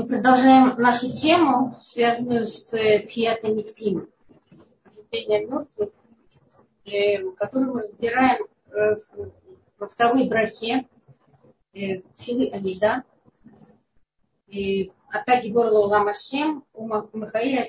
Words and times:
Мы 0.00 0.06
продолжаем 0.06 0.76
нашу 0.78 1.12
тему, 1.12 1.78
связанную 1.84 2.46
с 2.46 2.72
э, 2.72 3.00
Тхиата 3.00 3.48
Миктим, 3.48 4.08
оживление 4.82 5.44
мертвых, 5.46 5.90
э, 6.86 7.22
которую 7.32 7.74
мы 7.74 7.82
разбираем 7.82 8.46
э, 8.70 8.96
во 9.78 9.88
второй 9.88 10.26
брахе 10.26 10.86
Тхилы 11.74 12.48
Амида. 12.48 13.04
Атаки 15.10 15.48
горла 15.48 15.80
Ламашем 15.80 16.64
у 16.72 16.86
Михаила 16.88 17.66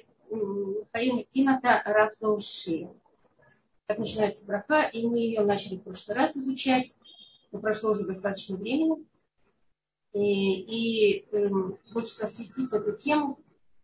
Миктимата 0.93 1.81
Рафлауши. 1.83 2.87
Так 3.87 3.97
начинается 3.97 4.45
браха, 4.45 4.83
и 4.83 5.05
мы 5.05 5.17
ее 5.17 5.41
начали 5.41 5.75
в 5.75 5.83
прошлый 5.83 6.15
раз 6.15 6.37
изучать, 6.37 6.95
но 7.51 7.59
прошло 7.59 7.91
уже 7.91 8.07
достаточно 8.07 8.55
времени 8.55 9.05
и, 10.13 11.19
и 11.19 11.25
э, 11.31 11.49
хочется 11.93 12.25
осветить 12.25 12.73
эту 12.73 12.95
тему 12.95 13.39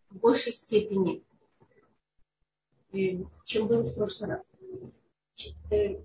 в 0.09 0.17
большей 0.17 0.53
степени, 0.53 1.23
э, 2.91 3.23
чем 3.45 3.67
было 3.67 3.83
в 3.83 3.95
прошлый 3.95 4.29
раз. 4.31 4.41
Э, 5.71 6.01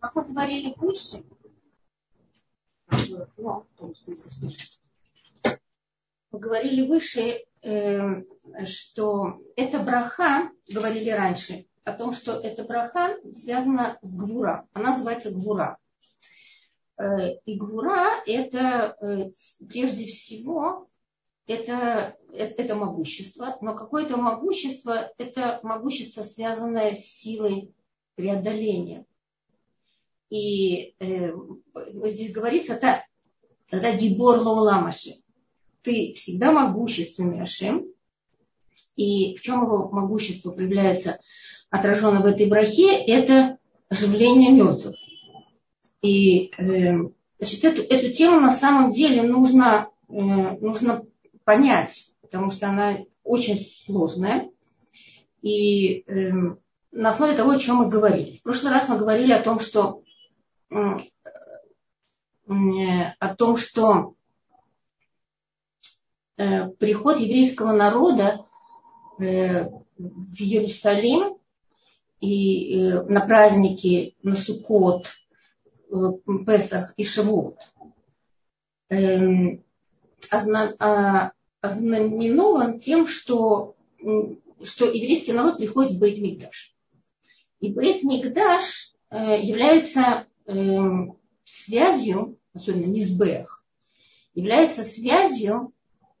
как 0.00 0.14
мы 0.14 0.24
говорили 0.24 0.74
выше, 0.76 1.24
ну, 3.38 3.66
мы 6.30 6.38
говорили 6.38 6.86
выше, 6.86 7.44
э, 7.62 8.22
что 8.64 9.40
эта 9.56 9.78
браха, 9.80 10.50
говорили 10.68 11.10
раньше, 11.10 11.66
о 11.84 11.92
том, 11.92 12.12
что 12.12 12.32
эта 12.32 12.64
браха 12.64 13.16
связана 13.32 13.98
с 14.02 14.16
гвура. 14.16 14.66
Она 14.72 14.92
называется 14.92 15.30
гвура. 15.30 15.78
Э, 16.98 17.34
и 17.44 17.58
это 18.26 18.96
э, 19.00 19.30
прежде 19.68 20.06
всего 20.06 20.86
это, 21.46 22.16
это 22.32 22.74
могущество, 22.74 23.56
но 23.60 23.76
какое-то 23.76 24.16
могущество– 24.16 25.12
это 25.18 25.60
могущество, 25.62 26.24
связанное 26.24 26.96
с 26.96 27.04
силой 27.04 27.72
преодоления. 28.16 29.06
И 30.28 30.96
э, 30.98 31.32
здесь 32.04 32.32
говорится, 32.32 32.74
это, 32.74 33.04
это 33.70 33.96
гибор 33.96 34.38
лауламаши. 34.38 35.22
Ты 35.82 36.14
всегда 36.16 36.50
могущественный 36.50 37.42
Ашем. 37.42 37.86
И 38.96 39.36
в 39.36 39.42
чем 39.42 39.62
его 39.64 39.90
могущество 39.90 40.50
проявляется, 40.50 41.20
отражено 41.70 42.22
в 42.22 42.26
этой 42.26 42.46
брахе, 42.46 42.96
это 43.04 43.58
оживление 43.88 44.50
мертвых. 44.50 44.96
И 46.02 46.52
э, 46.58 46.94
значит, 47.38 47.64
эту, 47.64 47.82
эту 47.82 48.12
тему 48.12 48.40
на 48.40 48.52
самом 48.52 48.90
деле 48.90 49.22
нужно, 49.22 49.90
э, 50.08 50.12
нужно 50.12 51.04
понять, 51.44 52.10
потому 52.20 52.50
что 52.50 52.68
она 52.68 52.98
очень 53.22 53.66
сложная. 53.86 54.50
И 55.42 56.04
э, 56.06 56.32
на 56.92 57.08
основе 57.10 57.34
того, 57.34 57.50
о 57.50 57.58
чем 57.58 57.76
мы 57.76 57.88
говорили. 57.88 58.38
В 58.38 58.42
прошлый 58.42 58.72
раз 58.72 58.88
мы 58.88 58.98
говорили 58.98 59.32
о 59.32 59.42
том, 59.42 59.60
что 59.60 60.02
о 63.18 63.34
том, 63.36 63.56
что 63.56 64.14
приход 66.36 67.18
еврейского 67.18 67.72
народа 67.72 68.46
в 69.18 69.22
Иерусалим 70.38 71.38
и 72.20 72.92
на 73.08 73.20
праздники 73.26 74.16
на 74.22 74.34
Суккот 74.34 75.08
Песах 75.88 76.94
и 76.96 77.04
Шавуот 77.04 77.58
эм, 78.88 79.64
а, 80.30 81.32
ознаменован 81.60 82.78
тем, 82.78 83.06
что, 83.06 83.76
что 84.62 84.86
еврейский 84.86 85.32
народ 85.32 85.58
приходит 85.58 85.92
в 85.92 86.00
Бейт 86.00 86.18
Мигдаш. 86.18 86.74
И 87.60 87.72
Бейт 87.72 88.02
Мигдаш 88.02 88.92
э, 89.10 89.40
является 89.40 90.26
эм, 90.46 91.18
связью, 91.44 92.38
особенно 92.52 92.86
Мизбех, 92.86 93.64
является 94.34 94.82
связью 94.82 95.72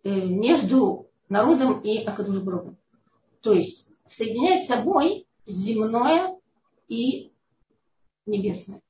э, 0.02 0.10
между 0.10 1.10
народом 1.28 1.80
и 1.80 2.02
Акадушброгом. 2.04 2.78
То 3.40 3.52
есть 3.52 3.90
соединяет 4.06 4.66
собой 4.66 5.26
земное 5.46 6.36
и 6.88 7.32
небесное. 8.24 8.80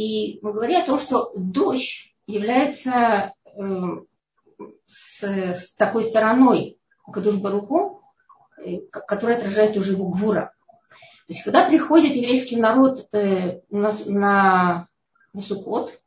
И 0.00 0.38
мы 0.40 0.54
говорили 0.54 0.80
о 0.80 0.86
том, 0.86 0.98
что 0.98 1.30
дождь 1.36 2.14
является 2.26 3.34
э, 3.44 3.60
с, 4.86 5.22
с 5.22 5.74
такой 5.76 6.04
стороной 6.04 6.78
Кадуш 7.12 7.34
Баруху, 7.36 8.02
э, 8.56 8.78
которая 8.90 9.36
отражает 9.36 9.76
уже 9.76 9.92
его 9.92 10.08
гвура. 10.08 10.54
То 11.26 11.34
есть, 11.34 11.42
когда 11.44 11.68
приходит 11.68 12.14
еврейский 12.14 12.56
народ 12.56 13.08
э, 13.12 13.60
на, 13.68 13.92
на, 14.06 14.88
на 15.34 15.40
Суккот, 15.42 16.00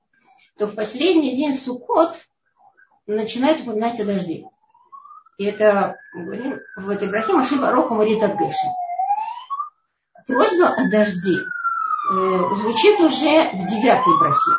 то 0.57 0.65
в 0.65 0.73
последний 0.73 1.35
день 1.35 1.53
Суккот 1.53 2.15
начинает 3.05 3.61
упоминать 3.61 3.99
о 3.99 4.05
дожде. 4.05 4.45
И 5.37 5.45
это, 5.45 5.97
мы 6.15 6.25
говорим, 6.25 6.59
в 6.77 6.89
этой 6.89 7.09
брахе 7.09 7.33
Маши 7.33 7.61
Барока 7.61 7.93
Марита 7.93 8.29
Гэши. 8.29 8.67
Просьба 10.25 10.69
о 10.69 10.89
дожде 10.89 11.43
звучит 12.55 12.99
уже 12.99 13.49
в 13.53 13.69
девятой 13.69 14.17
брахе. 14.19 14.51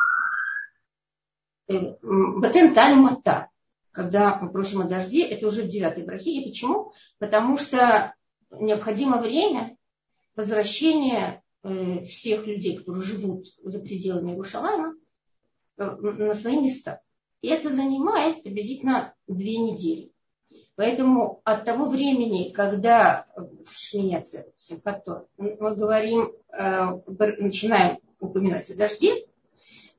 Э, 1.67 1.95
Батен 2.39 2.73
Талимата. 2.73 3.49
Когда 3.91 4.37
мы 4.41 4.51
просим 4.51 4.81
о 4.81 4.83
дожде, 4.83 5.25
это 5.25 5.47
уже 5.47 5.63
в 5.63 5.69
девятой 5.69 6.03
брахе. 6.03 6.31
И 6.31 6.49
почему? 6.49 6.91
Потому 7.17 7.57
что 7.57 8.13
необходимо 8.51 9.21
время 9.21 9.77
возвращения 10.35 11.41
э, 11.63 12.03
всех 12.05 12.45
людей, 12.45 12.77
которые 12.77 13.03
живут 13.03 13.45
за 13.63 13.79
пределами 13.79 14.31
Иерушалайма, 14.31 14.95
на 15.77 16.35
свои 16.35 16.59
места. 16.59 17.01
И 17.41 17.47
это 17.47 17.69
занимает 17.69 18.43
приблизительно 18.43 19.13
две 19.27 19.57
недели. 19.57 20.11
Поэтому 20.75 21.41
от 21.45 21.63
того 21.63 21.87
времени, 21.87 22.51
когда 22.51 23.25
Шминяцер, 23.73 24.45
мы 25.37 25.75
говорим, 25.75 26.33
э, 26.51 26.99
начинаем 27.39 27.99
упоминать 28.19 28.69
о 28.69 28.75
дожде, 28.75 29.25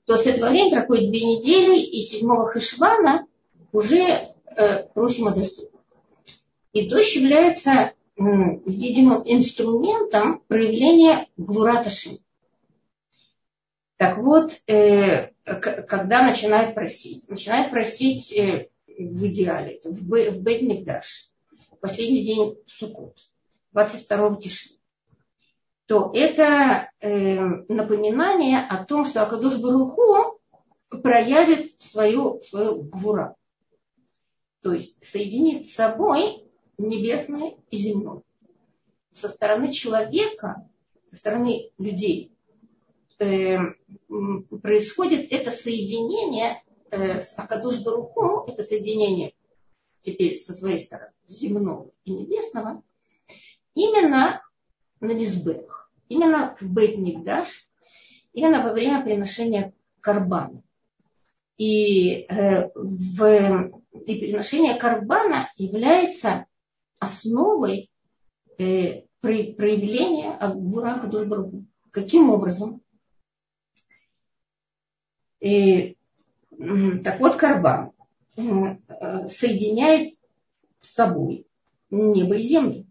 то 0.04 0.18
с 0.18 0.26
этого 0.26 0.50
времени 0.50 0.74
проходит 0.74 1.10
две 1.10 1.22
недели, 1.22 1.78
и 1.78 2.02
седьмого 2.02 2.52
Хишвана 2.52 3.26
уже 3.72 4.34
э, 4.56 4.82
просим 4.92 5.28
о 5.28 5.30
дожде. 5.30 5.70
И 6.74 6.90
дождь 6.90 7.16
является, 7.16 7.92
видимо, 8.18 9.22
инструментом 9.24 10.40
проявления 10.46 11.26
Гвураташи. 11.38 12.18
Так 13.96 14.18
вот, 14.18 14.52
э, 14.66 15.30
когда 15.42 16.22
начинает 16.22 16.74
просить? 16.74 17.30
Начинает 17.30 17.70
просить 17.70 18.38
в 18.98 19.26
идеале, 19.26 19.80
в, 19.84 20.08
в 20.08 20.42
Бейт-Мигдаш, 20.42 21.30
последний 21.80 22.24
день 22.24 22.56
Суккот, 22.66 23.18
22 23.72 24.36
тишины, 24.36 24.76
то 25.86 26.10
это 26.14 26.90
э, 27.00 27.38
напоминание 27.68 28.58
о 28.58 28.84
том, 28.84 29.04
что 29.06 29.22
Акадуш 29.22 29.58
Баруху 29.60 30.40
проявит 31.02 31.80
свою, 31.80 32.40
свою 32.42 32.82
гвура. 32.82 33.36
То 34.62 34.72
есть 34.72 35.04
соединит 35.04 35.68
с 35.68 35.74
собой 35.74 36.44
небесное 36.76 37.54
и 37.70 37.76
земное. 37.76 38.22
Со 39.12 39.28
стороны 39.28 39.72
человека, 39.72 40.68
со 41.08 41.16
стороны 41.16 41.70
людей 41.78 42.32
э, 43.20 43.58
происходит 44.60 45.32
это 45.32 45.52
соединение 45.52 46.62
э, 46.90 47.20
с 47.20 47.38
Акадуш 47.38 47.82
Баруху, 47.82 48.44
это 48.50 48.62
соединение 48.62 49.34
теперь 50.00 50.38
со 50.38 50.52
своей 50.54 50.80
стороны 50.80 51.12
земного 51.26 51.90
и 52.04 52.12
небесного, 52.12 52.82
именно 53.74 54.42
на 55.00 55.12
Мизбех, 55.12 55.90
именно 56.08 56.56
в 56.60 56.68
Бейт 56.72 56.98
Мигдаш, 56.98 57.68
именно 58.32 58.62
во 58.62 58.72
время 58.72 59.02
приношения 59.02 59.72
карбана. 60.00 60.62
И, 61.58 62.26
э, 62.28 62.70
в, 62.74 63.72
и 63.92 64.20
приношение 64.20 64.74
карбана 64.74 65.48
является 65.56 66.46
основой 66.98 67.90
э, 68.58 69.02
проявления 69.20 70.32
Агура 70.36 70.98
Кадушбаргу. 71.00 71.64
Каким 71.90 72.30
образом? 72.30 72.82
И 75.40 75.95
так 76.58 77.20
вот, 77.20 77.36
Карбан 77.36 77.92
э, 78.36 79.28
соединяет 79.28 80.14
с 80.80 80.94
собой 80.94 81.46
небо 81.90 82.36
и 82.36 82.42
землю. 82.42 82.86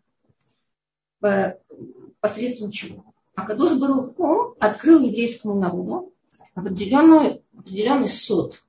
Посредством 2.19 2.71
чего? 2.71 3.05
А 3.35 3.45
Кадош 3.45 3.77
Баруху 3.77 4.55
открыл 4.59 5.01
еврейскому 5.01 5.59
народу 5.59 6.13
определенный, 6.53 7.43
определенный 7.55 8.07
суд, 8.07 8.63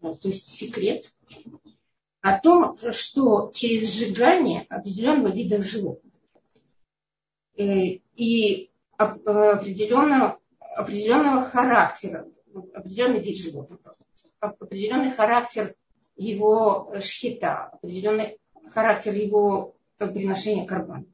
то 0.00 0.16
есть 0.22 0.50
секрет, 0.50 1.10
о 2.20 2.38
том, 2.38 2.76
что 2.92 3.50
через 3.54 3.90
сжигание 3.92 4.66
определенного 4.68 5.32
вида 5.32 5.62
животных 5.62 6.12
э, 7.56 8.00
и 8.16 8.70
определенного, 8.96 10.38
определенного 10.58 11.42
характера, 11.42 12.28
определенный 12.74 13.20
вид 13.20 13.36
животных, 13.36 13.80
определенный 14.40 15.10
характер 15.10 15.74
его 16.16 16.92
шхита, 17.00 17.70
определенный 17.72 18.38
характер 18.72 19.14
его 19.14 19.74
приношения 19.98 20.66
карбана 20.66 21.04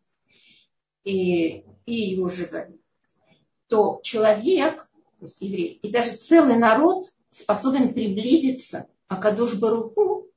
и, 1.05 1.65
и 1.87 1.93
его 1.93 2.29
сжигания, 2.29 2.79
то 3.69 4.01
человек, 4.03 4.89
то 5.21 5.27
есть 5.27 5.41
еврей, 5.41 5.79
и 5.83 5.91
даже 5.91 6.17
целый 6.17 6.57
народ 6.57 7.07
способен 7.31 7.93
приблизиться 7.93 8.87
к 9.07 9.13
Акадош 9.15 9.55
Баруку 9.55 10.29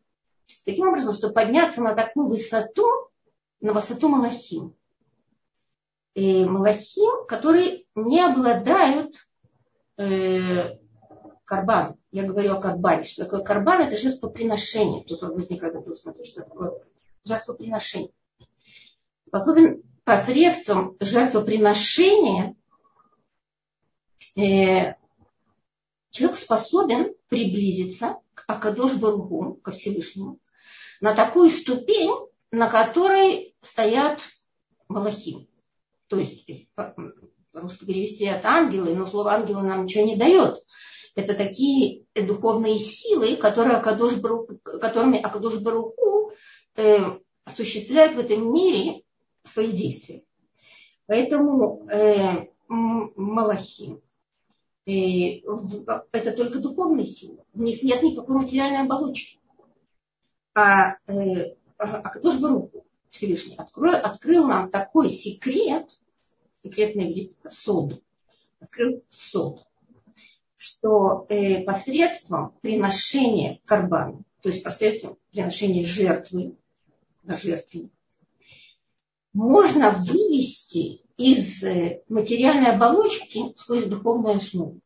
таким 0.66 0.90
образом, 0.90 1.13
чтобы 1.13 1.33
подняться 1.33 1.81
на 1.81 1.94
такую 1.94 2.28
высоту, 2.30 2.86
на 3.62 3.74
высоту 3.74 4.10
Малахим. 4.10 4.75
И 6.13 6.45
Малахим, 6.45 7.25
которые 7.28 7.86
не 7.95 8.22
обладают 8.22 9.13
э, 9.98 10.78
карбаном. 11.48 11.98
Я 12.12 12.24
говорю 12.24 12.54
о 12.54 12.62
карбане. 12.62 13.06
Что 13.06 13.24
такое 13.24 13.42
карбан? 13.42 13.82
Это 13.82 13.98
жертвоприношение. 13.98 15.04
Тут 15.06 15.22
возникает 15.22 15.74
вопрос, 15.74 16.02
смотри, 16.02 16.26
что 16.26 16.44
такое 16.44 16.74
жертвоприношение. 17.24 18.12
Способен 19.26 19.82
посредством 20.04 20.98
жертвоприношения 21.00 22.56
э, 24.36 24.94
человек 26.12 26.38
способен 26.38 27.16
приблизиться 27.30 28.18
к 28.34 28.44
Акадош 28.48 28.96
Баругу, 28.96 29.56
ко 29.56 29.72
Всевышнему, 29.72 30.40
на 31.00 31.16
такую 31.16 31.50
ступень, 31.50 32.14
на 32.52 32.70
которой 32.70 33.56
стоят 33.62 34.22
Малахим. 34.88 35.48
То 36.08 36.18
есть, 36.20 36.46
русски 37.54 37.86
перевести 37.86 38.28
от 38.28 38.46
ангелы, 38.46 38.96
но 38.96 39.06
слово 39.08 39.34
ангелы 39.34 39.64
нам 39.64 39.86
ничего 39.86 40.06
не 40.06 40.16
дает. 40.16 40.62
Это 41.18 41.34
такие 41.34 42.06
духовные 42.14 42.78
силы, 42.78 43.38
которые 43.38 43.78
Акадош 43.78 44.18
Баруку, 44.18 44.60
которыми 44.60 45.19
Акадош 45.19 45.60
Баруку 45.62 46.31
э, 46.75 47.00
осуществляет 47.44 48.14
в 48.14 48.19
этом 48.19 48.54
мире 48.54 49.02
свои 49.44 49.72
действия. 49.72 50.24
Поэтому 51.08 51.90
э, 51.90 52.50
Малахим 52.68 54.04
э, 54.86 55.40
это 56.12 56.34
только 56.34 56.60
духовные 56.60 57.08
силы. 57.08 57.44
В 57.52 57.62
них 57.62 57.81
нет 57.81 58.04
никакой 58.04 58.38
материальной 58.38 58.81
оболочки. 58.81 59.40
А, 60.54 60.98
э, 61.08 61.56
а 61.80 62.10
Кадош 62.12 62.40
Баруху 62.40 62.86
Всевышний 63.10 63.56
открыл, 63.56 63.96
открыл 63.96 64.48
нам 64.48 64.69
такой 64.69 65.10
секрет, 65.10 65.88
секретное 66.64 67.08
величество, 67.08 67.50
сод, 67.50 68.04
открыл 68.60 69.02
сод, 69.10 69.66
что 70.57 71.27
э, 71.30 71.63
посредством 71.63 72.57
приношения 72.62 73.62
карбана, 73.65 74.24
то 74.42 74.50
есть 74.50 74.63
посредством 74.63 75.18
приношения 75.31 75.86
жертвы 75.86 76.57
на 77.24 77.38
жертве, 77.38 77.89
можно 79.33 79.92
вывести 79.92 81.04
из 81.15 81.63
э, 81.63 82.01
материальной 82.09 82.71
оболочки 82.71 83.54
свою 83.56 83.86
духовную 83.86 84.38
основу. 84.38 84.80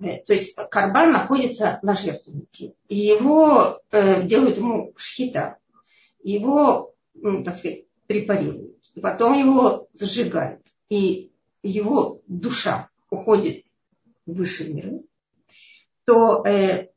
Э, 0.00 0.18
то 0.18 0.32
есть 0.32 0.56
карбан 0.70 1.12
находится 1.12 1.78
на 1.82 1.94
жертвеннике, 1.94 2.74
и 2.88 2.98
его 2.98 3.80
э, 3.92 4.24
делают 4.24 4.56
ему 4.56 4.92
шхита, 4.96 5.58
его, 6.24 6.92
ну, 7.14 7.44
так 7.44 7.58
сказать, 7.58 7.84
препарируют, 8.08 8.78
и 8.94 9.00
потом 9.00 9.34
его 9.34 9.88
зажигают, 9.92 10.66
и 10.88 11.30
его 11.62 12.20
душа 12.26 12.90
уходит 13.10 13.64
высший 14.26 14.72
мир, 14.72 15.00
то, 16.04 16.44
э, 16.46 16.88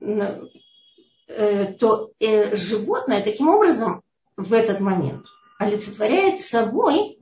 э, 0.00 1.72
то 1.74 2.12
э, 2.18 2.56
животное 2.56 3.22
таким 3.22 3.48
образом 3.48 4.02
в 4.36 4.52
этот 4.52 4.80
момент 4.80 5.26
олицетворяет 5.58 6.40
собой 6.40 7.18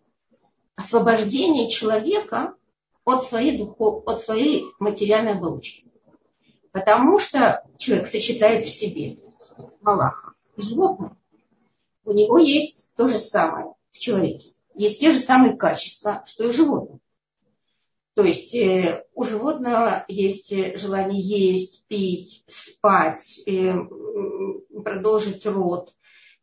освобождение 0.77 1.69
человека 1.69 2.55
от 3.05 3.25
своей, 3.25 3.59
духов, 3.59 4.03
от 4.07 4.23
своей 4.23 4.65
материальной 4.79 5.33
оболочки. 5.33 5.85
Потому 6.73 7.19
что 7.19 7.65
человек 7.77 8.09
сочетает 8.09 8.65
в 8.65 8.71
себе 8.71 9.19
Малаха 9.81 10.35
и 10.57 10.63
животное. 10.63 11.17
У 12.05 12.13
него 12.13 12.39
есть 12.39 12.93
то 12.97 13.09
же 13.09 13.19
самое 13.19 13.75
в 13.91 13.99
человеке. 13.99 14.55
Есть 14.75 15.01
те 15.01 15.13
же 15.13 15.19
самые 15.19 15.57
качества, 15.57 16.23
что 16.27 16.45
и 16.45 16.49
у 16.49 16.53
животного. 16.53 17.01
То 18.15 18.25
есть 18.25 18.55
э, 18.55 19.05
у 19.15 19.25
животного 19.25 20.05
есть 20.09 20.53
желание 20.79 21.21
есть, 21.21 21.87
пить, 21.87 22.45
спать, 22.49 23.41
э, 23.47 23.73
продолжить 24.85 25.47
род, 25.47 25.95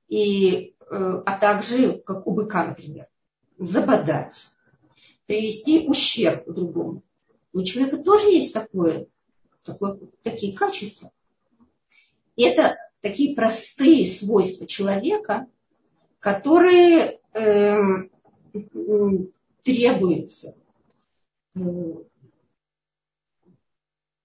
и, 0.07 0.75
э, 0.79 0.95
а 1.25 1.37
также, 1.37 1.99
как 1.99 2.25
у 2.25 2.33
быка, 2.33 2.65
например, 2.65 3.07
забодать, 3.57 4.45
привести 5.25 5.87
ущерб 5.87 6.47
другому. 6.47 7.03
У 7.51 7.63
человека 7.63 7.97
тоже 7.97 8.29
есть 8.29 8.53
такое, 8.53 9.07
такое, 9.63 9.99
такие 10.23 10.55
качества. 10.55 11.11
И 12.35 12.43
это 12.43 12.77
такие 13.01 13.35
простые 13.35 14.07
свойства 14.07 14.65
человека, 14.67 15.47
которые 16.19 17.19
э, 17.33 17.77
требуются, 19.63 20.49
э, 20.49 20.66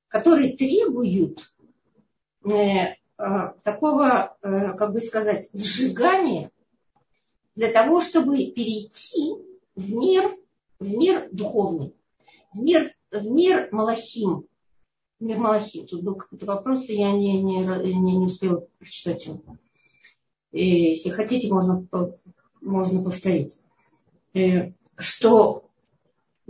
которые 0.09 0.57
требуют 0.57 1.55
э, 2.45 2.53
э, 2.53 2.95
такого, 3.65 4.37
э, 4.43 4.75
как 4.75 4.93
бы 4.93 5.01
сказать, 5.01 5.49
сжигания 5.53 6.51
для 7.55 7.71
того, 7.71 8.01
чтобы 8.01 8.37
перейти 8.53 9.35
в 9.75 9.93
мир 9.93 10.23
в 10.83 10.97
мир 10.97 11.29
духовный, 11.33 11.95
в 12.53 12.59
мир, 12.59 12.93
в 13.11 13.25
мир 13.25 13.69
Малахим. 13.73 14.47
Мир 15.21 15.39
Малахим. 15.39 15.87
Тут 15.87 16.03
был 16.03 16.17
какой-то 16.17 16.47
вопрос, 16.47 16.89
и 16.89 16.97
я 16.97 17.13
не, 17.13 17.41
не, 17.43 17.59
не, 17.59 18.17
не 18.17 18.27
успела 18.27 18.67
прочитать 18.79 19.25
его. 19.27 19.43
И, 20.51 20.91
если 20.91 21.11
хотите, 21.11 21.49
можно, 21.49 21.87
можно 22.61 23.03
повторить. 23.03 23.61
Э, 24.35 24.73
что 24.97 25.71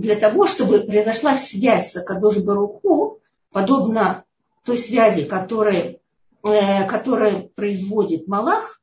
для 0.03 0.17
того, 0.17 0.49
чтобы 0.49 0.81
произошла 0.81 1.37
связь 1.37 1.93
с 1.93 1.97
Акадош 1.97 2.39
Баруху, 2.39 3.21
подобно 3.53 4.25
той 4.65 4.77
связи, 4.77 5.25
которая, 5.25 6.01
э, 6.43 6.89
которая 6.89 7.43
производит 7.55 8.27
Малах, 8.27 8.81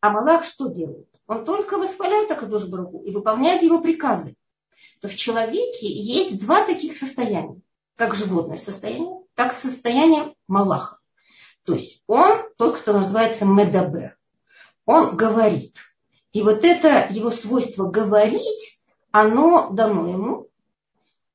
а 0.00 0.10
Малах 0.10 0.44
что 0.44 0.68
делает? 0.68 1.06
Он 1.26 1.44
только 1.44 1.76
восхваляет 1.76 2.30
Акадош 2.30 2.64
Баруху 2.64 3.02
и 3.04 3.10
выполняет 3.10 3.62
его 3.62 3.80
приказы. 3.80 4.36
То 5.02 5.08
в 5.08 5.16
человеке 5.16 5.86
есть 5.86 6.40
два 6.40 6.64
таких 6.64 6.96
состояния. 6.96 7.60
Как 7.94 8.14
животное 8.14 8.58
состояние, 8.58 9.20
так 9.34 9.52
и 9.52 9.56
состояние 9.56 10.34
Малаха. 10.48 10.98
То 11.64 11.74
есть 11.74 12.02
он 12.06 12.38
тот, 12.56 12.78
кто 12.78 12.94
называется 12.94 13.44
Медабер. 13.44 14.16
Он 14.86 15.14
говорит. 15.14 15.76
И 16.32 16.42
вот 16.42 16.64
это 16.64 17.06
его 17.10 17.30
свойство 17.30 17.90
говорить, 17.90 18.75
оно 19.10 19.70
дано 19.70 20.08
ему 20.08 20.48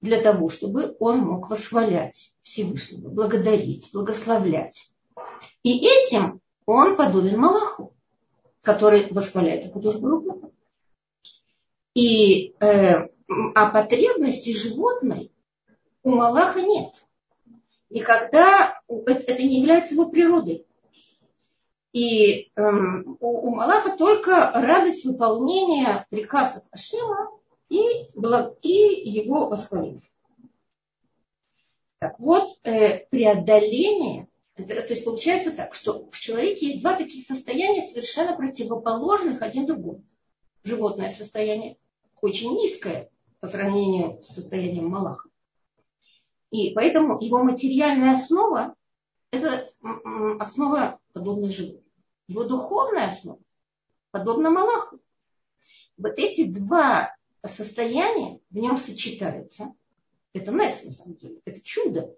для 0.02 0.22
того, 0.22 0.50
чтобы 0.50 0.96
он 1.00 1.20
мог 1.20 1.50
восхвалять 1.50 2.36
Всевышнего, 2.42 3.10
благодарить, 3.10 3.90
благословлять. 3.94 4.94
И 5.64 5.86
этим 5.86 6.42
он 6.66 6.96
подобен 6.96 7.40
Малаху 7.40 7.94
который 8.62 9.12
восхваляет 9.12 9.66
Акадуш 9.66 9.98
Баруху. 9.98 10.54
И 11.94 12.56
э, 12.60 13.08
а 13.56 13.70
потребности 13.72 14.56
животной 14.56 15.32
у 16.04 16.12
Малаха 16.12 16.62
нет. 16.62 16.94
Никогда 17.90 18.80
это 18.88 19.44
не 19.44 19.60
является 19.60 19.96
его 19.96 20.10
природой. 20.10 20.66
И 21.92 22.52
эм, 22.56 23.18
у, 23.20 23.50
у 23.50 23.56
Малаха 23.56 23.98
только 23.98 24.52
радость 24.54 25.04
выполнения 25.04 26.06
приказов 26.10 26.64
Ашема 26.72 27.32
и, 27.72 28.06
и 28.64 29.10
его 29.10 29.50
восхваления. 29.50 30.02
Так 32.00 32.20
вот, 32.20 32.60
э, 32.64 33.06
преодоление 33.08 34.28
то 34.56 34.74
есть 34.74 35.06
получается 35.06 35.52
так, 35.52 35.74
что 35.74 36.10
в 36.10 36.20
человеке 36.20 36.68
есть 36.68 36.82
два 36.82 36.96
таких 36.96 37.26
состояния 37.26 37.82
совершенно 37.82 38.36
противоположных 38.36 39.42
один 39.42 39.66
другому. 39.66 40.04
Животное 40.64 41.10
состояние 41.10 41.78
очень 42.22 42.52
низкое 42.52 43.10
по 43.40 43.48
сравнению 43.48 44.24
с 44.24 44.36
состоянием 44.36 44.88
Малаха. 44.88 45.30
И 46.52 46.74
поэтому 46.74 47.20
его 47.20 47.44
материальная 47.44 48.14
основа– 48.14 48.76
это 49.32 49.70
основа 50.40 51.00
подобно 51.14 51.50
животному. 51.50 51.86
Его 52.28 52.44
духовная 52.44 53.12
основа 53.12 53.40
подобна 54.12 54.50
Малаху. 54.50 55.00
Вот 55.98 56.14
эти 56.18 56.52
два 56.52 57.16
состояния 57.48 58.40
в 58.50 58.58
нем 58.58 58.78
сочетаются. 58.78 59.74
Это 60.34 60.52
Нес, 60.52 60.84
на 60.84 60.92
самом 60.92 61.16
деле. 61.16 61.42
Это 61.46 61.62
чудо. 61.62 62.16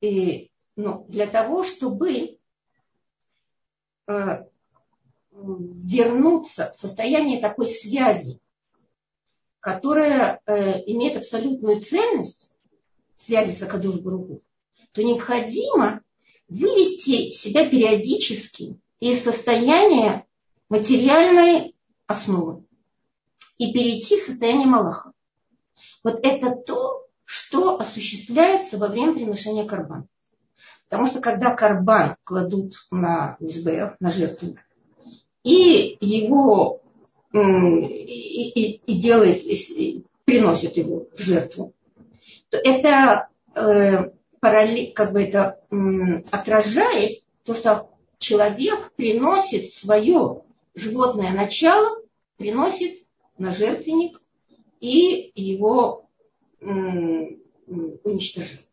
И, 0.00 0.50
ну, 0.76 1.04
для 1.08 1.26
того, 1.26 1.62
чтобы 1.62 2.38
э, 4.06 4.44
вернуться 5.30 6.70
в 6.72 6.76
состояние 6.76 7.40
такой 7.40 7.68
связи, 7.68 8.40
которая 9.60 10.40
э, 10.46 10.82
имеет 10.86 11.16
абсолютную 11.16 11.80
ценность 11.80 12.50
в 13.16 13.22
связи 13.22 13.52
с 13.52 13.62
Акадуш 13.62 14.00
Группу, 14.00 14.40
то 14.92 15.02
необходимо 15.02 16.02
вывести 16.48 17.32
себя 17.32 17.68
периодически 17.68 18.78
из 19.00 19.22
состояния 19.22 20.26
материальной 20.68 21.74
основы 22.06 22.64
и 23.58 23.72
перейти 23.72 24.18
в 24.18 24.22
состояние 24.22 24.66
Малаха. 24.66 25.12
Вот 26.02 26.20
это 26.22 26.56
то, 26.56 27.06
что 27.24 27.78
осуществляется 27.80 28.78
во 28.78 28.88
время 28.88 29.14
приношения 29.14 29.64
карбана. 29.64 30.06
Потому 30.88 31.06
что 31.06 31.20
когда 31.20 31.54
карбан 31.54 32.16
кладут 32.24 32.74
на 32.90 33.36
СБФ, 33.40 33.96
на 34.00 34.10
жертву, 34.10 34.56
и 35.42 35.96
его 36.00 36.82
и, 37.32 37.38
и, 37.38 38.82
и 38.86 39.00
делает, 39.00 39.42
и 39.44 40.04
приносит 40.24 40.76
его 40.76 41.06
в 41.16 41.20
жертву, 41.20 41.72
то 42.50 42.58
это 42.58 43.28
э, 43.54 44.10
параллель, 44.40 44.92
как 44.92 45.12
бы 45.12 45.22
это 45.22 45.60
м, 45.70 46.24
отражает 46.30 47.22
то, 47.44 47.54
что 47.54 47.90
человек 48.18 48.92
приносит 48.92 49.72
свое 49.72 50.42
животное 50.74 51.32
начало, 51.32 51.96
приносит 52.36 53.01
на 53.38 53.52
жертвенник 53.52 54.20
и 54.80 55.32
его 55.34 56.08
м, 56.60 57.40
уничтожает. 57.66 58.66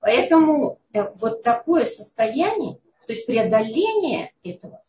Поэтому 0.00 0.80
э, 0.92 1.10
вот 1.16 1.42
такое 1.42 1.86
состояние, 1.86 2.78
то 3.06 3.12
есть 3.12 3.26
преодоление 3.26 4.32
этого, 4.42 4.82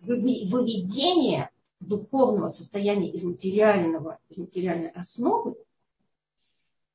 выведение 0.00 1.50
духовного 1.80 2.48
состояния 2.48 3.10
из 3.10 3.22
материального, 3.22 4.18
из 4.30 4.38
материальной 4.38 4.88
основы, 4.90 5.56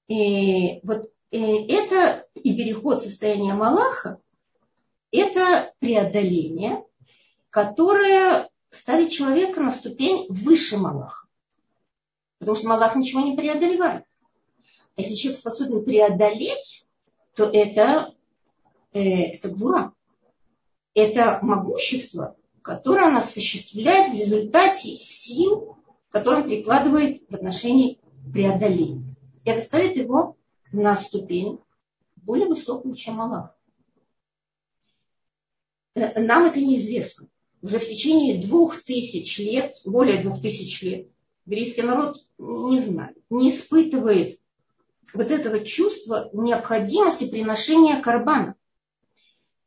и 0.08 0.80
вот 0.84 1.12
и 1.30 1.68
это 1.72 2.26
и 2.34 2.56
переход 2.56 3.04
состояния 3.04 3.54
Малаха, 3.54 4.20
это 5.12 5.74
преодоление, 5.80 6.84
которое 7.50 8.47
ставит 8.72 9.12
человека 9.12 9.62
на 9.62 9.72
ступень 9.72 10.26
выше 10.30 10.78
Малаха. 10.78 11.28
Потому 12.40 12.58
что 12.58 12.68
Малах 12.68 12.96
ничего 12.96 13.22
не 13.22 13.36
преодолевает. 13.36 14.06
А 14.96 15.02
если 15.02 15.16
человек 15.16 15.40
способен 15.40 15.86
преодолеть, 15.86 16.86
то 17.36 17.46
это, 17.46 18.16
э, 18.94 19.34
это 19.34 19.50
гвура. 19.50 19.94
Это 20.94 21.40
могущество, 21.42 22.36
которое 22.62 23.08
он 23.08 23.18
осуществляет 23.18 24.12
в 24.12 24.16
результате 24.16 24.96
сил, 24.96 25.78
которые 26.10 26.44
прикладывает 26.44 27.22
в 27.30 27.36
отношении 27.36 28.00
преодоления. 28.34 29.16
Это 29.46 29.62
ставит 29.62 29.96
его 29.96 30.36
на 30.72 30.96
ступень 30.96 31.60
более 32.16 32.48
высокую, 32.48 32.96
чем 32.96 33.22
Аллах. 33.22 33.56
Э, 35.94 36.20
нам 36.22 36.46
это 36.46 36.60
неизвестно. 36.60 37.28
Уже 37.62 37.80
в 37.80 37.88
течение 37.88 38.46
двух 38.46 38.82
тысяч 38.84 39.40
лет, 39.40 39.74
более 39.84 40.22
двух 40.22 40.42
тысяч 40.42 40.82
лет, 40.84 41.08
еврейский 41.46 41.82
народ 41.82 42.24
не 42.38 42.82
знает, 42.82 43.18
не 43.30 43.50
испытывает 43.50 44.40
вот 45.14 45.32
этого 45.32 45.62
чувства 45.62 46.30
необходимости 46.34 47.30
приношения 47.30 48.02
карбана. 48.02 48.56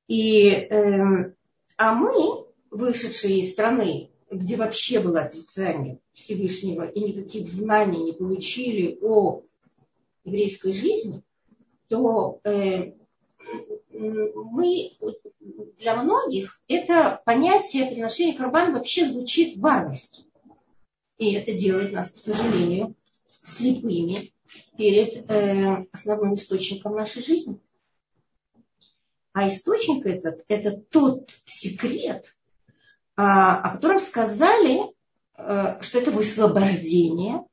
И, 0.07 0.51
э, 0.51 1.35
а 1.77 1.95
мы, 1.95 2.47
вышедшие 2.71 3.41
из 3.41 3.53
страны, 3.53 4.11
где 4.31 4.57
вообще 4.57 5.01
было 5.01 5.23
отрицание 5.23 5.99
Всевышнего 6.13 6.87
и 6.89 7.01
никаких 7.01 7.49
знаний 7.49 8.03
не 8.03 8.13
получили 8.13 8.99
о 9.03 9.43
еврейской 10.25 10.73
жизни, 10.73 11.23
то 11.89 12.41
э, 12.45 12.93
мы, 13.93 14.93
для 15.79 15.97
многих 16.03 16.61
это 16.69 17.21
понятие 17.25 17.87
приношения 17.87 18.37
карбана 18.37 18.73
вообще 18.73 19.07
звучит 19.07 19.59
варварски. 19.59 20.25
И 21.19 21.35
это 21.35 21.53
делает 21.53 21.93
нас, 21.93 22.11
к 22.11 22.17
сожалению, 22.17 22.95
слепыми 23.45 24.33
перед 24.77 25.31
э, 25.31 25.85
основным 25.93 26.35
источником 26.35 26.97
нашей 26.97 27.23
жизни. 27.23 27.61
А 29.33 29.49
источник 29.49 30.07
этот– 30.07 30.45
это 30.49 30.73
тот 30.73 31.31
секрет, 31.47 32.37
а, 33.17 33.61
о 33.61 33.75
котором 33.75 34.01
сказали, 34.01 34.81
э, 35.37 35.83
что 35.83 35.99
это 35.99 36.11
высвобождение, 36.11 37.45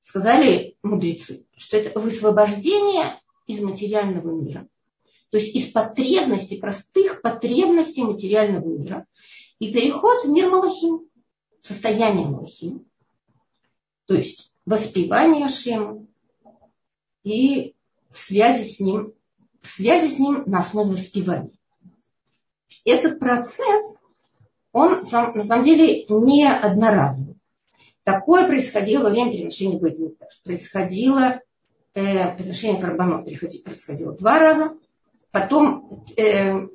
сказали 0.00 0.76
мудрецы, 0.82 1.44
что 1.56 1.76
это 1.76 1.98
высвобождение 1.98 3.04
из 3.46 3.60
материального 3.60 4.30
мира. 4.30 4.68
То 5.34 5.38
есть 5.38 5.56
из 5.56 5.72
потребностей, 5.72 6.60
простых 6.60 7.20
потребностей 7.20 8.04
материального 8.04 8.68
мира. 8.68 9.04
И 9.58 9.72
переход 9.72 10.22
в 10.22 10.28
мир 10.28 10.48
Малахим, 10.48 11.08
состояние 11.60 12.28
Малахим. 12.28 12.86
То 14.06 14.14
есть 14.14 14.52
воспевание 14.64 15.48
Шема 15.48 16.06
и 17.24 17.74
в 18.12 18.18
связи 18.18 18.62
с 18.62 18.78
ним, 18.78 19.12
в 19.60 19.66
связи 19.66 20.08
с 20.08 20.20
ним 20.20 20.44
на 20.46 20.60
основе 20.60 20.92
воспевания. 20.92 21.58
Этот 22.84 23.18
процесс, 23.18 23.98
он 24.70 25.00
на 25.00 25.42
самом 25.42 25.64
деле 25.64 26.04
не 26.10 26.48
одноразовый. 26.48 27.34
Такое 28.04 28.46
происходило 28.46 29.02
во 29.02 29.10
время 29.10 29.32
перемещения 29.32 29.80
Бейтмитаж. 29.80 30.40
Происходило 30.44 31.40
э, 31.94 32.36
перемещение 32.38 32.80
карбонот 32.80 33.24
происходило 33.24 34.12
два 34.12 34.38
раза. 34.38 34.78
Потом 35.34 36.06
э, 36.16 36.68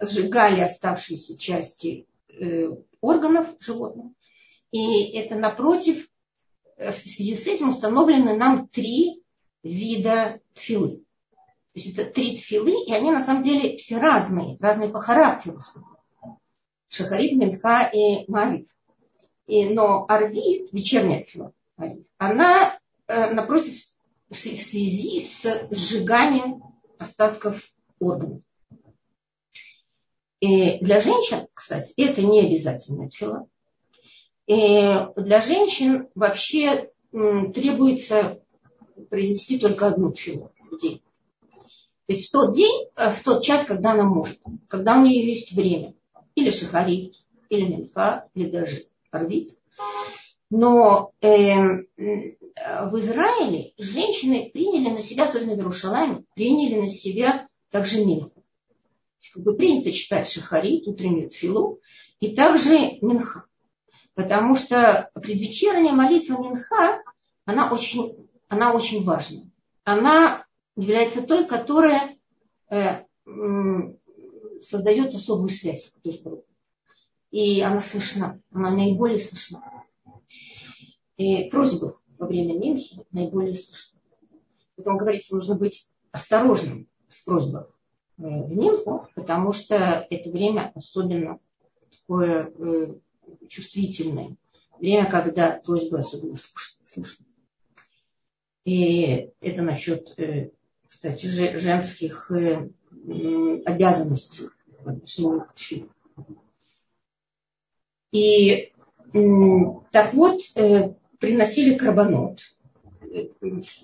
сжигали 0.00 0.62
оставшиеся 0.62 1.38
части 1.38 2.08
э, 2.28 2.68
органов 3.00 3.46
животных. 3.60 4.06
И 4.72 5.12
это 5.16 5.36
напротив, 5.36 6.08
э, 6.76 6.90
в 6.90 6.96
связи 6.96 7.36
с 7.36 7.46
этим 7.46 7.68
установлены 7.68 8.36
нам 8.36 8.66
три 8.66 9.22
вида 9.62 10.40
тфилы. 10.54 11.04
То 11.32 11.44
есть 11.74 11.96
это 11.96 12.10
три 12.10 12.36
тфилы, 12.36 12.72
и 12.84 12.92
они 12.92 13.12
на 13.12 13.22
самом 13.22 13.44
деле 13.44 13.76
все 13.76 13.98
разные, 13.98 14.56
разные 14.58 14.88
по 14.88 14.98
характеру. 14.98 15.60
Шахарит, 16.88 17.36
Минха 17.36 17.92
и 17.94 18.24
Мариф. 18.26 18.66
И, 19.46 19.68
но 19.68 20.04
Арвит, 20.08 20.72
вечерняя 20.72 21.22
тфила, 21.22 21.52
она 22.18 22.76
э, 23.06 23.30
напротив 23.34 23.80
в 24.28 24.34
связи 24.34 25.20
с 25.20 25.68
сжиганием 25.70 26.64
остатков 26.98 27.70
органов. 28.00 28.42
И 30.40 30.78
для 30.80 31.00
женщин, 31.00 31.46
кстати, 31.54 31.92
это 32.00 32.22
не 32.22 32.40
обязательная 32.40 33.08
тфила. 33.08 33.46
И 34.46 35.06
для 35.16 35.40
женщин 35.42 36.08
вообще 36.14 36.90
требуется 37.12 38.42
произнести 39.10 39.58
только 39.58 39.86
одну 39.86 40.12
тфилу 40.12 40.52
в 40.70 40.78
день. 40.78 41.02
То 42.06 42.14
есть 42.14 42.28
в 42.28 42.32
тот 42.32 42.54
день, 42.56 42.88
э, 42.96 43.10
в 43.10 43.22
тот 43.22 43.44
час, 43.44 43.64
когда 43.64 43.92
она 43.92 44.04
может, 44.04 44.40
когда 44.68 44.98
у 44.98 45.04
нее 45.04 45.24
есть 45.24 45.52
время. 45.52 45.94
Или 46.34 46.50
шахарит, 46.50 47.14
или 47.50 47.66
минха, 47.66 48.28
или 48.34 48.50
даже 48.50 48.86
орбит. 49.10 49.60
Но 50.50 51.12
э, 51.20 51.54
в 51.56 52.98
Израиле 52.98 53.74
женщины 53.78 54.50
приняли 54.52 54.90
на 54.90 55.00
себя, 55.00 55.26
особенно 55.26 55.54
в 55.54 55.58
Иерушалайме, 55.58 56.24
приняли 56.34 56.80
на 56.80 56.88
себя 56.88 57.48
также 57.70 58.04
минху. 58.04 58.44
Как 59.32 59.42
бы 59.42 59.56
принято 59.56 59.92
читать 59.92 60.28
шахарит, 60.28 60.86
утреннюю 60.86 61.30
тфилу, 61.30 61.80
и 62.20 62.34
также 62.34 62.98
минха. 63.02 63.44
Потому 64.14 64.56
что 64.56 65.10
предвечерняя 65.14 65.92
молитва 65.92 66.42
минха, 66.42 67.02
она 67.44 67.72
очень, 67.72 68.28
она 68.48 68.72
очень 68.72 69.04
важна. 69.04 69.42
Она 69.84 70.46
является 70.76 71.22
той, 71.22 71.46
которая 71.46 72.16
э, 72.70 73.04
создает 74.60 75.14
особую 75.14 75.50
связь 75.50 75.92
с 76.04 76.18
Богом 76.18 76.42
и 77.30 77.60
она 77.60 77.80
слышна, 77.80 78.40
она 78.50 78.70
наиболее 78.70 79.18
слышна. 79.18 79.62
И 81.16 81.44
просьбы 81.50 81.96
во 82.18 82.26
время 82.26 82.58
Минхи 82.58 83.04
наиболее 83.12 83.54
слышны. 83.54 84.00
Поэтому 84.76 84.98
говорится, 84.98 85.36
нужно 85.36 85.54
быть 85.54 85.90
осторожным 86.10 86.88
в 87.10 87.24
просьбах 87.24 87.68
в 88.16 88.52
Минху, 88.54 89.08
потому 89.14 89.52
что 89.52 90.06
это 90.10 90.30
время 90.30 90.72
особенно 90.74 91.38
такое 91.90 92.52
чувствительное. 93.48 94.36
Время, 94.78 95.10
когда 95.10 95.60
просьбы 95.64 95.98
особенно 95.98 96.36
слышны. 96.84 97.26
И 98.64 99.30
это 99.40 99.62
насчет, 99.62 100.16
кстати, 100.86 101.26
женских 101.26 102.30
обязанностей 103.64 104.48
в 104.80 104.88
отношении 104.88 105.40
к 105.40 105.54
тфилу. 105.54 105.90
И 108.12 108.72
так 109.92 110.14
вот, 110.14 110.40
э, 110.56 110.94
приносили 111.18 111.76
карбонот 111.76 112.40
э, 113.02 113.28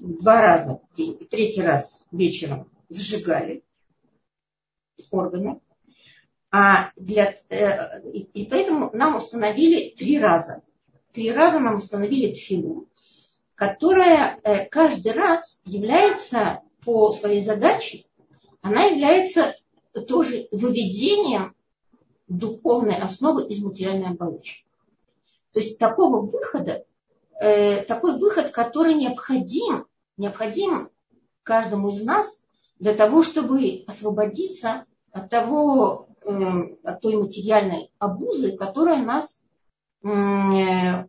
два 0.00 0.40
раза 0.42 0.80
в 0.92 0.96
день, 0.96 1.18
третий 1.30 1.62
раз 1.62 2.06
вечером 2.10 2.70
сжигали 2.88 3.64
органы. 5.10 5.60
А 6.50 6.90
для, 6.96 7.36
э, 7.48 8.00
и 8.10 8.46
поэтому 8.46 8.90
нам 8.92 9.16
установили 9.16 9.94
три 9.96 10.18
раза. 10.18 10.62
Три 11.12 11.32
раза 11.32 11.60
нам 11.60 11.76
установили 11.76 12.32
тфилу, 12.32 12.88
которая 13.54 14.38
каждый 14.70 15.12
раз 15.12 15.60
является 15.64 16.60
по 16.84 17.10
своей 17.10 17.42
задаче, 17.42 18.04
она 18.60 18.84
является 18.84 19.54
тоже 20.08 20.48
выведением 20.52 21.54
духовной 22.28 22.96
основы 22.96 23.46
из 23.46 23.62
материальной 23.62 24.10
оболочки. 24.10 24.64
То 25.52 25.60
есть 25.60 25.78
такого 25.78 26.20
выхода, 26.20 26.84
э, 27.40 27.82
такой 27.84 28.18
выход, 28.18 28.50
который 28.50 28.94
необходим, 28.94 29.86
необходим 30.16 30.90
каждому 31.42 31.90
из 31.90 32.04
нас 32.04 32.42
для 32.78 32.94
того, 32.94 33.22
чтобы 33.22 33.84
освободиться 33.86 34.86
от 35.12 35.30
того, 35.30 36.08
э, 36.22 36.32
от 36.82 37.00
той 37.00 37.16
материальной 37.16 37.90
обузы, 37.98 38.56
которая 38.56 39.02
нас, 39.02 39.42
э, 40.02 41.04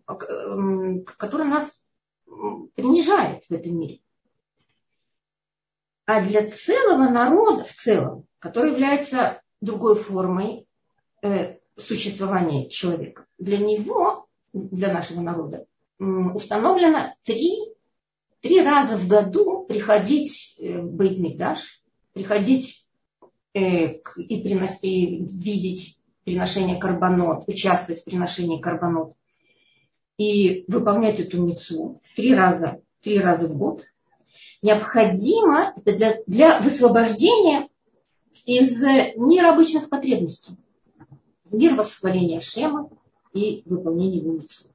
которая 1.17 1.47
нас 1.47 1.81
принижает 2.75 3.43
в 3.45 3.51
этом 3.51 3.77
мире. 3.77 3.99
А 6.05 6.21
для 6.21 6.49
целого 6.49 7.09
народа 7.09 7.65
в 7.65 7.73
целом, 7.73 8.25
который 8.39 8.71
является 8.71 9.41
другой 9.59 9.95
формой 9.95 10.67
Э, 11.21 11.57
существования 11.75 12.69
человека. 12.69 13.25
Для 13.37 13.57
него, 13.57 14.27
для 14.53 14.93
нашего 14.93 15.21
народа, 15.21 15.65
установлено 15.99 17.13
три, 17.23 17.75
три 18.41 18.61
раза 18.61 18.97
в 18.97 19.07
году 19.07 19.65
приходить 19.65 20.55
э, 20.59 20.79
в 20.79 20.91
Бейтмикдаш, 20.93 21.81
приходить 22.13 22.85
э, 23.53 23.99
и, 24.17 24.41
приносить, 24.41 24.83
и 24.83 25.23
видеть 25.23 26.01
приношение 26.23 26.77
карбонот, 26.77 27.47
участвовать 27.47 28.01
в 28.01 28.05
приношении 28.05 28.61
карбонот. 28.61 29.13
И 30.17 30.65
выполнять 30.67 31.19
эту 31.19 31.41
мецу 31.41 32.01
три 32.15 32.33
раза, 32.33 32.81
три 33.01 33.19
раза 33.19 33.47
в 33.47 33.55
год, 33.55 33.83
необходимо 34.61 35.73
это 35.75 35.95
для, 35.95 36.17
для 36.25 36.59
высвобождения 36.59 37.69
из 38.45 38.81
мира 39.15 39.53
обычных 39.53 39.89
потребностей. 39.89 40.57
Мир 41.51 41.75
восхваления 41.75 42.39
Шема 42.41 42.89
и 43.33 43.61
выполнение 43.65 44.19
его 44.19 44.33
митцвот. 44.33 44.71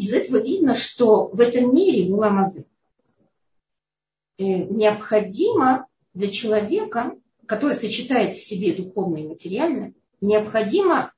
Из 0.00 0.12
этого 0.12 0.38
видно, 0.38 0.74
что 0.74 1.28
в 1.28 1.40
этом 1.40 1.74
мире 1.74 2.08
муламазы 2.08 2.66
необходимо 4.38 5.86
для 6.14 6.30
человека, 6.30 7.14
который 7.46 7.76
сочетает 7.76 8.34
в 8.34 8.42
себе 8.42 8.74
духовное 8.74 9.22
и 9.22 9.26
материальное, 9.26 9.94
необходимо 10.22 11.12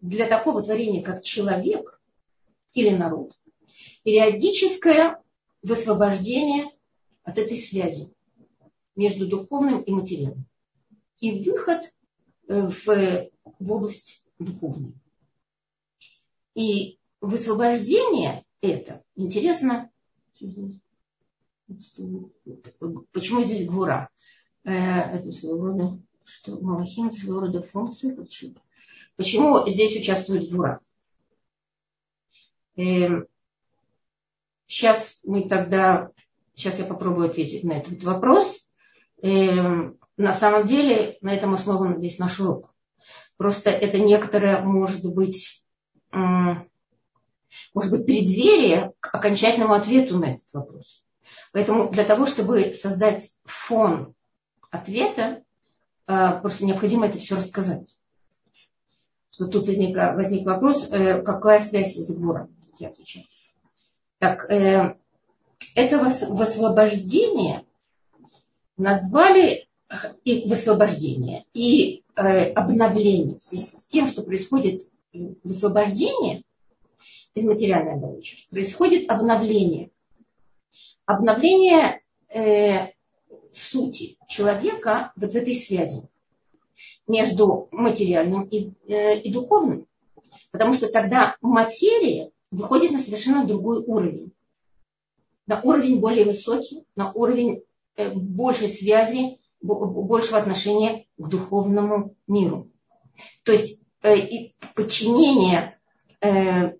для 0.00 0.26
такого 0.26 0.62
творения, 0.62 1.02
как 1.02 1.22
человек 1.22 2.00
или 2.72 2.90
народ, 2.90 3.38
периодическое 4.02 5.22
высвобождение 5.62 6.66
от 7.22 7.38
этой 7.38 7.56
связи 7.56 8.12
между 8.96 9.28
духовным 9.28 9.80
и 9.82 9.92
материальным. 9.92 10.44
И 11.20 11.44
выход 11.44 11.92
э, 12.48 12.68
в, 12.68 13.30
в 13.58 13.72
область 13.72 14.24
духовную. 14.38 14.94
И 16.54 16.97
высвобождение 17.20 18.44
это, 18.60 19.02
интересно, 19.14 19.90
почему 23.12 23.42
здесь 23.42 23.66
гвура? 23.66 24.10
Э, 24.64 24.72
это 24.72 25.32
своего 25.32 25.66
рода, 25.66 25.98
что 26.24 26.60
Малахим 26.60 27.12
своего 27.12 27.40
рода 27.40 27.62
функции. 27.62 28.16
Почему 29.16 29.66
здесь 29.68 29.96
участвует 29.96 30.50
гвура? 30.50 30.80
Эм, 32.76 33.26
Сейчас 34.68 35.18
мы 35.24 35.48
тогда, 35.48 36.12
сейчас 36.54 36.78
я 36.78 36.84
попробую 36.84 37.30
ответить 37.30 37.64
на 37.64 37.72
этот 37.72 38.02
вопрос. 38.04 38.68
Эм, 39.22 39.98
на 40.18 40.34
самом 40.34 40.64
деле 40.64 41.16
на 41.22 41.34
этом 41.34 41.54
основан 41.54 41.98
весь 42.00 42.18
наш 42.18 42.38
урок. 42.38 42.74
Просто 43.38 43.70
это 43.70 43.98
некоторое, 43.98 44.60
может 44.60 45.04
быть, 45.10 45.64
может 47.74 47.92
быть, 47.92 48.06
преддверие 48.06 48.92
к 49.00 49.14
окончательному 49.14 49.74
ответу 49.74 50.18
на 50.18 50.34
этот 50.34 50.52
вопрос. 50.52 51.02
Поэтому 51.52 51.90
для 51.90 52.04
того, 52.04 52.26
чтобы 52.26 52.74
создать 52.74 53.30
фон 53.44 54.14
ответа, 54.70 55.42
э, 56.06 56.40
просто 56.40 56.64
необходимо 56.64 57.06
это 57.06 57.18
все 57.18 57.36
рассказать. 57.36 57.88
Что 59.30 59.46
тут 59.46 59.66
возник, 59.66 59.96
возник 59.96 60.46
вопрос, 60.46 60.88
э, 60.90 61.22
какая 61.22 61.60
связь 61.60 61.96
с 61.96 62.14
Гуром, 62.14 62.54
я 62.78 62.88
отвечаю. 62.88 63.26
Так, 64.18 64.50
э, 64.50 64.96
это 65.74 65.98
высвобождение 65.98 67.64
назвали 68.76 69.68
и 70.24 70.48
высвобождение, 70.48 71.44
и 71.54 72.04
обновление. 72.14 73.38
С 73.40 73.86
тем, 73.86 74.06
что 74.06 74.22
происходит 74.22 74.82
высвобождение 75.42 76.42
из 77.38 77.44
материальной 77.44 77.94
оболочки, 77.94 78.46
происходит 78.50 79.10
обновление. 79.10 79.90
Обновление 81.06 82.02
э, 82.34 82.92
сути 83.52 84.18
человека 84.28 85.12
вот 85.16 85.32
в 85.32 85.36
этой 85.36 85.56
связи 85.56 86.08
между 87.06 87.68
материальным 87.70 88.42
и, 88.44 88.72
э, 88.86 89.20
и 89.20 89.32
духовным. 89.32 89.86
Потому 90.50 90.74
что 90.74 90.88
тогда 90.88 91.36
материя 91.40 92.30
выходит 92.50 92.92
на 92.92 93.00
совершенно 93.00 93.46
другой 93.46 93.82
уровень. 93.82 94.32
На 95.46 95.60
уровень 95.62 96.00
более 96.00 96.24
высокий, 96.24 96.84
на 96.94 97.12
уровень 97.12 97.62
э, 97.96 98.10
большей 98.10 98.68
связи, 98.68 99.38
большего 99.60 100.38
отношения 100.38 101.06
к 101.16 101.28
духовному 101.28 102.14
миру. 102.26 102.70
То 103.42 103.52
есть 103.52 103.80
э, 104.02 104.18
и 104.18 104.54
подчинение 104.74 105.77
э, 106.20 106.74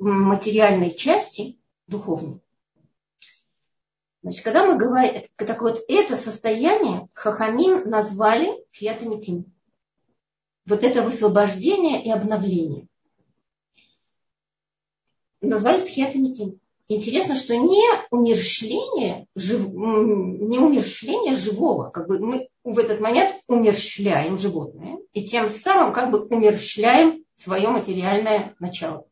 материальной 0.00 0.94
части 0.94 1.58
духовной. 1.86 2.40
Значит, 4.22 4.44
когда 4.44 4.66
мы 4.66 4.76
говорим, 4.76 5.22
так 5.36 5.62
вот 5.62 5.80
это 5.88 6.16
состояние 6.16 7.08
Хахамим 7.14 7.88
назвали 7.88 8.50
Фиатанитим. 8.70 9.52
Вот 10.66 10.84
это 10.84 11.02
высвобождение 11.02 12.04
и 12.04 12.10
обновление 12.10 12.86
назвали 15.40 15.84
тхиатамитим. 15.84 16.60
Интересно, 16.88 17.36
что 17.36 17.56
не 17.56 17.82
умерщвление, 18.10 19.26
жив, 19.36 19.68
не 19.68 20.58
умерщвление 20.58 21.36
живого, 21.36 21.90
как 21.90 22.08
бы 22.08 22.18
мы 22.18 22.48
в 22.64 22.78
этот 22.78 23.00
момент 23.00 23.40
умерщвляем 23.46 24.36
животное, 24.36 24.98
и 25.12 25.24
тем 25.24 25.48
самым 25.50 25.92
как 25.92 26.10
бы 26.10 26.26
умерщвляем 26.26 27.19
свое 27.32 27.68
материальное 27.68 28.54
начало. 28.58 29.06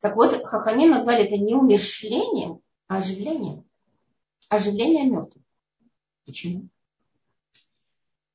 Так 0.00 0.16
вот, 0.16 0.42
Хахами 0.44 0.86
назвали 0.86 1.24
это 1.24 1.36
не 1.36 1.54
умерщвлением, 1.54 2.60
а 2.86 2.98
оживлением. 2.98 3.64
Оживление 4.48 5.04
мертвых. 5.10 5.42
Почему? 6.26 6.68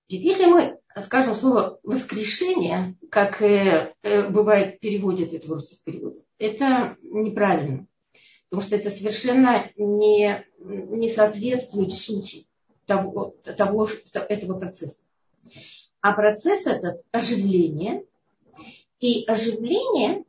Ведь 0.10 0.23
если 0.23 0.45
мы 0.45 0.80
скажем 1.02 1.36
слово 1.36 1.80
воскрешение, 1.84 2.95
как 3.12 3.41
э, 3.41 3.93
э, 4.02 4.28
бывает 4.28 4.80
переводят 4.80 5.34
это 5.34 5.47
в 5.47 5.52
русских 5.52 5.82
переводах, 5.84 6.23
это 6.39 6.97
неправильно. 7.02 7.88
Потому 8.49 8.65
что 8.65 8.75
это 8.75 8.89
совершенно 8.89 9.63
не, 9.78 10.43
не 10.58 11.12
соответствует 11.12 11.93
сути 11.93 12.47
того, 12.88 13.36
того, 13.43 13.88
этого 14.13 14.58
процесса. 14.60 15.04
А 16.02 16.13
процесс 16.13 16.65
этот 16.65 17.04
оживление. 17.12 18.04
И 18.99 19.23
оживление 19.25 20.25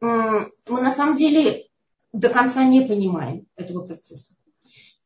мы 0.00 0.50
на 0.66 0.90
самом 0.90 1.16
деле 1.16 1.68
до 2.12 2.28
конца 2.30 2.64
не 2.64 2.80
понимаем 2.82 3.46
этого 3.56 3.86
процесса. 3.86 4.34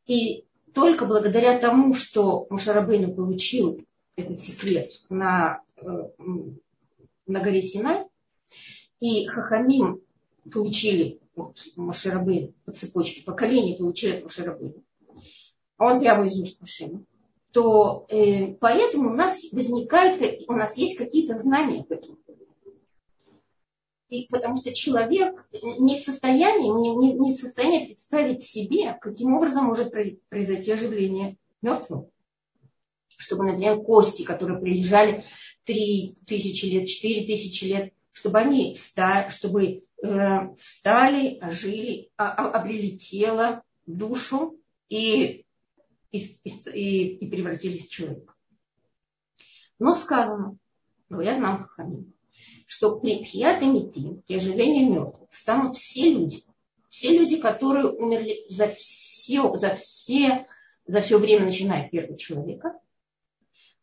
И 0.07 0.45
только 0.73 1.07
благодаря 1.07 1.59
тому, 1.59 1.95
что 1.95 2.47
Мушарабейну 2.51 3.15
получил 3.15 3.81
этот 4.17 4.41
секрет 4.41 4.93
на, 5.09 5.63
э, 5.77 5.87
на 7.27 7.41
горе 7.41 7.63
Синай, 7.63 8.05
и 9.01 9.27
Хахамим 9.27 10.01
получили 10.51 11.21
вот, 11.35 11.59
Маширабейну 11.77 12.53
по 12.65 12.73
цепочке, 12.73 13.23
поколение 13.23 13.77
получили 13.77 14.17
от 14.17 14.25
Маширабейну, 14.25 14.85
а 15.79 15.93
он 15.93 16.01
прямо 16.01 16.27
из 16.27 16.39
уст 16.39 16.61
Машина, 16.61 17.05
то 17.53 18.07
э, 18.09 18.55
поэтому 18.55 19.11
у 19.11 19.15
нас 19.15 19.43
возникает, 19.53 20.43
у 20.49 20.53
нас 20.53 20.77
есть 20.77 20.97
какие-то 20.97 21.35
знания 21.35 21.81
об 21.81 21.93
этом. 21.93 22.19
И 24.15 24.29
потому 24.29 24.57
что 24.57 24.73
человек 24.73 25.45
не 25.53 25.99
в 25.99 26.05
состоянии, 26.05 26.69
не, 26.69 26.95
не, 26.95 27.13
не 27.15 27.33
в 27.33 27.37
состоянии 27.37 27.87
представить 27.87 28.45
себе, 28.45 28.97
каким 29.01 29.35
образом 29.35 29.65
может 29.65 29.93
произойти 30.29 30.71
оживление 30.71 31.37
мертвого. 31.63 32.09
Чтобы, 33.17 33.45
например, 33.45 33.81
кости, 33.81 34.23
которые 34.23 34.61
прилежали 34.61 35.25
три 35.65 36.17
тысячи 36.27 36.67
лет, 36.67 36.87
четыре 36.87 37.27
тысячи 37.27 37.65
лет, 37.65 37.93
чтобы 38.13 38.39
они 38.39 38.77
встали, 38.77 39.31
чтобы, 39.31 39.83
э, 40.03 40.55
встали 40.57 41.39
ожили, 41.41 42.11
а, 42.17 42.31
а, 42.31 42.61
обрели 42.61 42.97
тело, 42.97 43.65
душу 43.87 44.61
и, 44.89 45.45
и, 46.13 46.19
и, 46.73 47.17
и 47.17 47.31
превратились 47.31 47.87
в 47.87 47.91
человека. 47.91 48.35
Но 49.81 49.95
сказано, 49.95 50.57
говорят 51.09 51.41
нам 51.41 51.65
Хахамим, 51.65 52.14
что 52.67 52.99
при 52.99 53.23
Тхиатамити, 53.23 54.23
при 54.27 54.37
оживлении 54.37 54.89
мертвых, 54.89 55.29
станут 55.31 55.77
все 55.77 56.11
люди. 56.11 56.45
Все 56.89 57.17
люди, 57.17 57.39
которые 57.39 57.87
умерли 57.87 58.47
за 58.49 58.69
все, 58.69 59.53
за 59.55 59.75
все, 59.75 60.47
за 60.87 61.01
все 61.01 61.19
время, 61.19 61.47
начиная 61.47 61.85
от 61.85 61.91
первого 61.91 62.17
человека. 62.17 62.79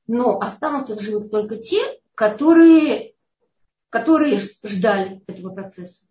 Но 0.08 0.40
останутся 0.40 0.96
в 0.96 1.02
живых 1.02 1.30
только 1.30 1.58
те, 1.58 2.00
которые, 2.16 3.14
которые 3.90 4.40
ждали 4.64 5.22
этого 5.28 5.54
процесса, 5.54 6.06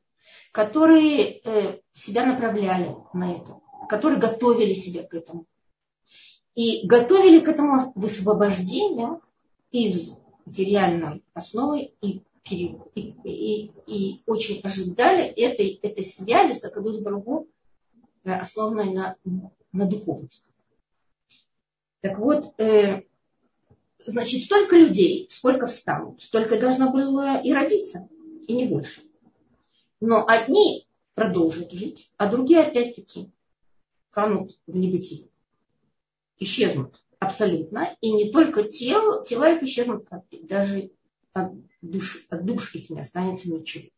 которые 0.53 1.41
э, 1.41 1.81
себя 1.93 2.27
направляли 2.27 2.97
на 3.13 3.33
это, 3.33 3.61
которые 3.89 4.21
готовили 4.21 4.75
себя 4.75 5.03
к 5.03 5.15
этому. 5.15 5.47
И 6.55 6.87
готовили 6.87 7.41
к 7.41 7.49
этому 7.49 7.93
высвобождению 7.95 9.23
из 9.71 10.11
материальной 10.45 11.23
основы 11.33 11.93
и 12.03 12.23
и, 12.49 12.77
и, 13.25 13.71
и 13.87 14.23
очень 14.27 14.61
ожидали 14.61 15.25
этой, 15.25 15.79
этой 15.83 16.05
связи 16.05 16.59
с 16.59 16.65
Акадуш 16.65 17.01
Барагу, 17.01 17.49
э, 18.25 18.33
основанной 18.33 18.93
на, 18.93 19.17
на 19.73 19.87
духовности. 19.87 20.53
Так 22.01 22.19
вот, 22.19 22.55
э, 22.59 23.03
значит, 23.99 24.45
столько 24.45 24.77
людей, 24.77 25.29
сколько 25.31 25.67
встанут, 25.67 26.23
столько 26.23 26.59
должно 26.59 26.91
было 26.91 27.41
и 27.43 27.53
родиться, 27.53 28.09
и 28.47 28.55
не 28.55 28.65
больше. 28.67 29.03
Но 30.01 30.27
одни 30.27 30.87
продолжат 31.15 31.73
жить, 31.73 32.11
а 32.17 32.31
другие 32.31 32.61
опять-таки 32.61 33.31
канут 34.11 34.59
в 34.67 34.77
небытие, 34.77 35.29
исчезнут 36.39 37.03
абсолютно. 37.19 37.95
И 38.01 38.11
не 38.13 38.33
только 38.33 38.65
тело, 38.65 39.25
тела 39.27 39.53
их 39.53 39.63
исчезнут, 39.63 40.09
даже 40.43 40.91
от 41.35 41.53
душ, 41.83 42.27
от 42.31 42.45
душ 42.45 42.75
их 42.75 42.91
не 42.91 43.01
останется 43.01 43.51
ничего. 43.51 43.89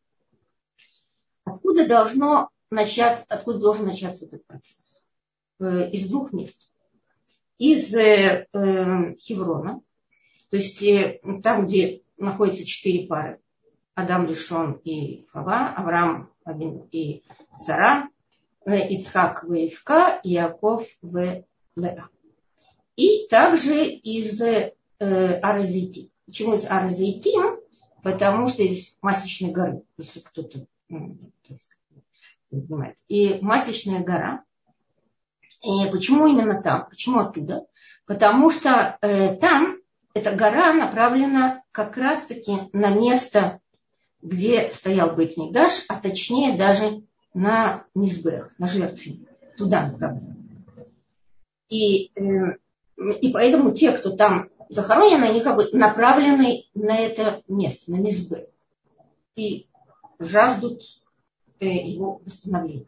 Откуда 1.43 1.87
должно 1.87 2.49
начаться, 2.69 3.25
откуда 3.29 3.59
должен 3.59 3.85
начаться 3.85 4.25
этот 4.25 4.45
процесс? 4.45 5.03
Э, 5.59 5.89
из 5.91 6.07
двух 6.07 6.33
мест. 6.33 6.69
Из 7.57 7.93
э, 7.93 8.47
э, 8.51 9.15
Хеврона, 9.15 9.81
то 10.49 10.57
есть 10.57 10.81
э, 10.83 11.19
там, 11.41 11.65
где 11.65 12.03
находятся 12.17 12.65
четыре 12.65 13.07
пары. 13.07 13.39
Адам 13.95 14.27
Ришон 14.27 14.73
и 14.83 15.25
Хава, 15.31 15.73
Авраам 15.75 16.31
и 16.91 17.23
Сара, 17.59 18.09
э, 18.65 18.87
Ицхак 18.89 19.43
в 19.43 19.53
Ивка, 19.53 20.19
Иаков 20.23 20.87
в 21.01 21.43
Леа. 21.75 22.09
И 22.95 23.27
также 23.27 23.85
из 23.85 24.41
э, 24.41 24.73
Аразити. 24.99 26.11
Почему 26.25 26.55
из 26.55 26.65
Аразитим? 26.65 27.62
Потому 28.03 28.47
что 28.49 28.61
из 28.61 28.95
масечной 29.01 29.51
горы, 29.51 29.83
если 29.97 30.19
кто-то 30.19 30.67
ну, 30.89 31.17
понимает. 32.49 32.97
И 33.07 33.39
масечная 33.41 34.03
гора. 34.03 34.43
И 35.63 35.89
почему 35.91 36.27
именно 36.27 36.61
там? 36.61 36.87
Почему 36.89 37.19
оттуда? 37.19 37.65
Потому 38.05 38.51
что 38.51 38.97
э, 39.01 39.35
там 39.37 39.77
эта 40.13 40.35
гора 40.35 40.73
направлена 40.73 41.63
как 41.71 41.97
раз-таки 41.97 42.53
на 42.73 42.89
место, 42.89 43.61
где 44.21 44.71
стоял 44.71 45.15
Бейтмигдаш, 45.15 45.85
а 45.87 45.99
точнее 45.99 46.57
даже 46.57 47.03
на 47.33 47.85
Низбех, 47.95 48.53
на 48.59 48.67
жертвенник. 48.67 49.29
Туда 49.57 49.87
направлена. 49.87 50.35
И, 51.69 52.11
э, 52.15 52.57
и 52.97 53.31
поэтому 53.31 53.71
те, 53.71 53.93
кто 53.93 54.15
там 54.15 54.49
захоронены, 54.69 55.25
они 55.25 55.41
как 55.41 55.57
бы 55.57 55.67
направлены 55.73 56.65
на 56.73 56.97
это 56.97 57.43
место, 57.47 57.91
на 57.91 57.97
мизбы. 57.97 58.49
И 59.35 59.67
жаждут 60.19 60.83
э, 61.59 61.67
его 61.67 62.21
восстановления. 62.25 62.87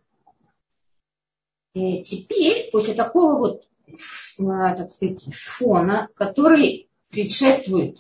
И 1.74 2.04
теперь, 2.04 2.70
после 2.72 2.94
такого 2.94 3.38
вот, 3.38 3.68
э, 3.88 3.96
так 4.38 4.90
сказать, 4.90 5.26
фона, 5.34 6.10
который 6.16 6.90
предшествует 7.10 7.98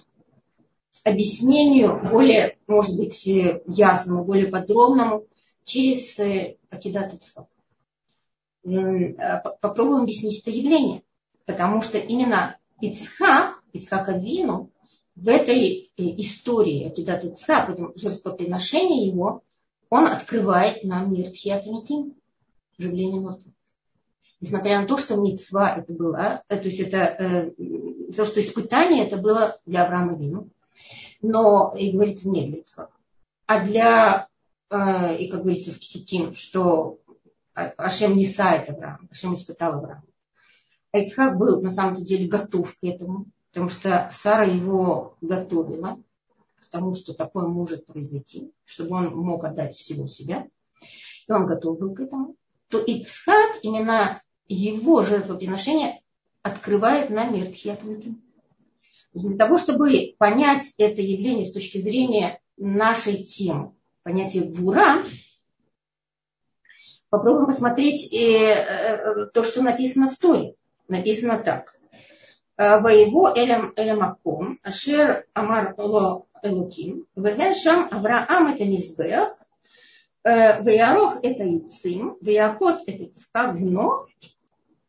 объяснению 1.04 2.00
более, 2.10 2.58
может 2.68 2.98
быть, 2.98 3.28
э, 3.28 3.62
ясному, 3.68 4.24
более 4.24 4.48
подробному 4.48 5.26
через 5.66 6.20
Акидат 6.70 7.14
Ицхак. 7.14 7.48
Попробуем 9.62 10.04
объяснить 10.04 10.42
это 10.42 10.52
явление. 10.52 11.04
Потому 11.46 11.82
что 11.82 11.98
именно 12.00 12.58
Ицхак 12.82 13.64
Ицхака 13.76 14.14
Вину 14.14 14.72
в 15.16 15.28
этой 15.28 15.92
э, 15.98 16.04
истории 16.18 16.88
Акидат 16.88 17.24
Ицхак, 17.24 17.70
в 17.70 17.74
этом 17.74 17.94
его, 19.06 19.44
он 19.90 20.08
открывает 20.08 20.84
нам 20.84 21.14
мир 21.14 21.30
Тхиатамитин, 21.30 22.16
оживление 22.78 23.22
мертвых. 23.22 23.54
Несмотря 24.42 24.82
на 24.82 24.88
то, 24.88 24.98
что 24.98 25.16
мецва 25.16 25.76
это 25.78 25.94
было, 25.94 26.44
э, 26.50 26.58
то 26.58 26.64
есть 26.64 26.80
это 26.80 26.98
э, 26.98 27.52
то, 28.14 28.26
что 28.26 28.42
испытание 28.42 29.06
это 29.06 29.18
было 29.18 29.60
для 29.66 29.86
Авраама 29.86 30.18
Вину, 30.18 30.50
но, 31.22 31.74
и 31.78 31.92
говорится, 31.92 32.30
не 32.30 32.48
для 32.48 32.60
Ицхака, 32.60 32.94
а 33.46 33.66
для, 33.66 34.28
э, 34.70 35.18
и 35.18 35.30
как 35.30 35.42
говорится 35.42 35.72
в 35.72 35.80
Псуким, 35.80 36.36
что 36.36 37.00
Ашем 37.54 38.18
не 38.18 38.28
сайт 38.28 38.70
Авраама, 38.70 39.08
Ашем 39.10 39.34
испытал 39.34 39.80
Авраама. 39.80 40.04
А 40.92 41.00
Ицхак 41.00 41.38
был 41.38 41.62
на 41.62 41.72
самом 41.72 41.96
деле 42.04 42.28
готов 42.28 42.74
к 42.74 42.84
этому 42.84 43.28
потому 43.56 43.70
что 43.70 44.10
Сара 44.12 44.44
его 44.44 45.16
готовила 45.22 45.98
к 46.60 46.66
тому, 46.66 46.94
что 46.94 47.14
такое 47.14 47.48
может 47.48 47.86
произойти, 47.86 48.52
чтобы 48.66 48.98
он 48.98 49.16
мог 49.16 49.46
отдать 49.46 49.78
всего 49.78 50.08
себя, 50.08 50.50
и 51.26 51.32
он 51.32 51.48
готов 51.48 51.80
был 51.80 51.96
к 51.96 52.02
этому, 52.02 52.36
то 52.68 52.80
Ицхак, 52.80 53.60
именно 53.62 54.22
его 54.50 55.04
жертвоприношение 55.04 56.02
открывает 56.42 57.10
нам 57.10 57.34
мир 57.34 57.46
Тхиатмити. 57.50 58.16
Для 59.14 59.38
того, 59.38 59.58
чтобы 59.58 60.16
понять 60.18 60.74
это 60.78 61.02
явление 61.02 61.46
с 61.46 61.54
точки 61.54 61.78
зрения 61.78 62.42
нашей 62.58 63.24
темы, 63.24 63.74
понятие 64.04 64.44
Гвура, 64.44 64.98
попробуем 67.10 67.46
посмотреть 67.46 68.14
э, 68.14 68.18
э, 68.18 69.26
то, 69.34 69.46
что 69.46 69.62
написано 69.62 70.10
в 70.10 70.18
Торе. 70.18 70.56
Написано 70.90 71.38
так. 71.38 71.80
Э, 72.58 72.80
Воего 72.80 73.34
Элем 73.36 73.74
Элемаком, 73.76 74.60
Ашер 74.64 75.26
Амар 75.34 75.76
Ло 75.78 76.26
Элуким, 76.42 77.06
Веген 77.16 77.54
Шам 77.54 77.90
Авраам 77.92 78.54
это 78.54 78.64
Мизбех, 78.64 79.36
э, 80.24 80.64
Веярох 80.64 81.20
это 81.22 81.44
Ицим, 81.44 82.18
Веякот 82.22 82.84
это 82.88 83.14
Цкагно, 83.20 84.06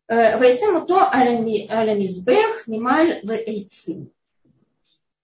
э, 0.07 0.41
Вейсему 0.41 0.87
то 0.87 1.09
Алямизбех 1.11 2.69
Нималь 2.69 3.21
в 3.25 3.31
Эйцим. 3.33 4.13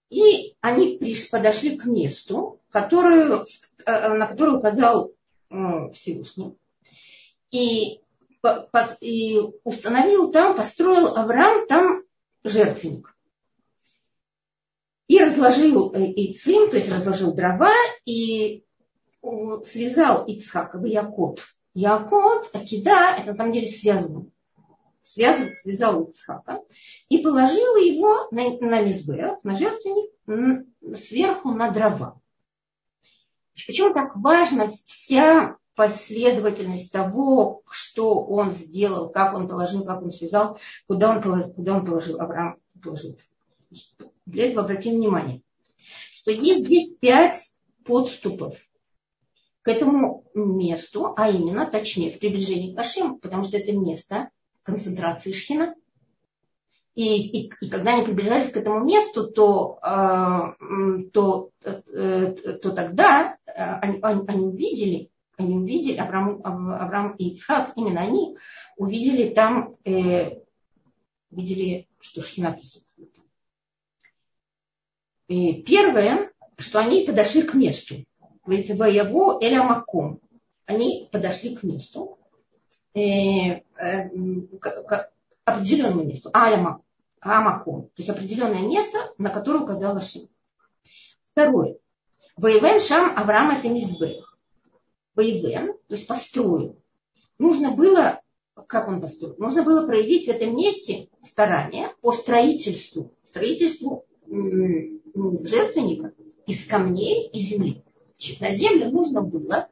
И 0.09 0.55
они 0.59 0.99
подошли 1.31 1.77
к 1.77 1.85
месту, 1.85 2.59
которую, 2.69 3.45
на 3.87 4.27
которое 4.27 4.57
указал 4.57 5.11
Всевышний. 5.93 6.55
И 7.49 7.99
и 8.99 9.39
установил 9.63 10.31
там, 10.31 10.55
построил 10.55 11.15
Авраам 11.15 11.65
там 11.67 12.02
жертвенник. 12.43 13.15
И 15.07 15.19
разложил 15.19 15.93
яйцим, 15.93 16.69
то 16.69 16.77
есть 16.77 16.91
разложил 16.91 17.33
дрова, 17.33 17.73
и 18.05 18.63
связал 19.65 20.25
Ицхака 20.25 20.77
в 20.77 20.85
Якот. 20.85 21.43
Якот, 21.73 22.55
Акида, 22.55 23.15
это 23.17 23.31
на 23.31 23.35
самом 23.35 23.53
деле 23.53 23.67
связано. 23.67 24.27
Связал, 25.01 25.47
связал 25.53 26.03
Ицхака 26.03 26.61
и 27.09 27.17
положил 27.19 27.75
его 27.75 28.27
на, 28.31 28.57
на 28.59 28.81
мизбех, 28.81 29.43
на 29.43 29.55
жертвенник, 29.57 30.11
сверху 30.97 31.51
на 31.51 31.71
дрова. 31.71 32.21
Почему 33.67 33.93
так 33.93 34.15
важно 34.15 34.71
вся 34.85 35.57
последовательность 35.75 36.91
того, 36.91 37.63
что 37.69 38.23
он 38.25 38.51
сделал, 38.51 39.09
как 39.09 39.33
он 39.35 39.47
положил, 39.47 39.83
как 39.83 40.01
он 40.01 40.11
связал, 40.11 40.59
куда 40.87 41.15
он 41.15 41.21
положил, 41.21 41.53
куда 41.53 41.77
он 41.77 41.85
положил 41.85 42.21
Авраам 42.21 42.57
положил. 42.81 43.17
Для 44.25 44.47
этого 44.47 44.65
обратим 44.65 44.95
внимание, 44.95 45.41
что 46.13 46.31
есть 46.31 46.65
здесь 46.65 46.95
пять 46.95 47.53
подступов 47.83 48.57
к 49.61 49.67
этому 49.67 50.25
месту, 50.33 51.13
а 51.17 51.29
именно, 51.29 51.65
точнее, 51.65 52.11
в 52.11 52.19
приближении 52.19 52.73
к 52.73 52.79
Ашему, 52.79 53.17
потому 53.17 53.43
что 53.43 53.57
это 53.57 53.71
место 53.71 54.29
концентрации 54.63 55.31
Шхина. 55.31 55.75
И, 56.95 57.45
и, 57.45 57.51
и 57.59 57.69
когда 57.69 57.95
они 57.95 58.05
приближались 58.05 58.51
к 58.51 58.57
этому 58.57 58.83
месту, 58.83 59.27
то, 59.31 59.79
э, 59.81 61.03
то, 61.11 61.49
э, 61.63 62.57
то 62.61 62.71
тогда 62.71 63.37
э, 63.47 63.51
они, 63.55 63.99
они, 64.03 64.21
они 64.27 64.45
увидели, 64.45 65.09
они 65.43 65.55
увидели, 65.55 65.97
Авраам, 65.97 66.41
Авраам 66.43 67.15
и 67.15 67.29
Ицхак, 67.29 67.73
именно 67.75 68.01
они 68.01 68.37
увидели 68.77 69.33
там, 69.33 69.75
э, 69.85 70.39
увидели, 71.31 71.87
что 71.99 72.21
Шхина 72.21 72.51
присутствует. 72.51 73.15
И 75.27 75.61
первое, 75.63 76.31
что 76.57 76.79
они 76.79 77.05
подошли 77.05 77.43
к 77.43 77.53
месту. 77.53 78.03
Воево 78.45 79.39
Эля 79.41 79.63
Маком. 79.63 80.19
Они 80.65 81.09
подошли 81.11 81.55
к 81.55 81.63
месту, 81.63 82.17
э, 82.93 82.99
э, 82.99 84.09
к, 84.59 84.83
к 84.83 85.13
определенному 85.45 86.03
месту. 86.03 86.29
Аля 86.33 86.79
Амаком. 87.19 87.83
То 87.83 87.93
есть 87.97 88.09
определенное 88.09 88.61
место, 88.61 89.13
на 89.17 89.29
которое 89.29 89.59
указал 89.59 89.95
Ашим. 89.95 90.27
Второе. 91.25 91.77
Воевен 92.35 92.79
Шам 92.79 93.17
Авраам 93.17 93.51
это 93.51 93.69
Мизбех. 93.69 94.32
Воевен, 95.15 95.73
то 95.87 95.95
есть 95.95 96.07
построил. 96.07 96.77
Нужно 97.37 97.71
было, 97.71 98.21
как 98.67 98.87
он 98.87 99.01
построил? 99.01 99.35
Нужно 99.37 99.63
было 99.63 99.85
проявить 99.85 100.25
в 100.25 100.29
этом 100.29 100.55
месте 100.55 101.09
старание 101.23 101.89
по 102.01 102.11
строительству, 102.11 103.13
строительству 103.23 104.05
жертвенника 104.27 106.13
из 106.47 106.65
камней 106.65 107.29
и 107.29 107.39
земли. 107.39 107.83
Значит, 108.17 108.41
на 108.41 108.51
землю 108.51 108.89
нужно 108.89 109.21
было 109.21 109.69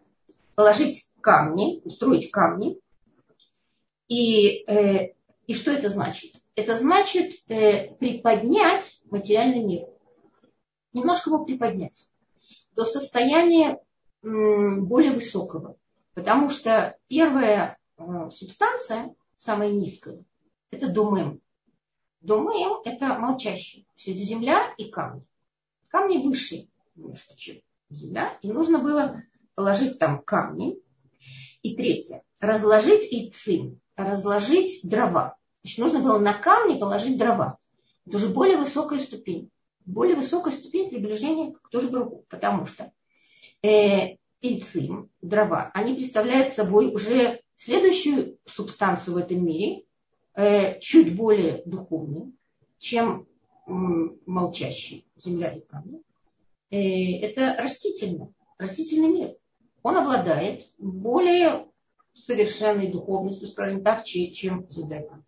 положить 0.55 1.07
камни, 1.21 1.81
устроить 1.83 2.31
камни. 2.31 2.79
И, 4.07 4.63
э, 4.67 5.13
и 5.47 5.53
что 5.53 5.71
это 5.71 5.89
значит? 5.89 6.33
Это 6.55 6.77
значит 6.77 7.33
э, 7.47 7.95
приподнять 7.95 9.01
материальный 9.09 9.63
мир. 9.63 9.87
Немножко 10.93 11.29
его 11.29 11.45
приподнять 11.45 12.09
до 12.75 12.85
состояния 12.85 13.79
более 14.21 15.11
высокого. 15.11 15.77
Потому 16.13 16.49
что 16.49 16.97
первая 17.07 17.77
э, 17.97 18.03
субстанция, 18.31 19.15
самая 19.37 19.69
низкая, 19.71 20.23
это 20.71 20.89
думаем. 20.89 21.41
Думаем– 22.21 22.81
это 22.85 23.17
молчащий. 23.17 23.87
Все 23.95 24.11
это 24.11 24.21
земля 24.21 24.73
и 24.77 24.89
камни. 24.89 25.25
Камни 25.87 26.17
выше 26.17 26.67
немножко, 26.95 27.35
чем 27.35 27.57
земля, 27.89 28.37
и 28.41 28.51
нужно 28.51 28.79
было 28.79 29.23
положить 29.55 29.97
там 29.99 30.21
камни. 30.21 30.77
И 31.63 31.75
третье, 31.75 32.23
разложить 32.39 33.11
яйцин, 33.11 33.79
разложить 33.95 34.81
дрова. 34.83 35.37
Значит, 35.63 35.79
нужно 35.79 35.99
было 35.99 36.17
на 36.17 36.33
камни 36.33 36.79
положить 36.79 37.17
дрова. 37.17 37.57
Это 38.05 38.17
уже 38.17 38.29
более 38.29 38.57
высокая 38.57 38.99
ступень. 38.99 39.51
Более 39.85 40.15
высокая 40.15 40.53
ступень 40.53 40.89
приближения 40.89 41.53
к 41.53 41.69
тоже 41.69 41.89
другу. 41.89 42.25
Потому 42.29 42.65
что 42.65 42.91
э, 43.63 44.17
яйцин, 44.41 45.09
дрова, 45.21 45.71
они 45.73 45.93
представляют 45.93 46.53
собой 46.53 46.93
уже 46.93 47.41
следующую 47.55 48.37
субстанцию 48.45 49.15
в 49.15 49.17
этом 49.17 49.45
мире, 49.45 49.83
э, 50.35 50.79
чуть 50.79 51.15
более 51.15 51.61
духовную, 51.65 52.33
чем 52.79 53.27
э, 53.67 53.71
молчащий 54.25 55.05
земля 55.15 55.51
и 55.51 55.61
камни. 55.61 56.01
Э, 56.71 56.77
это 57.21 57.55
растительный, 57.61 58.33
растительный 58.57 59.09
мир. 59.09 59.35
Он 59.83 59.97
обладает 59.97 60.67
более 60.77 61.67
совершенной 62.15 62.87
духовностью, 62.87 63.47
скажем 63.47 63.83
так, 63.83 64.05
чем 64.05 64.67
зудека. 64.69 65.23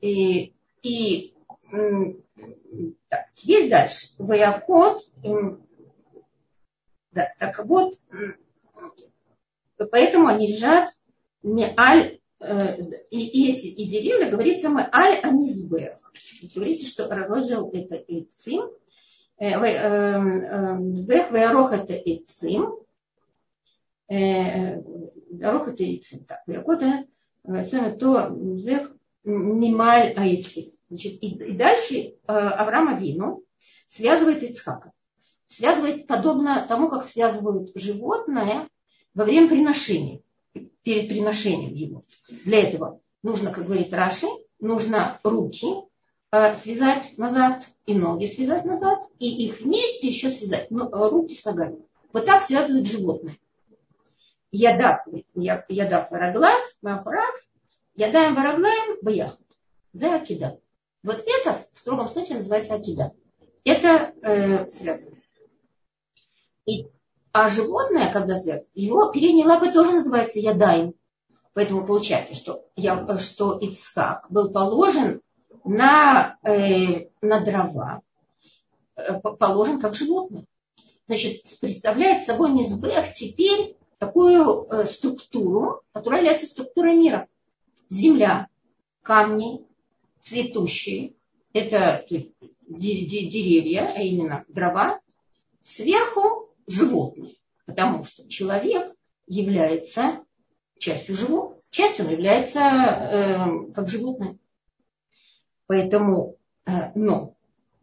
И, 0.00 0.54
и 0.82 1.34
так, 3.08 3.32
теперь 3.32 3.70
дальше. 3.70 4.08
Ваякот, 4.18 5.10
да, 7.12 7.32
так 7.38 7.64
вот, 7.64 7.98
поэтому 9.90 10.26
они 10.28 10.52
лежат 10.52 10.90
не 11.42 11.66
аль, 11.78 12.20
э, 12.40 12.76
и, 13.10 13.26
и 13.26 13.52
эти 13.52 13.66
и 13.66 13.88
деревья, 13.88 14.30
говорится 14.30 14.68
мы 14.68 14.88
аль 14.92 15.18
анизбех. 15.22 15.98
Говорится, 16.54 16.86
что 16.86 17.08
разложил 17.08 17.70
это 17.72 17.94
Ицим, 17.96 18.70
Вех 19.38 21.30
веарох 21.32 21.72
это 21.72 21.94
Ицим, 21.94 22.76
Арох 24.08 25.68
это 25.68 25.82
Ицим. 25.82 26.24
Так, 26.24 26.42
Веакота, 26.46 27.04
то 27.44 28.28
Вех 28.28 28.94
Нималь 29.24 30.12
Аицим. 30.16 30.72
Значит, 30.88 31.22
и, 31.22 31.36
и 31.36 31.56
дальше 31.56 32.14
Авраама 32.26 32.98
Вину 32.98 33.44
связывает 33.86 34.42
Ицхака. 34.42 34.92
Связывает 35.52 36.06
подобно 36.06 36.64
тому, 36.66 36.88
как 36.88 37.04
связывают 37.04 37.72
животное 37.74 38.68
во 39.14 39.24
время 39.24 39.48
приношения, 39.48 40.20
перед 40.82 41.08
приношением 41.08 41.74
его. 41.74 42.02
Для 42.28 42.62
этого 42.62 43.00
нужно, 43.22 43.50
как 43.50 43.66
говорит 43.66 43.92
Раши, 43.92 44.28
нужно 44.58 45.20
руки 45.22 45.66
Э, 46.34 46.54
связать 46.54 47.18
назад 47.18 47.62
и 47.84 47.92
ноги 47.92 48.24
связать 48.24 48.64
назад, 48.64 49.00
и 49.18 49.46
их 49.46 49.60
вместе 49.60 50.08
еще 50.08 50.30
связать, 50.30 50.70
ну, 50.70 50.88
э, 50.88 51.08
руки 51.10 51.34
с 51.34 51.44
ногами. 51.44 51.84
Вот 52.14 52.24
так 52.24 52.42
связывают 52.42 52.88
животные. 52.88 53.38
Ядав, 54.50 55.00
ядав 55.68 56.10
вараглав, 56.10 56.58
махурав, 56.80 57.34
ядаем 57.96 58.34
вараглаем, 58.34 58.98
баяхут. 59.02 59.46
За 59.92 60.14
акида. 60.14 60.58
Вот 61.02 61.22
это 61.26 61.66
в 61.74 61.78
строгом 61.78 62.08
смысле 62.08 62.36
называется 62.36 62.76
акида. 62.76 63.12
Это 63.64 64.14
э, 64.22 64.70
связано. 64.70 65.18
И, 66.66 66.86
а 67.32 67.48
животное, 67.48 68.10
когда 68.12 68.38
связано, 68.38 68.70
его 68.74 69.10
передние 69.10 69.46
лапы 69.46 69.70
тоже 69.72 69.92
называется 69.92 70.38
ядаем. 70.38 70.94
Поэтому 71.54 71.86
получается, 71.86 72.34
что, 72.34 72.64
я, 72.76 73.18
что 73.18 73.58
Ицхак 73.58 74.26
был 74.30 74.52
положен 74.52 75.20
на, 75.64 76.38
э, 76.42 77.08
на 77.20 77.40
дрова 77.40 78.02
э, 78.96 79.20
положен 79.20 79.80
как 79.80 79.94
животное. 79.94 80.46
Значит, 81.08 81.42
представляет 81.60 82.24
собой 82.24 82.52
Мизбех 82.52 83.12
теперь 83.12 83.76
такую 83.98 84.64
э, 84.64 84.86
структуру, 84.86 85.82
которая 85.92 86.20
является 86.20 86.46
структурой 86.46 86.96
мира. 86.96 87.28
Земля, 87.90 88.48
камни, 89.02 89.66
цветущие, 90.20 91.14
это 91.52 92.06
деревья, 92.08 93.92
а 93.94 94.00
именно 94.00 94.44
дрова, 94.48 95.00
сверху 95.62 96.48
животные, 96.72 97.36
потому 97.66 98.04
что 98.04 98.28
человек 98.28 98.94
является 99.26 100.24
частью 100.78 101.16
живого, 101.16 101.58
частью 101.70 102.06
он 102.06 102.12
является 102.12 102.60
э, 102.60 103.72
как 103.72 103.88
животное. 103.88 104.38
Поэтому, 105.66 106.36
э, 106.66 106.90
но 106.94 107.36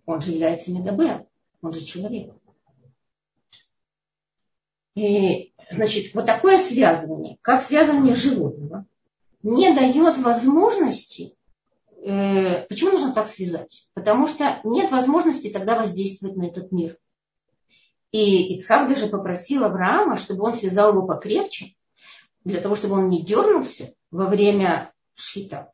он 0.05 0.21
же 0.21 0.31
является 0.31 0.71
медабер, 0.71 1.25
он 1.61 1.73
же 1.73 1.83
человек. 1.83 2.33
И, 4.95 5.53
значит, 5.71 6.13
вот 6.13 6.25
такое 6.25 6.57
связывание, 6.57 7.37
как 7.41 7.61
связывание 7.61 8.15
животного, 8.15 8.85
не 9.43 9.73
дает 9.73 10.17
возможности, 10.17 11.35
э, 12.03 12.65
почему 12.67 12.91
нужно 12.91 13.13
так 13.13 13.29
связать? 13.29 13.87
Потому 13.93 14.27
что 14.27 14.59
нет 14.63 14.91
возможности 14.91 15.49
тогда 15.49 15.79
воздействовать 15.79 16.35
на 16.35 16.43
этот 16.47 16.71
мир. 16.71 16.97
И 18.11 18.55
Ицхак 18.55 18.89
даже 18.89 19.07
попросил 19.07 19.63
Авраама, 19.63 20.17
чтобы 20.17 20.45
он 20.45 20.53
связал 20.53 20.91
его 20.91 21.05
покрепче, 21.05 21.75
для 22.43 22.59
того, 22.59 22.75
чтобы 22.75 22.95
он 22.95 23.09
не 23.09 23.23
дернулся 23.23 23.93
во 24.11 24.27
время 24.27 24.91
шхита. 25.13 25.71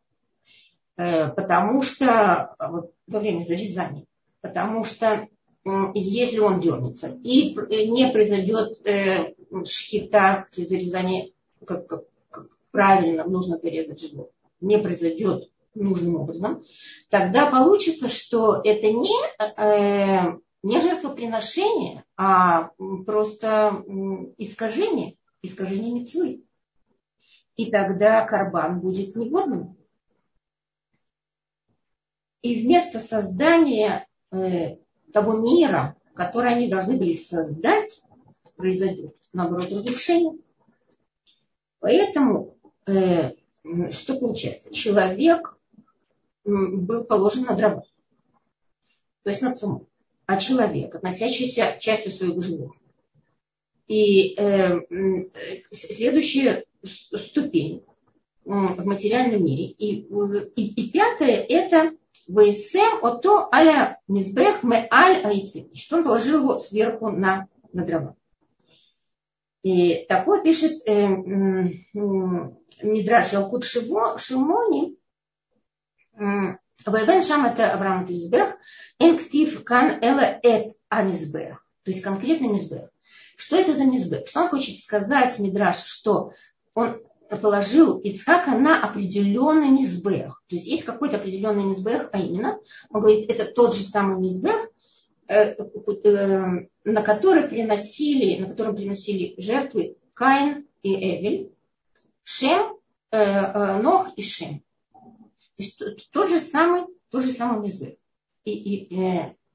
Э, 0.98 1.30
потому 1.30 1.82
что 1.82 2.56
во 2.58 3.20
время 3.20 3.42
зарезания, 3.42 4.06
потому 4.42 4.86
что 4.86 5.28
если 5.94 6.40
он 6.40 6.62
дернется, 6.62 7.20
и 7.24 7.56
не 7.90 8.10
произойдет 8.12 8.86
э, 8.86 9.34
шхита, 9.66 10.48
зарезание, 10.56 11.32
как, 11.66 11.88
как, 11.88 12.04
как 12.30 12.48
правильно 12.72 13.26
нужно 13.26 13.58
зарезать 13.58 14.00
живот, 14.00 14.32
не 14.62 14.78
произойдет 14.78 15.50
нужным 15.74 16.16
образом, 16.18 16.64
тогда 17.10 17.50
получится, 17.50 18.10
что 18.10 18.62
это 18.64 18.92
не, 18.92 19.18
э, 19.58 20.38
не 20.64 20.80
жертвоприношение, 20.80 22.05
а 22.18 22.70
просто 23.06 23.84
искажение, 24.38 25.18
искажение 25.42 25.94
мецвы. 25.94 26.44
И 27.56 27.72
тогда 27.72 28.26
карбан 28.26 28.80
будет 28.80 29.16
негодным. 29.16 29.78
И 32.42 32.62
вместо 32.62 33.00
создания 33.00 34.08
э, 34.32 34.78
того 35.14 35.38
мира, 35.38 35.96
который 36.14 36.52
они 36.52 36.70
должны 36.70 36.98
были 36.98 37.14
создать, 37.14 38.04
произойдет, 38.56 39.16
наоборот, 39.34 39.72
разрушение. 39.72 40.38
Поэтому 41.80 42.58
э, 42.86 43.34
что 43.92 44.18
получается? 44.18 44.74
Человек 44.74 45.58
был 46.44 47.06
положен 47.06 47.46
на 47.46 47.56
дрова, 47.56 47.84
то 49.24 49.30
есть 49.32 49.42
на 49.42 49.56
цуму, 49.56 49.88
а 50.26 50.38
человек, 50.38 50.96
относящийся 50.96 51.78
частью 51.80 52.12
своего 52.12 52.42
животного. 52.42 52.76
И 53.88 54.36
э, 54.38 54.80
следующая 55.72 56.66
ступень 56.84 57.84
в 58.44 58.86
материальном 58.86 59.44
мире. 59.44 59.66
И, 59.66 60.08
и, 60.56 60.74
и 60.74 60.92
пятое 60.92 61.46
это 61.48 61.96
Вейсем 62.28 63.06
ото 63.06 63.50
аля 63.54 64.00
мизбех 64.08 64.64
ме 64.64 64.88
аль 64.92 65.24
айцим. 65.24 65.74
Что 65.76 65.98
он 65.98 66.04
положил 66.04 66.42
его 66.42 66.58
сверху 66.58 67.10
на, 67.10 67.48
на 67.72 67.86
дрова. 67.86 68.16
И 69.62 70.06
такое 70.08 70.42
пишет 70.44 70.82
э, 70.88 70.92
э, 70.92 71.16
Мидраш 71.94 73.34
Ялкут 73.34 73.64
Шимони. 73.64 74.98
Вейвен 76.86 77.24
шам 77.24 77.46
это 77.46 77.74
Авраам 77.74 78.06
Мизбех. 78.06 78.58
Энктив 79.00 79.64
кан 79.64 80.00
эла 80.02 80.40
эт 80.44 80.76
а 80.90 81.04
мизбех. 81.04 81.66
То 81.84 81.92
есть 81.92 82.02
конкретно 82.02 82.46
мизбех. 82.48 82.90
Что 83.36 83.58
это 83.58 83.74
за 83.74 83.86
мизбех? 83.86 84.28
Что 84.28 84.42
он 84.42 84.50
хочет 84.50 84.78
сказать, 84.78 85.38
Мидраш, 85.40 85.84
что 85.84 86.32
он 86.74 87.02
положил 87.30 87.98
Ицхака 88.00 88.52
на 88.52 88.82
определенный 88.82 89.70
мизбех. 89.70 90.42
То 90.48 90.56
есть 90.56 90.68
есть 90.68 90.84
какой-то 90.84 91.18
определенный 91.18 91.64
мизбех, 91.64 92.10
а 92.14 92.20
именно, 92.20 92.60
он 92.90 93.02
говорит, 93.02 93.30
это 93.30 93.46
тот 93.46 93.76
же 93.76 93.84
самый 93.84 94.20
мизбех, 94.20 94.70
э, 95.28 95.56
э, 95.56 96.68
на 96.84 97.02
который 97.02 97.44
приносили, 97.44 98.40
на 98.42 98.48
котором 98.48 98.76
приносили 98.76 99.34
жертвы 99.38 99.98
Каин 100.14 100.68
и 100.84 100.94
Эвель, 100.94 101.52
Шем, 102.24 102.78
э, 103.12 103.82
Нох 103.82 104.10
и 104.16 104.24
Шем. 104.24 104.64
То 105.58 105.64
есть 105.64 106.10
тот 106.12 106.30
же 106.30 106.40
самый, 106.40 106.84
тот 107.10 107.24
же 107.24 107.32
самый 107.32 107.66
мизбех. 107.66 107.96
И, 108.44 108.52
и, 108.52 108.96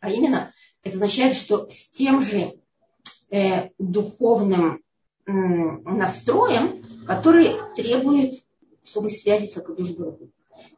а 0.00 0.10
именно, 0.10 0.52
это 0.82 0.96
означает, 0.96 1.36
что 1.36 1.68
с 1.70 1.90
тем 1.90 2.22
же 2.22 2.54
духовным 3.78 4.82
настроем, 5.26 6.84
который 7.06 7.54
требует 7.76 8.42
особой 8.82 9.10
связи 9.10 9.46
с 9.46 9.56
Акадуш 9.56 9.90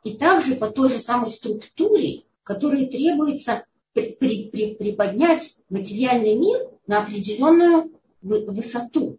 И 0.05 0.17
также 0.17 0.57
по 0.57 0.69
той 0.69 0.91
же 0.91 0.99
самой 0.99 1.31
структуре, 1.31 2.25
которой 2.43 2.87
требуется 2.87 3.65
при, 3.93 4.13
при, 4.13 4.51
при, 4.51 4.75
приподнять 4.75 5.57
материальный 5.69 6.35
мир 6.35 6.59
на 6.87 7.03
определенную 7.03 7.93
высоту. 8.21 9.19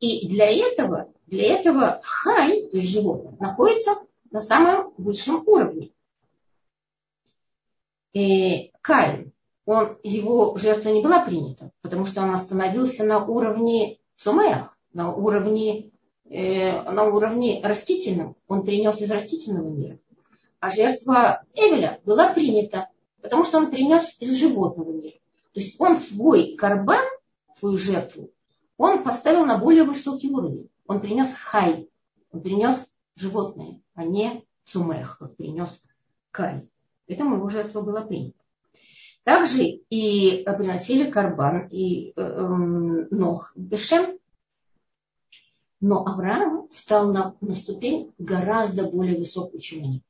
И 0.00 0.28
для 0.28 0.50
этого, 0.50 1.12
для 1.26 1.54
этого 1.58 2.00
хай, 2.04 2.68
то 2.68 2.76
есть 2.76 2.90
животное, 2.90 3.36
находится 3.40 3.96
на 4.30 4.40
самом 4.40 4.92
высшем 4.96 5.46
уровне. 5.46 5.92
И 8.12 8.72
Каин, 8.80 9.32
он, 9.64 9.98
его 10.02 10.56
жертва 10.56 10.90
не 10.90 11.02
была 11.02 11.24
принята, 11.24 11.70
потому 11.82 12.06
что 12.06 12.22
он 12.22 12.34
остановился 12.34 13.04
на 13.04 13.24
уровне 13.24 13.98
цумеях, 14.16 14.78
на 14.92 15.12
уровне 15.14 15.90
Э, 16.28 16.82
на 16.90 17.04
уровне 17.04 17.60
растительном, 17.62 18.36
он 18.48 18.64
принес 18.64 19.00
из 19.00 19.10
растительного 19.10 19.68
мира. 19.68 19.96
А 20.58 20.70
жертва 20.70 21.44
Эвеля 21.54 22.00
была 22.04 22.32
принята, 22.32 22.88
потому 23.22 23.44
что 23.44 23.58
он 23.58 23.70
принес 23.70 24.16
из 24.18 24.32
животного 24.32 24.90
мира. 24.90 25.18
То 25.52 25.60
есть 25.60 25.76
он 25.78 25.96
свой 25.96 26.56
карбан, 26.56 27.04
свою 27.56 27.78
жертву, 27.78 28.30
он 28.76 29.04
поставил 29.04 29.46
на 29.46 29.56
более 29.56 29.84
высокий 29.84 30.28
уровень. 30.28 30.68
Он 30.88 31.00
принес 31.00 31.28
хай, 31.32 31.88
он 32.32 32.42
принес 32.42 32.74
животное, 33.14 33.80
а 33.96 34.04
не 34.04 34.44
цумех, 34.64 35.18
как 35.18 35.36
принес 35.36 35.82
кай. 36.30 36.68
Поэтому 37.08 37.36
его 37.36 37.48
жертва 37.48 37.80
была 37.80 38.02
принята. 38.02 38.38
Также 39.24 39.64
и 39.64 40.44
приносили 40.44 41.10
карбан 41.10 41.66
и 41.68 42.10
э, 42.10 42.12
э, 42.16 43.38
бешем, 43.56 44.18
но 45.80 46.06
Авраам 46.06 46.68
стал 46.70 47.12
на, 47.12 47.36
на 47.40 47.54
ступень 47.54 48.12
гораздо 48.18 48.88
более 48.88 49.18
высокую, 49.18 49.60
чем 49.60 49.84
они. 49.84 50.02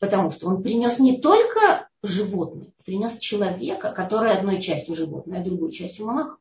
Потому 0.00 0.30
что 0.30 0.48
он 0.48 0.62
принес 0.62 0.98
не 0.98 1.20
только 1.20 1.88
животное, 2.02 2.72
принес 2.84 3.18
человека, 3.18 3.92
который 3.92 4.32
одной 4.32 4.62
частью 4.62 4.94
животное, 4.94 5.40
а 5.40 5.44
другой 5.44 5.72
частью 5.72 6.06
монах. 6.06 6.38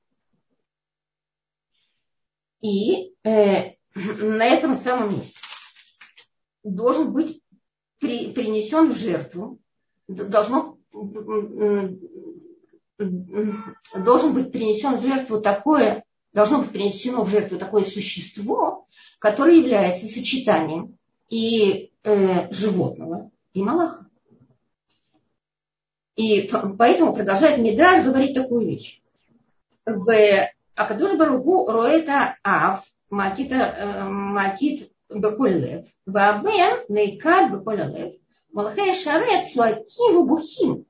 И 2.61 3.13
э, 3.23 3.75
на 3.93 4.45
этом 4.45 4.75
самом 4.75 5.15
месте 5.15 5.39
должен 6.71 7.13
быть 7.13 7.41
при, 7.99 8.31
принесен 8.31 8.91
в 8.91 8.97
жертву, 8.97 9.59
должно, 10.07 10.77
должен 12.97 14.33
быть 14.33 14.51
принесен 14.51 14.97
в 14.97 15.01
жертву 15.01 15.39
такое 15.41 16.05
должно 16.35 16.59
быть 16.59 16.71
принесено 16.71 17.23
в 17.23 17.29
жертву 17.29 17.57
такое 17.57 17.83
существо, 17.83 18.85
которое 19.19 19.57
является 19.57 20.05
сочетанием 20.05 20.97
и 21.29 21.91
э, 22.03 22.51
животного, 22.51 23.31
и 23.53 23.63
малаха. 23.63 24.05
И 26.17 26.51
поэтому 26.77 27.13
продолжает 27.13 27.57
Мидраж 27.59 28.03
говорить 28.03 28.35
такую 28.35 28.67
вещь. 28.67 29.01
В 29.85 30.11
Акадуш 30.75 31.15
Баругу 31.17 31.71
роэта 31.71 32.37
ав 32.43 32.83
макита 33.09 33.55
э, 33.55 34.03
макит 34.03 34.91
беколев 35.09 35.85
вабен 36.05 36.73
нейкад 36.89 37.51
беколев 37.51 38.13
малахей 38.51 38.95
шарет 38.95 39.51
цуаким 39.53 40.13
вубухим 40.15 40.85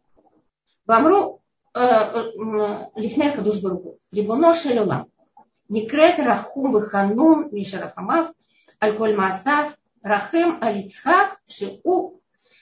вамру 0.86 1.42
э, 1.74 1.80
э, 1.80 2.90
лифней 2.96 3.30
Акадуш 3.32 3.62
Баругу 3.62 3.98
рибоно 4.12 4.54
шелюлам 4.54 5.12
Никрет 5.68 6.20
Рахум 6.20 6.76
Виханун 6.76 7.50
Мишарахамав 7.52 8.34
Аль-Коль 8.82 9.16
Маасав 9.16 9.76
Рахем 10.04 10.60
Алицхак 10.62 11.40
Шиу 11.48 12.22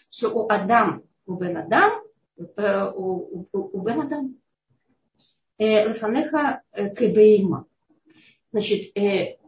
Шиу 0.09 0.47
Адам 0.49 1.03
у 1.25 1.35
Бен 1.35 1.57
Адам 1.57 1.91
у 2.95 3.81
Бен 3.81 4.01
Адам 4.01 4.35
Лефанеха 5.59 6.61
Кебейма. 6.73 7.65
Значит, 8.51 8.95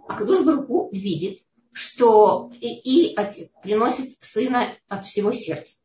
Акадуш 0.07 0.45
Баруху 0.45 0.89
видит, 0.91 1.44
что 1.75 2.51
и, 2.61 3.09
и 3.09 3.15
отец 3.15 3.53
приносит 3.61 4.17
сына 4.21 4.65
от 4.87 5.05
всего 5.05 5.33
сердца. 5.33 5.75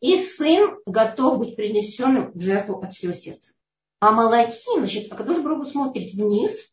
И 0.00 0.16
сын 0.16 0.78
готов 0.86 1.40
быть 1.40 1.56
принесенным 1.56 2.30
в 2.30 2.40
жертву 2.40 2.80
от 2.80 2.94
всего 2.94 3.12
сердца. 3.12 3.52
А 3.98 4.12
Малахим, 4.12 4.78
значит, 4.78 5.12
Акадуш 5.12 5.42
Баруху 5.42 5.64
смотрит 5.64 6.14
вниз 6.14 6.72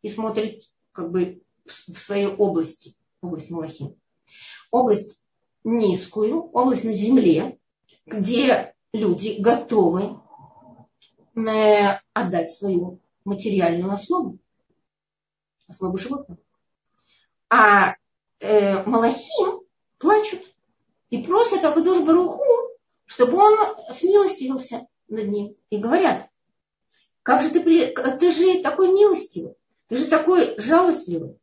и 0.00 0.08
смотрит 0.08 0.62
как 0.92 1.10
бы 1.10 1.42
в 1.66 1.98
своей 1.98 2.28
области, 2.28 2.96
область 3.20 3.50
Малахим. 3.50 3.94
Область 4.70 5.22
низкую, 5.62 6.44
область 6.52 6.84
на 6.84 6.94
земле, 6.94 7.58
где 8.06 8.74
люди 8.94 9.36
готовы 9.38 10.18
э, 11.36 11.98
отдать 12.14 12.52
свою 12.52 13.00
материальную 13.26 13.92
основу, 13.92 14.38
основу 15.68 15.98
животного. 15.98 16.40
А 17.50 17.96
э, 18.38 18.84
Малахим 18.84 19.60
плачут 19.98 20.40
и 21.10 21.22
просят 21.24 21.64
Акадуш 21.64 22.04
Баруху, 22.04 22.42
чтобы 23.04 23.38
он 23.38 23.58
смилостивился 23.92 24.86
над 25.08 25.28
ним. 25.28 25.56
И 25.68 25.78
говорят, 25.78 26.28
как 27.22 27.42
же 27.42 27.50
ты, 27.50 27.60
ты 27.60 28.32
же 28.32 28.62
такой 28.62 28.92
милостивый. 28.92 29.54
Ты 29.88 29.96
же 29.96 30.06
такой 30.06 30.54
жалостливый. 30.58 31.36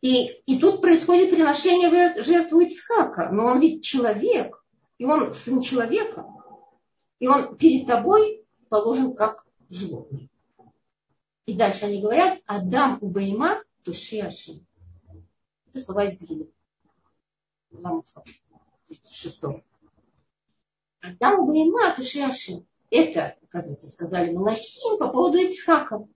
И, 0.00 0.24
и 0.46 0.58
тут 0.58 0.80
происходит 0.80 1.30
приношение 1.30 2.22
жертву 2.22 2.60
Ицхака. 2.60 3.28
Но 3.30 3.46
он 3.46 3.60
ведь 3.60 3.84
человек. 3.84 4.64
И 4.96 5.04
он 5.04 5.34
сын 5.34 5.60
человека. 5.60 6.26
И 7.18 7.28
он 7.28 7.56
перед 7.56 7.86
тобой 7.86 8.44
положен 8.70 9.14
как 9.14 9.44
животный. 9.68 10.30
И 11.44 11.54
дальше 11.54 11.84
они 11.84 12.00
говорят, 12.00 12.38
Адам 12.46 12.98
у 13.00 13.08
Бейма 13.08 13.62
туши 13.84 14.20
Ашим. 14.20 14.66
Слова 15.80 16.04
из 16.04 16.18
Библии. 16.18 16.52
То 17.70 18.04
есть 18.88 19.14
шестого. 19.14 19.64
Адам 21.00 21.46
Бейма 21.46 21.94
туши 21.96 22.20
Ашим. 22.20 22.66
Это, 22.90 23.36
оказывается, 23.42 23.88
сказали 23.88 24.32
Малахим 24.32 24.98
по 24.98 25.08
поводу 25.08 25.38
Ицхака, 25.38 26.06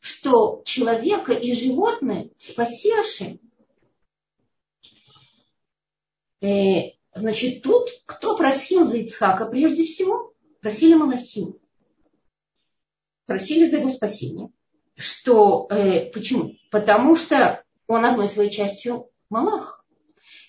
что 0.00 0.62
человека 0.64 1.32
и 1.32 1.54
животное 1.54 2.30
спаси 2.38 2.90
Ашим. 2.92 3.40
Э, 6.40 6.92
значит, 7.14 7.62
тут 7.62 7.88
кто 8.06 8.36
просил 8.36 8.86
за 8.86 8.98
Ицхака 8.98 9.46
прежде 9.46 9.84
всего? 9.84 10.34
Просили 10.60 10.94
Малахим. 10.94 11.56
Просили 13.26 13.68
за 13.68 13.78
его 13.78 13.90
спасение. 13.90 14.50
Что, 14.96 15.66
э, 15.70 16.10
почему? 16.10 16.54
Потому 16.70 17.16
что 17.16 17.63
он 17.86 18.04
одной 18.04 18.28
своей 18.28 18.50
частью 18.50 19.10
Малах. 19.30 19.84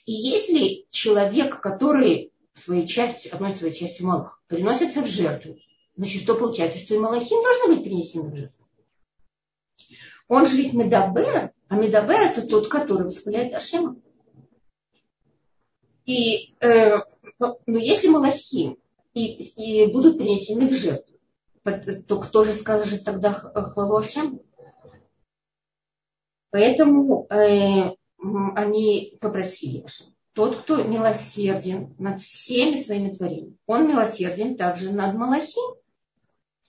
И 0.06 0.12
если 0.12 0.86
человек, 0.90 1.60
который 1.60 2.32
своей 2.54 2.88
частью, 2.88 3.34
одной 3.34 3.54
своей 3.54 3.74
частью 3.74 4.08
מלאך, 4.08 4.41
приносится 4.48 5.02
в 5.02 5.08
жертву, 5.08 5.58
значит, 5.98 6.22
что 6.22 6.36
получается? 6.36 6.80
Что 6.80 6.96
и 6.96 7.00
מלאכים 7.00 7.41
должны 7.42 7.76
быть 7.76 7.84
перенесены 7.84 8.30
в 8.30 8.36
жертву. 8.36 8.66
Он 10.28 10.46
же 10.46 10.58
ведь 10.58 10.74
מדבר, 10.74 11.52
а 11.68 11.76
מדבר 11.76 12.22
это 12.22 12.48
тот, 12.48 12.68
который 12.68 13.06
восхваляет 13.06 13.54
Ашема. 13.54 13.96
И 16.06 16.54
э, 16.60 17.00
но 17.40 17.78
если 17.78 18.08
מלאכים 18.08 18.78
и, 19.14 19.26
и 19.26 19.92
будут 19.92 20.18
принесены 20.18 20.68
в 20.68 20.74
жертву, 20.74 21.16
то 21.64 22.20
кто 22.20 22.44
же 22.44 22.54
скажет 22.54 23.04
тогда 23.04 23.34
хвалу 23.34 23.98
Ашем? 23.98 24.40
Поэтому 26.56 27.28
э, 27.30 27.91
они 28.56 29.18
попросили 29.20 29.84
Ашем. 29.84 30.16
Тот, 30.32 30.62
кто 30.62 30.82
милосерден 30.84 31.93
над 31.99 32.22
всеми 32.22 32.82
своими 32.82 33.12
творениями, 33.12 33.58
он 33.66 33.89
милосерден 33.89 34.56
также 34.56 34.93
над 34.93 35.16
Малахим. 35.16 35.76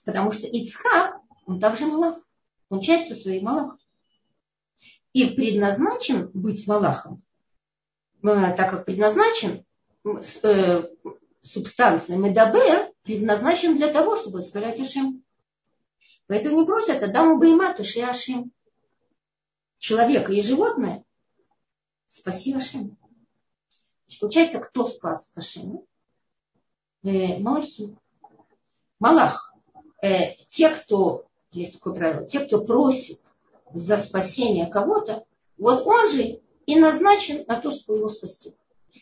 Потому 0.03 0.33
что 0.33 0.45
Ицхак, 0.45 1.21
он 1.45 1.61
также 1.61 1.85
Малах. 1.85 2.19
Он 2.67 2.81
частью 2.81 3.15
своей 3.15 3.39
Малах. 3.39 3.77
И 5.13 5.27
предназначен 5.27 6.31
быть 6.33 6.67
Малахом, 6.67 7.23
э, 8.23 8.55
так 8.57 8.69
как 8.69 8.85
предназначен 8.85 9.63
э, 10.03 10.83
субстанция 11.43 12.17
Медабе, 12.17 12.91
предназначен 13.03 13.77
для 13.77 13.87
того, 13.93 14.17
чтобы 14.17 14.39
восхвалять 14.39 14.81
Ашем. 14.81 15.23
Поэтому 16.27 16.59
не 16.59 16.65
просят 16.65 17.01
Адаму 17.03 17.39
Бейма, 17.39 17.73
Туши 17.73 18.01
Ашем. 18.01 18.51
Человека 19.79 20.31
и 20.31 20.41
животное 20.41 21.03
спаси 22.07 22.53
Ашем. 22.53 22.97
Получается, 24.19 24.59
кто 24.59 24.85
спас 24.85 25.33
Ашем? 25.35 25.81
Э, 27.03 27.39
Малахи. 27.39 27.95
Малах. 28.99 29.53
Э, 30.01 30.33
те, 30.49 30.69
кто, 30.69 31.27
есть 31.51 31.73
такое 31.73 31.93
правило, 31.93 32.27
те, 32.27 32.39
кто 32.39 32.63
просит 32.65 33.21
за 33.73 33.97
спасение 33.97 34.67
кого-то, 34.67 35.25
вот 35.57 35.85
он 35.85 36.09
же 36.09 36.41
и 36.65 36.79
назначен 36.79 37.45
на 37.47 37.59
то, 37.59 37.71
чтобы 37.71 37.99
его 37.99 38.09
спасти. 38.09 38.55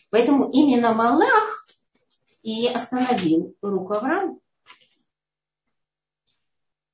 Поэтому 0.09 0.49
именно 0.51 0.93
Малах 0.93 1.67
и 2.43 2.67
остановил 2.67 3.55
руку 3.61 3.93
Авраама. 3.93 4.39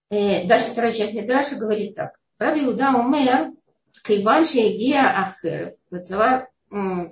Э, 0.09 0.45
дальше 0.45 0.71
вторая 0.71 0.91
часть 0.91 1.13
Медраша 1.13 1.55
говорит 1.55 1.95
так. 1.95 2.19
Раби 2.37 2.65
Иуда 2.65 2.91
умер, 2.91 3.53
кайван 4.02 4.44
шеегия 4.44 5.04
ахер, 5.22 5.76
вецавар 5.90 6.48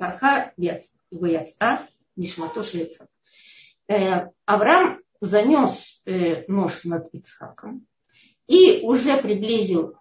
парха 0.00 0.52
веца, 0.56 1.88
нишмато 2.16 2.62
шлица. 2.62 3.08
Э, 3.88 4.28
Авраам 4.46 5.00
занес 5.20 6.02
э, 6.06 6.44
нож 6.48 6.84
над 6.84 7.12
Ицхаком 7.12 7.86
и 8.46 8.80
уже 8.82 9.16
приблизил 9.16 9.96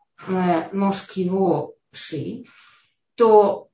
нож 0.71 1.01
к 1.01 1.13
его 1.13 1.75
шее, 1.91 2.45
то 3.15 3.69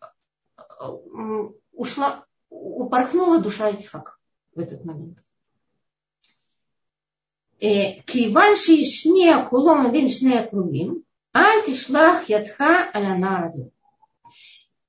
ушла, 1.72 2.26
упорхнула 2.49 3.39
душа 3.39 3.70
Ицхака 3.70 4.15
в 4.55 4.59
этот 4.59 4.84
момент. 4.86 5.20
כיוון 8.07 8.55
שהשמיע 8.55 9.45
קולו 9.49 9.84
מבין 9.84 10.09
שני 10.09 10.38
הקרובים, 10.38 11.01
Альтишлах 11.35 12.28
ядха 12.28 12.89
алянарази. 12.93 13.72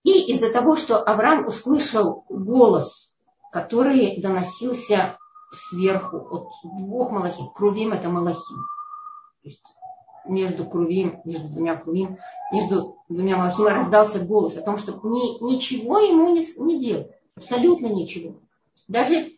И 0.03 0.31
из-за 0.31 0.51
того, 0.51 0.75
что 0.75 1.01
Авраам 1.01 1.47
услышал 1.47 2.23
голос, 2.29 3.15
который 3.51 4.21
доносился 4.21 5.17
сверху, 5.51 6.17
от 6.17 6.49
двух 6.63 7.11
малахим, 7.11 7.49
крувим 7.49 7.93
это 7.93 8.09
малахим, 8.09 8.57
то 9.41 9.49
есть 9.49 9.63
между 10.27 10.65
крувим, 10.65 11.19
между 11.25 11.47
двумя 11.47 11.75
крувим, 11.77 12.19
между 12.51 12.97
двумя 13.09 13.37
малахим 13.37 13.65
раздался 13.65 14.19
голос 14.19 14.55
о 14.55 14.61
том, 14.61 14.77
что 14.77 14.99
ни, 15.03 15.43
ничего 15.43 15.97
ему 15.97 16.29
не, 16.35 16.45
не 16.57 16.79
делал, 16.79 17.09
абсолютно 17.35 17.87
ничего. 17.87 18.39
Даже 18.87 19.31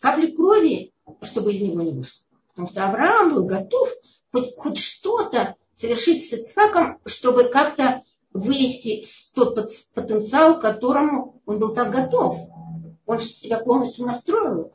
капли 0.00 0.30
крови, 0.30 0.94
чтобы 1.20 1.52
из 1.52 1.60
него 1.60 1.82
не 1.82 1.92
вышло. 1.92 2.24
Потому 2.48 2.68
что 2.68 2.88
Авраам 2.88 3.34
был 3.34 3.46
готов 3.46 3.90
хоть, 4.32 4.56
хоть 4.56 4.78
что-то 4.78 5.56
совершить 5.76 6.28
с 6.28 6.32
Ицхаком, 6.32 7.00
чтобы 7.04 7.44
как-то 7.44 8.02
вывести 8.32 9.04
тот 9.34 9.70
потенциал, 9.94 10.58
к 10.58 10.62
которому 10.62 11.40
он 11.46 11.58
был 11.58 11.74
так 11.74 11.90
готов. 11.90 12.38
Он 13.06 13.18
же 13.18 13.26
себя 13.26 13.58
полностью 13.58 14.06
настроил, 14.06 14.72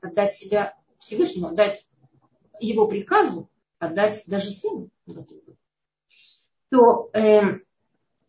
отдать 0.00 0.34
себя 0.34 0.74
Всевышнему, 0.98 1.48
отдать 1.48 1.86
его 2.60 2.88
приказу, 2.88 3.48
отдать 3.78 4.22
даже 4.26 4.50
сыну. 4.50 4.90
То 6.70 7.10
э, 7.12 7.40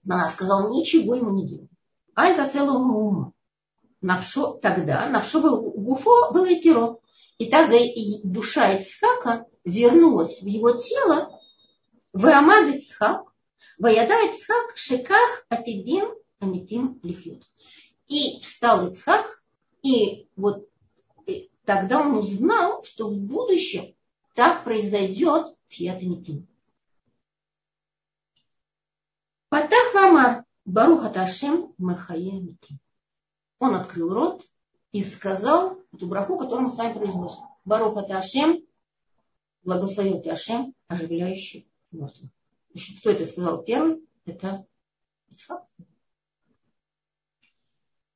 она 0.07 0.29
сказала, 0.29 0.71
ничего 0.71 1.15
ему 1.15 1.31
не 1.31 1.47
делай. 1.47 1.69
Альта 2.15 2.45
селу 2.45 3.33
Навшо, 4.01 4.53
тогда 4.53 5.07
Навшо 5.09 5.41
был 5.41 5.71
Гуфо 5.71 6.31
был 6.33 6.45
Икеро. 6.45 6.97
И 7.37 7.49
тогда 7.49 7.77
и 7.77 8.21
душа 8.23 8.71
Ицхака 8.73 9.45
вернулась 9.63 10.41
в 10.41 10.45
его 10.45 10.71
тело, 10.71 11.40
в 12.13 12.25
Амад 12.25 12.75
Ицхак, 12.75 13.33
Ваяда 13.77 14.15
Ицхак 14.27 14.77
Шеках 14.77 15.45
Атидим 15.49 16.13
Амитим 16.39 16.99
Лифют. 17.03 17.49
И 18.07 18.41
встал 18.41 18.89
Ицхак, 18.89 19.41
и 19.83 20.27
вот 20.35 20.69
тогда 21.65 22.01
он 22.01 22.17
узнал, 22.17 22.83
что 22.83 23.07
в 23.07 23.21
будущем 23.21 23.95
так 24.35 24.63
произойдет 24.63 25.57
Тхиат 25.69 26.01
Амитим. 26.01 26.47
Патах 29.49 29.93
Вамар 29.93 30.45
Баруха 30.65 31.09
Ташем 31.09 31.73
Махае 31.77 32.31
Амитим 32.31 32.79
он 33.61 33.75
открыл 33.75 34.11
рот 34.11 34.43
и 34.91 35.03
сказал 35.03 35.77
эту 35.93 36.07
браху, 36.07 36.35
которую 36.35 36.65
мы 36.65 36.71
с 36.71 36.77
вами 36.77 36.93
произносим. 36.93 37.43
Баруха 37.63 38.01
ты 38.01 38.13
Ашем, 38.13 38.59
благословил 39.63 40.19
ты 40.19 40.31
Ашем, 40.31 40.73
оживляющий 40.87 41.70
Значит, 41.91 42.99
кто 42.99 43.11
это 43.11 43.25
сказал 43.25 43.63
первый? 43.63 44.01
Это 44.25 44.65
Ицхак. 45.29 45.65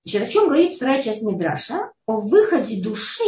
Значит, 0.04 0.28
о 0.28 0.32
чем 0.32 0.46
говорит 0.46 0.76
вторая 0.76 1.04
часть 1.04 1.24
Мидраша? 1.24 1.92
О 2.06 2.22
выходе 2.22 2.82
души 2.82 3.24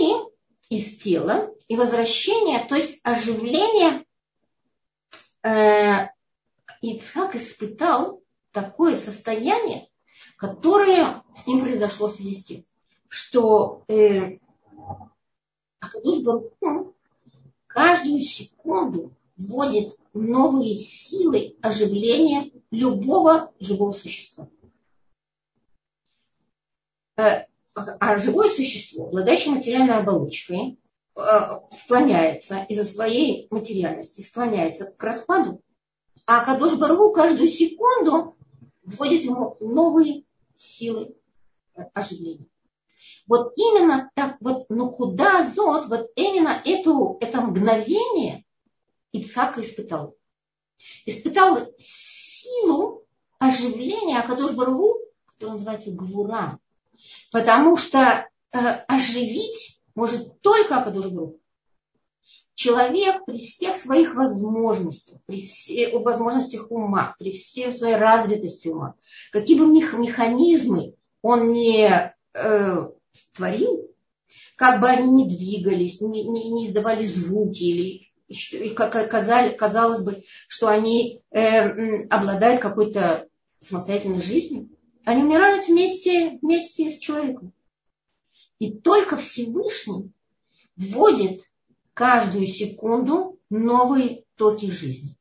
из 0.70 0.98
тела 1.00 1.54
и 1.68 1.76
возвращение, 1.76 2.66
то 2.66 2.76
есть 2.76 3.00
оживление. 3.04 4.06
Э, 5.44 6.10
Ицхак 6.82 7.36
испытал 7.36 8.22
такое 8.52 8.96
состояние, 8.96 9.90
которое 10.38 11.24
с 11.36 11.48
ним 11.48 11.62
произошло 11.62 12.08
в 12.08 12.16
связи 12.16 12.36
с 12.36 12.46
тем, 12.46 12.64
что 13.08 13.84
э, 13.88 14.38
каждую 17.68 18.22
секунду 18.22 19.17
вводит 19.38 19.96
новые 20.14 20.76
силы 20.76 21.56
оживления 21.62 22.52
любого 22.72 23.54
живого 23.60 23.94
существа. 23.94 24.50
Э, 27.18 27.46
а 27.74 28.18
живое 28.18 28.50
существо, 28.50 29.08
обладающее 29.08 29.54
материальной 29.54 29.98
оболочкой, 29.98 30.80
э, 31.16 31.22
склоняется 31.72 32.66
из-за 32.70 32.84
своей 32.84 33.48
материальности, 33.52 34.22
склоняется 34.22 34.86
к 34.86 35.04
распаду. 35.04 35.62
А 36.26 36.44
Кадош 36.44 36.78
Баргу 36.78 37.12
каждую 37.12 37.48
секунду 37.48 38.36
вводит 38.84 39.24
ему 39.24 39.56
новые 39.60 40.26
силы 40.56 41.16
оживления. 41.94 42.48
Вот 43.28 43.54
именно 43.56 44.10
так, 44.16 44.38
вот, 44.40 44.66
ну 44.70 44.90
куда 44.92 45.46
зод, 45.46 45.88
вот 45.88 46.10
именно 46.16 46.62
эту, 46.66 47.18
это 47.22 47.42
мгновение 47.42 48.46
Ицхак 49.22 49.58
испытал. 49.58 50.16
Испытал 51.06 51.74
силу 51.80 53.06
оживления 53.40 54.20
Акадош 54.20 54.52
Баргу, 54.54 54.98
которое 55.26 55.54
называется 55.54 55.92
Гвура. 55.92 56.60
Потому 57.32 57.78
что 57.78 58.28
э, 58.52 58.58
оживить 58.88 59.80
может 59.96 60.42
только 60.42 60.78
Акадош 60.78 61.08
Баргу. 61.08 61.40
Человек 62.56 63.24
при 63.26 63.46
всех 63.46 63.78
своих 63.78 64.16
возможностях, 64.16 65.20
при 65.28 65.46
всех 65.46 65.94
возможностях 66.02 66.72
ума, 66.72 67.16
при 67.20 67.32
всей 67.32 67.72
своей 67.72 67.98
развитости 67.98 68.68
ума, 68.68 68.96
какие 69.32 69.60
бы 69.60 69.68
механизмы 69.68 70.96
он 71.22 71.52
не 71.52 72.16
э, 72.34 72.90
творил, 73.34 73.92
как 74.56 74.82
бы 74.82 74.90
они 74.90 75.12
ни 75.12 75.30
двигались, 75.30 76.02
не, 76.02 76.68
издавали 76.68 77.06
звуки 77.06 77.64
или 77.64 78.07
казалось 78.74 80.04
бы, 80.04 80.24
что 80.48 80.68
они 80.68 81.22
э, 81.32 82.06
обладают 82.08 82.62
какой-то 82.62 83.28
самостоятельной 83.60 84.22
жизнью, 84.22 84.70
они 85.06 85.24
умирают 85.24 85.68
вместе, 85.68 86.38
вместе 86.42 86.92
с 86.92 87.00
человеком. 87.00 87.54
И 88.60 88.78
только 88.78 89.18
Всевышний 89.18 90.12
вводит 90.76 91.42
каждую 91.94 92.46
секунду 92.48 93.40
новые 93.50 94.24
токи 94.36 94.70
жизни. 94.70 95.16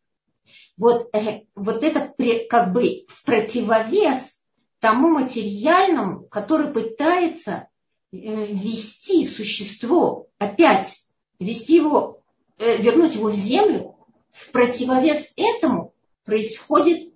Вот, 0.76 1.08
э, 1.14 1.42
вот 1.54 1.82
это 1.82 2.12
как 2.48 2.72
бы 2.72 3.06
в 3.08 3.24
противовес 3.24 4.44
тому 4.80 5.08
материальному, 5.08 6.26
который 6.28 6.72
пытается 6.72 7.68
Э, 8.12 8.46
ввести 8.46 9.26
существо, 9.26 10.28
опять 10.38 11.06
ввести 11.38 11.76
его, 11.76 12.15
вернуть 12.58 13.14
его 13.14 13.30
в 13.30 13.34
землю, 13.34 13.96
в 14.30 14.50
противовес 14.50 15.32
этому 15.36 15.94
происходит 16.24 17.12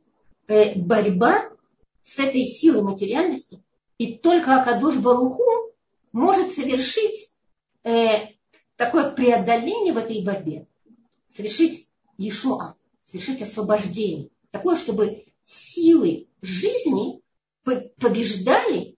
э, 0.46 0.74
борьба 0.78 1.50
с 2.02 2.18
этой 2.18 2.44
силой 2.46 2.82
материальности. 2.82 3.62
И 3.98 4.14
только 4.14 4.60
Акадуш 4.60 4.96
Баруху 4.96 5.42
может 6.12 6.52
совершить 6.52 7.30
такое 8.76 9.12
преодоление 9.12 9.92
в 9.92 9.98
этой 9.98 10.22
борьбе, 10.22 10.66
совершить 11.28 11.88
Ешуа, 12.16 12.76
совершить 13.04 13.42
освобождение. 13.42 14.30
Такое, 14.50 14.76
чтобы 14.76 15.26
силы 15.44 16.28
жизни 16.42 17.20
побеждали 17.62 18.96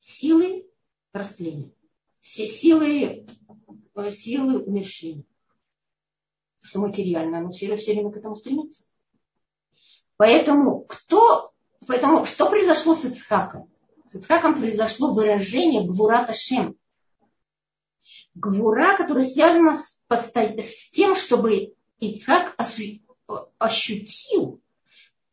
силы 0.00 0.66
растления. 1.12 1.72
Силы, 2.22 3.26
э, 3.94 4.10
силы 4.12 4.62
умерщвления. 4.64 5.24
Что 6.64 6.80
материально, 6.80 7.38
оно 7.38 7.50
все, 7.50 7.76
все 7.76 7.92
время 7.92 8.10
к 8.10 8.16
этому 8.16 8.34
стремится. 8.34 8.84
Поэтому 10.16 10.80
кто, 10.84 11.52
поэтому 11.86 12.24
что 12.24 12.48
произошло 12.48 12.94
с 12.94 13.04
Ицхаком? 13.04 13.70
С 14.08 14.14
Ицхаком 14.14 14.54
произошло 14.54 15.12
выражение 15.12 15.86
Гвурата 15.86 16.32
Шем. 16.32 16.76
Гвура, 18.34 18.96
которая 18.96 19.24
связана 19.24 19.74
с, 19.74 20.00
с 20.08 20.90
тем, 20.90 21.14
чтобы 21.16 21.74
Ицхак 22.00 22.56
ощутил 23.58 24.62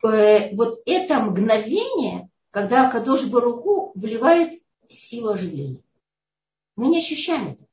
э, 0.04 0.54
вот 0.54 0.82
это 0.86 1.22
мгновение, 1.22 2.30
когда 2.52 2.92
Кадош 2.92 3.24
Баруху 3.28 3.94
вливает 3.96 4.62
силу 4.90 5.30
оживления. 5.30 5.82
Мы 6.76 6.88
не 6.88 7.00
ощущаем 7.00 7.52
это. 7.52 7.66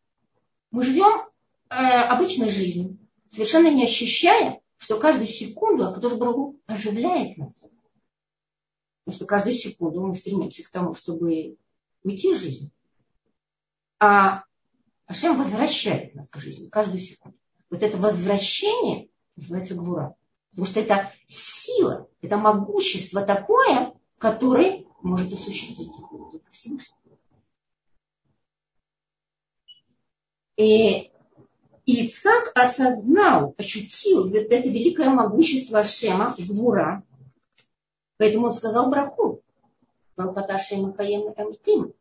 Мы 0.71 0.85
живем 0.85 1.29
э, 1.71 1.75
обычной 1.75 2.51
жизнью, 2.51 2.98
совершенно 3.29 3.73
не 3.73 3.85
ощущая, 3.85 4.61
что 4.79 4.99
каждую 4.99 5.27
секунду 5.27 5.87
Акадош 5.87 6.15
Брагу 6.15 6.61
оживляет 6.67 7.37
нас. 7.37 7.69
Потому 9.05 9.17
что 9.17 9.27
каждую 9.27 9.55
секунду 9.55 10.07
мы 10.07 10.15
стремимся 10.15 10.65
к 10.65 10.71
тому, 10.71 10.95
чтобы 10.95 11.57
уйти 12.03 12.33
из 12.33 12.41
жизни. 12.41 12.71
А 14.01 14.45
Ашем 15.07 15.37
возвращает 15.37 16.15
нас 16.15 16.29
к 16.29 16.39
жизни 16.39 16.69
каждую 16.69 17.01
секунду. 17.01 17.39
Вот 17.71 17.83
это 17.83 17.97
возвращение 17.97 19.09
называется 19.37 19.75
Гвура. 19.75 20.17
Потому 20.51 20.67
что 20.67 20.81
это 20.81 21.13
сила, 21.29 22.09
это 22.21 22.37
могущество 22.37 23.23
такое, 23.23 23.95
которое 24.19 24.85
может 25.03 25.33
осуществить. 25.33 25.93
И 30.57 31.13
Ицхак 31.89 32.53
осознал, 32.55 33.55
ощутил 33.57 34.25
вот 34.25 34.35
это 34.35 34.69
великое 34.69 35.09
могущество 35.09 35.79
Ашема, 35.79 36.35
Гвура. 36.37 37.03
Поэтому 38.19 38.49
он 38.49 38.55
сказал 38.55 38.91
браку. 38.91 39.41
Барухата 40.15 40.57
Ашема 40.57 40.93
Хаем 40.93 41.33
Амтим. 41.35 41.95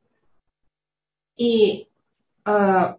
И 1.37 1.87
э, 2.43 2.95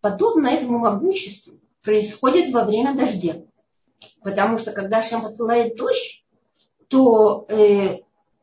подобно 0.00 0.46
этому 0.46 0.78
могуществу 0.78 1.60
происходит 1.82 2.54
во 2.54 2.64
время 2.64 2.94
дождя. 2.94 3.42
Потому 4.22 4.56
что 4.56 4.72
когда 4.72 5.00
Ашем 5.00 5.20
посылает 5.20 5.76
дождь, 5.76 6.24
то 6.88 7.44
э, 7.50 7.98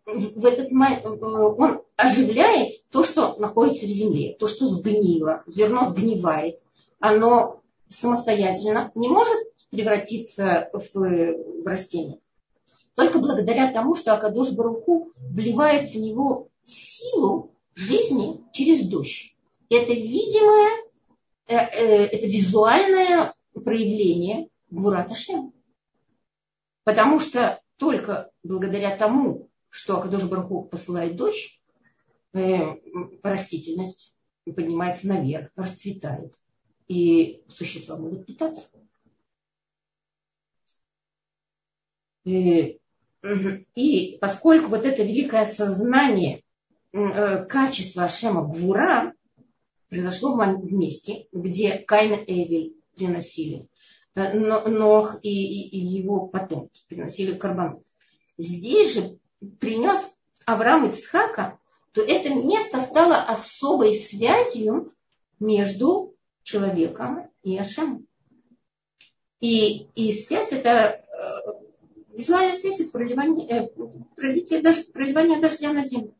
в 0.05 0.45
этот 0.45 0.71
э, 0.71 1.07
он 1.07 1.81
оживляет 1.95 2.87
то, 2.91 3.03
что 3.03 3.37
находится 3.37 3.87
в 3.87 3.89
земле, 3.89 4.35
то, 4.39 4.47
что 4.47 4.67
сгнило, 4.67 5.41
зерно 5.47 5.89
сгнивает, 5.89 6.59
оно 6.99 7.60
самостоятельно 7.91 8.91
не 8.95 9.09
может 9.09 9.37
превратиться 9.69 10.69
в, 10.73 10.93
в 10.93 11.67
растение. 11.67 12.19
Только 12.95 13.19
благодаря 13.19 13.71
тому, 13.71 13.95
что 13.95 14.13
Акадош 14.13 14.51
Баруху 14.51 15.11
вливает 15.17 15.89
в 15.89 15.95
него 15.95 16.49
силу 16.63 17.55
жизни 17.75 18.41
через 18.51 18.87
дождь. 18.87 19.35
Это 19.69 19.93
видимое, 19.93 20.69
э, 21.47 21.55
э, 21.55 22.05
это 22.05 22.27
визуальное 22.27 23.33
проявление 23.53 24.49
Гурата 24.69 25.15
Шем. 25.15 25.53
Потому 26.83 27.19
что 27.19 27.61
только 27.77 28.31
благодаря 28.43 28.95
тому, 28.95 29.49
что 29.69 29.97
Акадош 29.97 30.23
Баруху 30.23 30.63
посылает 30.63 31.15
дождь, 31.15 31.61
Э, 32.33 32.77
растительность 33.23 34.15
поднимается 34.45 35.07
наверх, 35.07 35.51
расцветает, 35.55 36.33
и 36.87 37.43
существа 37.47 37.97
могут 37.97 38.25
питаться. 38.25 38.69
И, 42.23 42.79
э, 43.23 43.63
и 43.75 44.17
поскольку 44.19 44.69
вот 44.69 44.85
это 44.85 45.03
великое 45.03 45.45
сознание 45.45 46.43
э, 46.93 47.45
качества 47.45 48.03
Ашема 48.03 48.43
Гвура 48.47 49.13
произошло 49.89 50.35
в 50.35 50.73
месте, 50.73 51.27
где 51.31 51.77
Каин 51.79 52.23
и 52.23 52.43
Эвель 52.43 52.75
приносили, 52.95 53.67
Нох 54.13 55.19
и, 55.23 55.29
и, 55.29 55.69
и 55.69 55.79
его 55.79 56.27
потомки 56.27 56.83
приносили 56.87 57.37
карбонот. 57.37 57.83
Здесь 58.37 58.93
же 58.93 59.19
принес 59.59 59.97
Авраам 60.45 60.89
Ицхака 60.91 61.57
то 61.91 62.01
это 62.01 62.33
место 62.33 62.79
стало 62.81 63.17
особой 63.21 63.95
связью 63.95 64.93
между 65.39 66.10
человеком 66.43 67.29
и 67.43 67.57
Ашемом. 67.57 68.07
И, 69.39 69.87
и 69.95 70.13
связь 70.13 70.51
это 70.51 70.69
э, 70.69 72.15
визуальная 72.15 72.57
связь 72.57 72.79
это 72.79 72.91
проливание, 72.91 73.47
э, 73.49 73.67
пролитие 74.15 74.61
дождь, 74.61 74.91
проливание 74.93 75.39
дождя 75.39 75.73
на 75.73 75.83
землю. 75.83 76.15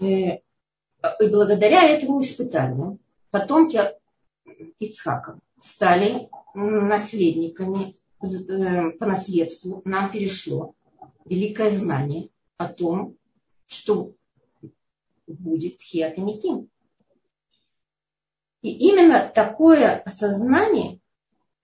Э, 0.00 0.04
и 0.04 1.28
благодаря 1.30 1.84
этому 1.84 2.22
испытанию 2.22 2.98
потомки 3.30 3.80
Ицхака 4.78 5.38
стали 5.60 6.28
наследниками 6.54 7.96
по 8.18 9.06
наследству, 9.06 9.82
нам 9.84 10.10
перешло 10.10 10.74
великое 11.24 11.70
знание 11.70 12.30
о 12.56 12.68
том, 12.68 13.16
что 13.66 14.14
будет 15.26 15.80
Хиат 15.80 16.18
и 18.64 18.70
именно 18.88 19.30
такое 19.34 19.98
осознание 20.00 20.98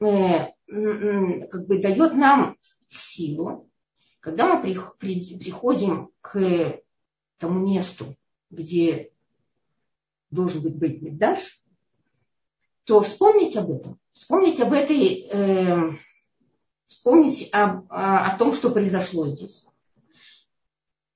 э, 0.00 0.48
как 0.66 1.66
бы 1.66 1.78
дает 1.78 2.12
нам 2.12 2.58
силу, 2.88 3.70
когда 4.20 4.54
мы 4.54 4.62
приходим 4.62 6.10
к 6.20 6.82
тому 7.38 7.66
месту, 7.66 8.16
где 8.50 9.12
должен 10.30 10.60
быть 10.60 10.76
быть 10.76 11.00
Меддаш, 11.00 11.62
то 12.84 13.00
вспомнить 13.00 13.56
об 13.56 13.70
этом, 13.70 13.98
вспомнить 14.12 14.60
об 14.60 14.74
этой 14.74 15.26
э, 15.30 15.90
вспомнить 16.86 17.48
о, 17.54 17.82
о 17.88 18.36
том, 18.36 18.52
что 18.52 18.70
произошло 18.70 19.26
здесь. 19.26 19.66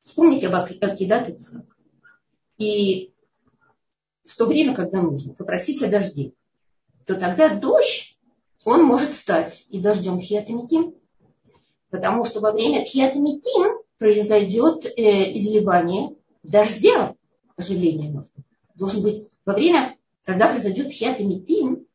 вспомнить 0.01 0.45
об 0.45 0.55
Акидат 0.55 1.29
Ицхак. 1.29 1.74
И 2.59 3.13
в 4.25 4.37
то 4.37 4.47
время, 4.47 4.75
когда 4.75 5.03
нужно 5.03 5.35
попросить 5.35 5.83
о 5.83 5.89
дожде, 5.89 6.33
то 7.07 7.15
тогда 7.15 7.55
дождь, 7.55 8.19
он 8.65 8.85
может 8.85 9.15
стать 9.15 9.67
и 9.71 9.81
дождем 9.81 10.21
Тхиатамитим. 10.21 10.95
Потому 11.91 12.25
что 12.25 12.41
во 12.41 12.53
время 12.53 12.85
Тхиатамитим 12.85 13.79
произойдет 13.99 14.87
э, 14.87 15.37
изливание 15.37 16.17
дождя, 16.43 17.15
оживления. 17.57 18.27
Должен 18.75 19.03
быть 19.03 19.29
во 19.45 19.55
время, 19.55 19.97
когда 20.25 20.49
произойдет 20.49 20.89
Тхиатамитим, 20.91 21.87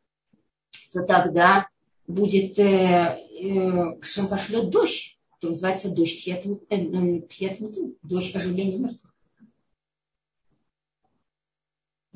то 0.93 1.03
тогда 1.03 1.67
будет, 2.07 2.57
э, 2.59 3.17
э, 3.41 4.03
Шем 4.03 4.27
пошлет 4.27 4.69
дождь, 4.69 5.17
который 5.33 5.51
называется 5.53 5.89
дождь 5.89 6.23
Тхиатамитим, 6.23 7.89
э, 7.91 7.93
дождь 8.03 8.35
оживления 8.35 8.77
мертвых. 8.77 9.08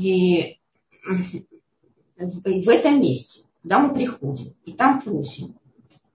И 0.03 0.59
в 2.17 2.69
этом 2.69 3.01
месте, 3.01 3.45
когда 3.61 3.79
мы 3.79 3.93
приходим, 3.93 4.53
и 4.65 4.73
там 4.73 5.01
просим, 5.01 5.55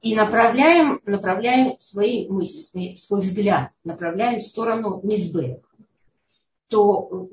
и 0.03 0.15
направляем, 0.15 1.01
направляем 1.07 1.81
свои 1.81 2.29
мысли, 2.29 2.61
свой, 2.61 2.97
свой 2.99 3.21
взгляд, 3.23 3.71
направляем 3.85 4.41
в 4.41 4.43
сторону 4.43 5.01
Мизбех, 5.03 5.61
то 6.69 7.29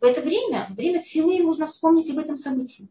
в 0.00 0.04
это 0.04 0.22
время, 0.22 0.68
время 0.70 1.02
тфилы, 1.02 1.42
нужно 1.42 1.66
вспомнить 1.66 2.08
об 2.10 2.18
этом 2.18 2.38
событии. 2.38 2.88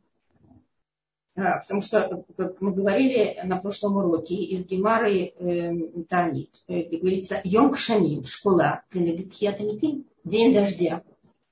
А, 1.36 1.60
потому 1.62 1.82
что, 1.82 2.26
как 2.36 2.62
мы 2.62 2.74
говорили 2.74 3.40
на 3.44 3.58
прошлом 3.58 3.98
уроке, 3.98 4.36
из 4.36 4.66
Гемары 4.66 5.34
э, 5.36 6.04
Танит, 6.10 6.64
э, 6.68 6.84
говорится, 6.84 7.42
Йом 7.44 7.72
Кшамим, 7.72 8.24
школа, 8.24 8.84
день 8.94 10.54
дождя, 10.54 11.04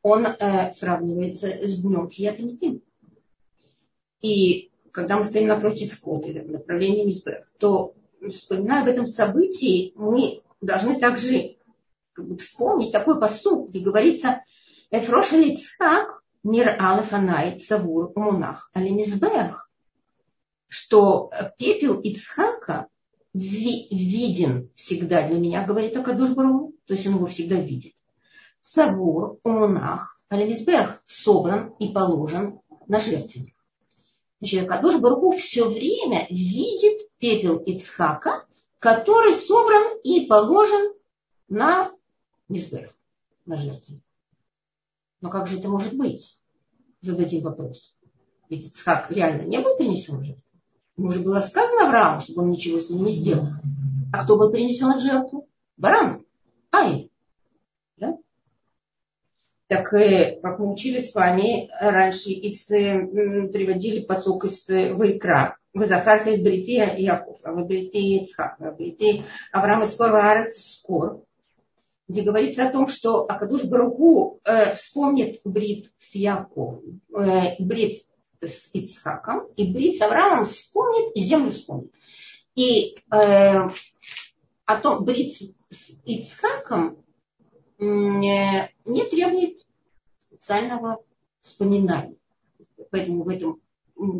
он 0.05 0.27
э, 0.27 0.71
сравнивается 0.73 1.47
с 1.47 1.81
днем 1.81 2.07
Тхиятамитим. 2.07 2.83
И 4.21 4.69
когда 4.91 5.17
мы 5.17 5.23
стоим 5.23 5.47
напротив 5.47 5.95
входа 5.95 6.27
или 6.27 6.41
в 6.41 6.51
направлении 6.51 7.05
Мизбех, 7.05 7.51
то, 7.57 7.95
вспоминая 8.29 8.83
об 8.83 8.87
этом 8.87 9.07
событии, 9.07 9.93
мы 9.95 10.43
должны 10.61 10.99
также 10.99 11.57
как 12.13 12.27
бы, 12.27 12.37
вспомнить 12.37 12.91
такой 12.91 13.19
посуд, 13.19 13.69
где 13.69 13.79
говорится 13.79 14.43
«Эфрош 14.91 15.31
Ицхак 15.31 16.21
мир 16.43 16.77
алефанай 16.79 17.59
цавур 17.59 18.11
умунах 18.13 18.69
али 18.75 18.91
Мизбех», 18.91 19.71
что 20.67 21.31
пепел 21.57 21.99
Ицхака 21.99 22.89
виден 23.33 24.69
всегда 24.75 25.27
для 25.27 25.39
меня, 25.39 25.65
говорит 25.65 25.97
Акадуш 25.97 26.29
Бару, 26.35 26.75
то 26.85 26.93
есть 26.93 27.07
он 27.07 27.15
его 27.15 27.25
всегда 27.25 27.55
видит. 27.55 27.95
Савур, 28.67 29.39
умунах, 29.43 30.17
алимизбех 30.27 31.03
собран 31.05 31.75
и 31.79 31.93
положен 31.93 32.59
на 32.87 32.99
жертвенник. 32.99 33.55
Значит, 34.39 34.67
Кадош 34.67 34.99
Баргу 34.99 35.31
все 35.37 35.69
время 35.69 36.25
видит 36.31 37.09
пепел 37.19 37.57
Ицхака, 37.57 38.47
который 38.79 39.33
собран 39.33 39.99
и 40.03 40.25
положен 40.25 40.95
на 41.47 41.91
мизбех, 42.49 42.89
на 43.45 43.55
жертву. 43.55 44.01
Но 45.21 45.29
как 45.29 45.45
же 45.45 45.59
это 45.59 45.69
может 45.69 45.95
быть? 45.95 46.39
Зададим 47.01 47.43
вопрос. 47.43 47.95
Ведь 48.49 48.65
Ицхак 48.65 49.11
реально 49.11 49.43
не 49.43 49.59
был 49.59 49.77
принесен 49.77 50.17
в 50.17 50.23
жертву. 50.23 50.43
Ему 50.97 51.11
же 51.11 51.19
было 51.19 51.39
сказано 51.41 51.87
Аврааму, 51.87 52.19
чтобы 52.19 52.41
он 52.41 52.49
ничего 52.49 52.79
с 52.79 52.89
ним 52.89 53.05
не 53.05 53.11
сделал. 53.11 53.45
А 54.11 54.23
кто 54.23 54.37
был 54.37 54.51
принесен 54.51 54.97
в 54.97 55.01
жертву? 55.01 55.47
Баран. 55.77 56.25
Ай. 56.71 57.11
Так 59.67 59.93
э, 59.93 60.39
как 60.41 60.59
мы 60.59 60.71
учили 60.71 60.99
с 60.99 61.15
вами 61.15 61.69
раньше, 61.79 62.29
из, 62.29 62.69
э, 62.69 62.99
приводили 63.51 64.01
посок 64.01 64.45
из 64.45 64.69
э, 64.69 64.93
Вайкра. 64.93 65.57
Вы 65.73 65.87
захарте 65.87 66.37
Брития 66.37 66.95
Яков, 66.95 67.39
а 67.43 67.51
вы 67.51 67.65
Брития 67.65 68.23
Ицхак, 68.23 68.57
а 68.59 68.71
Брития 68.71 69.23
Авраам 69.51 69.83
из 69.83 69.99
Арец 69.99 70.61
Скор, 70.61 71.23
где 72.07 72.21
говорится 72.21 72.67
о 72.67 72.71
том, 72.71 72.87
что 72.87 73.23
Акадуш 73.23 73.63
Баруху 73.63 74.39
э, 74.45 74.75
вспомнит 74.75 75.41
Брит 75.43 75.91
с 75.97 76.13
Яковом, 76.13 77.01
э, 77.17 77.55
Брит 77.57 78.03
с 78.41 78.69
Ицхаком, 78.71 79.47
и 79.57 79.73
Брит 79.73 79.97
с 79.97 80.01
Авраамом 80.03 80.45
вспомнит, 80.45 81.15
и 81.15 81.23
землю 81.23 81.51
вспомнит. 81.51 81.91
И 82.53 82.97
э, 83.11 83.69
о 84.65 84.75
том, 84.81 85.03
Брит 85.03 85.33
с 85.71 85.89
Ицхаком 86.05 87.03
не 87.77 89.05
требует 89.09 89.65
специального 90.19 91.03
вспоминания. 91.41 92.17
Поэтому 92.91 93.23
в 93.23 93.29
этом 93.29 93.61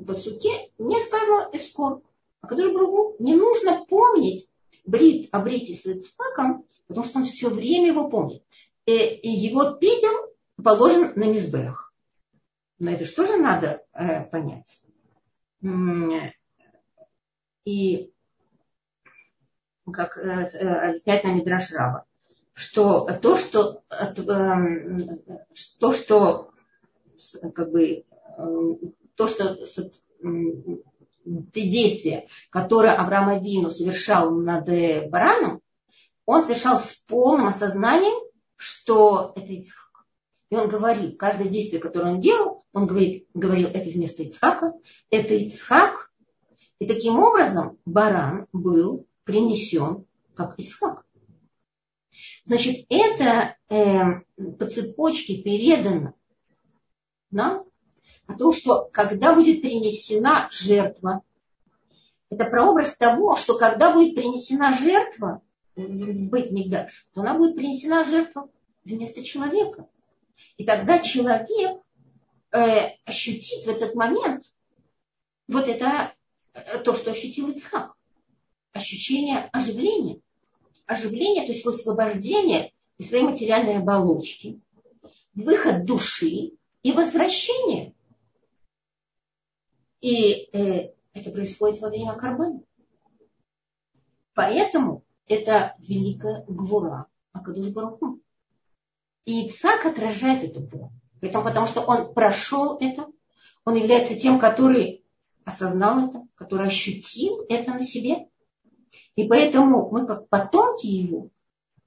посуке 0.05 0.71
не 0.77 0.99
сказано 0.99 1.49
эскор. 1.53 2.01
А 2.41 2.47
же 2.47 2.73
Бругу 2.73 3.15
не 3.19 3.35
нужно 3.35 3.85
помнить 3.85 4.49
брит 4.85 5.29
о 5.33 5.39
с 5.75 5.85
Ицхаком, 5.85 6.65
потому 6.87 7.05
что 7.05 7.19
он 7.19 7.25
все 7.25 7.49
время 7.49 7.87
его 7.87 8.09
помнит. 8.09 8.43
И, 8.85 8.93
и 8.93 9.29
его 9.29 9.73
пепел 9.73 10.33
положен 10.63 11.13
на 11.15 11.25
мизбех. 11.25 11.93
Но 12.79 12.91
это 12.91 13.05
что 13.05 13.25
же 13.25 13.37
надо 13.37 13.83
э, 13.93 14.25
понять? 14.25 14.79
И 17.65 18.11
как 19.91 20.17
э, 20.17 20.21
э, 20.21 20.89
объясняет 20.89 21.23
на 21.23 21.33
Мидраш 21.33 21.71
Раба, 21.71 22.05
что 22.55 23.07
то, 23.21 23.37
что, 23.37 23.83
эм, 23.91 25.19
то, 25.79 25.93
что 25.93 26.51
как 27.53 27.69
бы, 27.71 28.05
эм, 28.37 28.79
то, 29.15 29.27
что 29.27 29.57
те 31.53 31.69
действия, 31.69 32.27
которые 32.49 32.93
Авраам 32.93 33.29
Авину 33.29 33.69
совершал 33.69 34.31
над 34.31 34.69
э, 34.69 35.09
бараном, 35.09 35.61
он 36.25 36.43
совершал 36.43 36.79
с 36.79 36.95
полным 37.07 37.47
осознанием, 37.47 38.23
что 38.55 39.33
это 39.35 39.51
Ицхак. 39.51 40.05
И 40.49 40.55
он 40.55 40.69
говорил, 40.69 41.15
каждое 41.17 41.49
действие, 41.49 41.81
которое 41.81 42.13
он 42.13 42.21
делал, 42.21 42.63
он 42.71 42.87
говорит, 42.87 43.27
говорил, 43.33 43.67
это 43.67 43.89
вместо 43.89 44.23
Ицхака, 44.23 44.73
это 45.09 45.33
Ицхак. 45.33 46.11
И 46.79 46.87
таким 46.87 47.19
образом 47.19 47.79
баран 47.85 48.47
был 48.53 49.07
принесен 49.25 50.05
как 50.35 50.57
Ицхак. 50.57 51.05
Значит, 52.45 52.85
это 52.89 53.57
э, 53.69 54.21
по 54.59 54.67
цепочке 54.67 55.41
передано 55.41 56.13
нам 57.31 57.65
о 58.27 58.37
том, 58.37 58.53
что 58.53 58.87
когда 58.93 59.33
будет 59.33 59.61
принесена 59.61 60.47
жертва, 60.51 61.23
это 62.29 62.45
прообраз 62.45 62.97
того, 62.97 63.35
что 63.35 63.57
когда 63.57 63.93
будет 63.93 64.15
принесена 64.15 64.75
жертва, 64.75 65.41
быть 65.75 66.51
Мигдаш, 66.51 67.07
то 67.13 67.21
она 67.21 67.33
будет 67.33 67.55
принесена 67.55 68.05
жертва 68.05 68.47
вместо 68.83 69.23
человека. 69.23 69.87
И 70.57 70.65
тогда 70.65 70.99
человек 70.99 71.81
э, 72.51 72.89
ощутит 73.05 73.65
в 73.65 73.69
этот 73.69 73.95
момент 73.95 74.53
вот 75.47 75.67
это 75.67 76.13
э, 76.53 76.77
то, 76.83 76.95
что 76.95 77.11
ощутил 77.11 77.49
Ицхак. 77.49 77.95
Ощущение 78.71 79.49
оживления 79.51 80.21
оживление, 80.85 81.45
то 81.45 81.51
есть 81.51 81.65
высвобождение 81.65 82.71
из 82.97 83.09
своей 83.09 83.23
материальной 83.23 83.77
оболочки, 83.77 84.61
выход 85.33 85.85
души 85.85 86.51
и 86.83 86.91
возвращение. 86.91 87.93
И 90.01 90.49
э, 90.53 90.91
это 91.13 91.31
происходит 91.31 91.81
во 91.81 91.89
время 91.89 92.13
карбона. 92.13 92.61
Поэтому 94.33 95.03
это 95.27 95.75
великая 95.79 96.43
гвура 96.47 97.07
Акадуш 97.31 97.69
Баруху. 97.69 98.19
И 99.25 99.47
Ицак 99.47 99.85
отражает 99.85 100.43
эту 100.43 100.61
гвуру. 100.61 100.91
Поэтому, 101.21 101.43
потому 101.43 101.67
что 101.67 101.81
он 101.81 102.13
прошел 102.13 102.77
это, 102.79 103.07
он 103.63 103.75
является 103.75 104.15
тем, 104.15 104.37
который 104.37 105.03
осознал 105.43 106.09
это, 106.09 106.27
который 106.35 106.67
ощутил 106.67 107.43
это 107.49 107.73
на 107.73 107.83
себе 107.83 108.27
и 109.15 109.27
поэтому 109.27 109.89
мы, 109.91 110.05
как 110.07 110.29
потомки 110.29 110.87
его, 110.87 111.29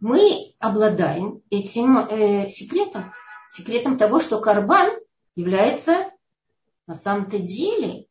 мы 0.01 0.55
обладаем 0.59 1.43
этим 1.51 1.99
э, 1.99 2.49
секретом. 2.51 3.13
Секретом 3.51 3.99
того, 3.99 4.21
что 4.21 4.41
карбан 4.41 4.91
является 5.35 6.11
на 6.89 6.95
самом-то 6.95 7.39
деле, 7.39 8.07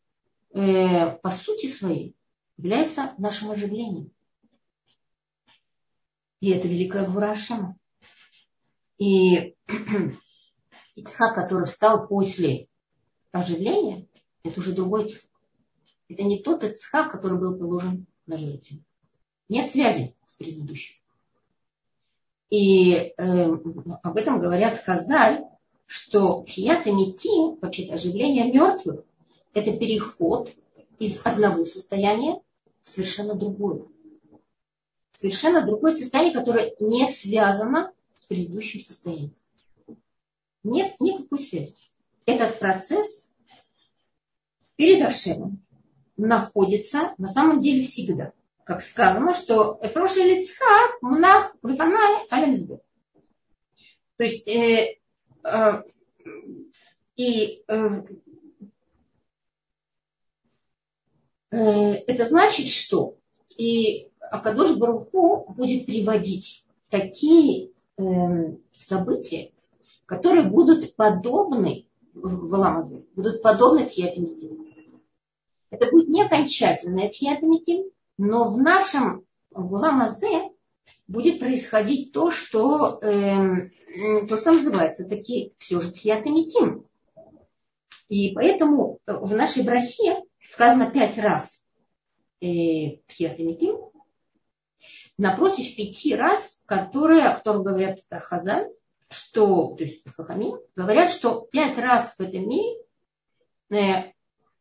э, 0.54 1.18
по 1.18 1.32
сути 1.32 1.68
своей, 1.68 2.16
является 2.58 3.16
нашим 3.18 3.50
оживлением. 3.50 4.12
И 6.42 6.52
это 6.52 6.68
великая 6.68 7.10
Гура. 7.10 7.34
И 9.00 9.56
Ицхак, 10.96 11.36
который 11.36 11.66
встал 11.66 12.08
после 12.08 12.68
оживления, 13.32 14.08
это 14.44 14.60
уже 14.60 14.74
другой 14.74 15.08
Ицхак. 15.08 15.32
Это 16.10 16.24
не 16.24 16.44
тот 16.44 16.64
Ицхак, 16.64 17.12
который 17.12 17.40
был 17.40 17.58
положен 17.58 18.06
на 18.28 18.38
жертву. 18.38 18.84
Нет 19.50 19.72
связи 19.72 20.16
с 20.26 20.34
предыдущим. 20.34 20.96
И 22.50 23.14
э, 23.18 23.52
об 24.04 24.18
этом 24.18 24.40
говорят 24.40 24.82
Хазаль, 24.84 25.46
что 25.86 26.44
тхият 26.44 26.86
и 26.88 26.92
вообще-то 27.62 27.96
оживление 27.96 28.52
мертвых, 28.52 29.04
это 29.54 29.76
переход 29.78 30.54
из 31.00 31.20
одного 31.24 31.66
состояния 31.66 32.42
в 32.84 32.90
совершенно 32.90 33.34
другое. 33.34 33.86
Совершенно 35.14 35.66
другое 35.66 35.94
состояние, 35.96 36.34
которое 36.34 36.76
не 36.80 37.08
связано 37.08 37.92
с 38.14 38.26
предыдущим 38.26 38.82
состоянием. 38.82 39.36
Нет 40.64 41.00
никакой 41.00 41.40
связи. 41.40 41.76
Этот 42.26 42.60
процесс 42.60 43.24
перед 44.76 45.02
Ашемом 45.02 45.66
находится 46.18 47.14
на 47.18 47.28
самом 47.28 47.62
деле 47.62 47.84
всегда. 47.84 48.34
Как 48.68 48.82
сказано, 48.82 49.34
что 49.34 49.80
Эфроши 49.82 50.20
Лицхак 50.20 51.02
Мнах 51.02 51.56
Вифанай 51.64 52.28
Алямзбе. 52.30 52.82
То 54.18 54.26
есть 54.26 54.46
э, 54.46 54.98
э, 55.46 55.84
и 57.16 57.64
э, 57.66 58.02
э, 61.52 61.94
это 62.08 62.26
значит, 62.26 62.68
что 62.68 63.16
и 63.58 64.10
Акадош 64.20 64.76
Баруху 64.76 65.46
будет 65.54 65.86
приводить 65.86 66.66
такие 66.90 67.72
э, 67.98 68.04
события, 68.76 69.54
которые 70.06 70.44
будут 70.44 70.94
подобны 70.98 71.88
в 72.14 72.54
Ламазе, 72.54 73.06
будут 73.16 73.42
подобны 73.42 73.86
Тхиатамитим. 73.86 74.68
Это 75.70 75.90
будет 75.90 76.10
не 76.10 76.22
окончательное 76.22 77.08
Тхиатамитим, 77.08 77.92
но 78.18 78.52
в 78.52 78.58
нашем 78.58 79.26
в 79.52 79.74
Ламазе 79.74 80.52
будет 81.08 81.40
происходить 81.40 82.12
то, 82.12 82.32
что, 82.32 83.00
э, 83.02 83.70
то, 84.28 84.38
что 84.38 84.52
называется 84.52 85.08
таки 85.08 85.54
все 85.58 85.82
же 85.82 85.92
Тхиатамитим. 85.92 86.86
И 88.10 88.32
поэтому 88.34 89.00
в 89.06 89.34
нашей 89.34 89.64
брахе 89.64 90.24
сказано 90.42 90.92
пять 90.92 91.18
раз 91.18 91.64
э, 92.42 92.98
Тхиатамитим, 93.08 93.78
напротив 95.18 95.76
пяти 95.76 96.16
раз, 96.16 96.62
которые, 96.66 97.26
о 97.28 97.36
которых 97.36 97.64
говорят 97.64 98.00
Хазаль, 98.10 98.70
что, 99.10 99.76
то 99.76 99.84
есть 99.84 100.02
Хахами, 100.16 100.54
говорят, 100.76 101.12
что 101.12 101.48
пять 101.52 101.78
раз 101.78 102.16
в 102.18 102.22
этом 102.22 102.48
мире 102.48 102.82
э, 103.70 104.12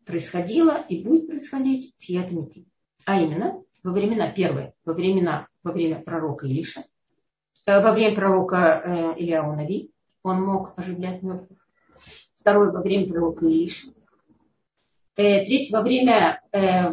происходило 0.04 0.84
и 0.88 1.02
будет 1.02 1.26
происходить 1.26 1.96
Тхиатмити. 1.98 2.66
А 3.07 3.20
именно, 3.20 3.62
во 3.84 3.92
времена, 3.92 4.28
первое, 4.30 4.74
во 4.84 4.92
времена, 4.92 5.46
во 5.62 5.70
время 5.70 6.02
пророка 6.02 6.46
Илиша, 6.46 6.84
э, 7.64 7.80
во 7.80 7.92
время 7.92 8.16
пророка 8.16 8.82
э, 8.84 9.22
Ильяу 9.22 9.54
Нави, 9.54 9.92
он 10.24 10.42
мог 10.42 10.72
оживлять 10.76 11.22
мертвых. 11.22 11.59
Второе, 12.34 12.72
во 12.72 12.82
время 12.82 13.09
пророка 13.09 13.46
Илиша. 13.46 13.92
Третье, 15.14 15.72
во 15.72 15.82
время 15.82 16.42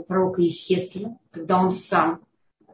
пророка 0.08 0.42
Исхескеля, 0.48 1.18
когда 1.32 1.60
он 1.60 1.72
сам 1.72 2.24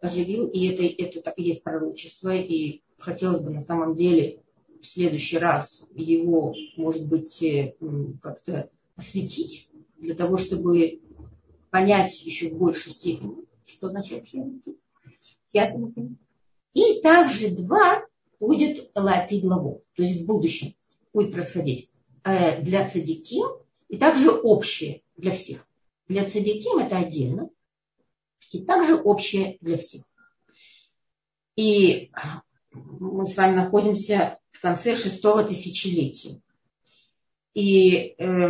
оживил, 0.01 0.47
и 0.47 0.67
это, 0.67 0.83
это 1.01 1.21
так 1.21 1.33
и 1.37 1.43
есть 1.43 1.63
пророчество, 1.63 2.35
и 2.35 2.83
хотелось 2.97 3.39
бы 3.39 3.51
на 3.51 3.61
самом 3.61 3.95
деле 3.95 4.43
в 4.81 4.85
следующий 4.85 5.37
раз 5.37 5.85
его, 5.95 6.53
может 6.75 7.07
быть, 7.07 7.41
э, 7.41 7.73
как-то 8.21 8.69
осветить, 8.97 9.69
для 9.97 10.13
того, 10.13 10.35
чтобы 10.35 10.99
понять 11.70 12.22
еще 12.22 12.49
в 12.49 12.57
большей 12.57 12.91
степени, 12.91 13.45
что 13.65 13.88
означает 13.88 14.28
театр. 15.51 15.80
И 16.74 17.01
также 17.01 17.49
два 17.49 18.05
будет 18.39 18.91
латид 18.95 19.43
лаво, 19.43 19.82
то 19.95 20.03
есть 20.03 20.24
в 20.24 20.26
будущем 20.28 20.76
будет 21.13 21.34
происходить 21.34 21.89
э, 22.24 22.61
для 22.61 22.88
цадиким 22.88 23.47
и 23.88 23.97
также 23.97 24.32
общее 24.32 25.01
для 25.17 25.32
всех. 25.32 25.65
Для 26.07 26.30
цадиким 26.30 26.80
это 26.80 26.97
отдельно, 26.97 27.49
и 28.51 28.63
также 28.63 28.95
общее 28.95 29.57
для 29.61 29.78
всех. 29.78 30.03
И 31.55 32.11
мы 32.72 33.26
с 33.26 33.36
вами 33.36 33.55
находимся 33.55 34.39
в 34.51 34.61
конце 34.61 34.95
шестого 34.95 35.43
тысячелетия. 35.43 36.41
И 37.53 38.15
э, 38.17 38.49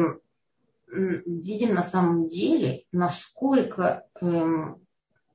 видим 0.91 1.73
на 1.73 1.83
самом 1.83 2.27
деле, 2.27 2.85
насколько 2.91 4.07
э, 4.21 4.27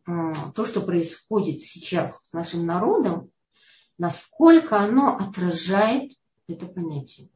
э, 0.06 0.32
то, 0.54 0.64
что 0.64 0.80
происходит 0.80 1.62
сейчас 1.62 2.22
с 2.24 2.32
нашим 2.32 2.66
народом, 2.66 3.30
насколько 3.98 4.78
оно 4.78 5.16
отражает 5.16 6.12
это 6.48 6.66
понятие. 6.66 7.28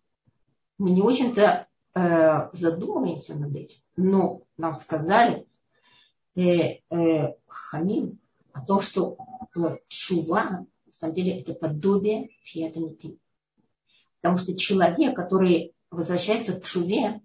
Мы 0.78 0.90
не 0.90 1.02
очень-то 1.02 1.68
э, 1.94 2.50
задумываемся 2.52 3.34
над 3.36 3.54
этим, 3.54 3.80
но 3.96 4.42
нам 4.56 4.76
сказали 4.76 5.46
э, 6.36 6.80
э, 6.90 7.34
Хамим 7.46 8.18
о 8.52 8.64
том, 8.64 8.80
что 8.80 9.16
э, 9.56 9.78
чува 9.88 10.66
самом 10.98 11.14
деле 11.14 11.40
это 11.40 11.54
подобие 11.54 12.30
фиатамитим. 12.42 13.18
Потому 14.20 14.38
что 14.38 14.56
человек, 14.56 15.14
который 15.14 15.74
возвращается 15.90 16.58
к 16.58 16.64
чуве, 16.64 17.20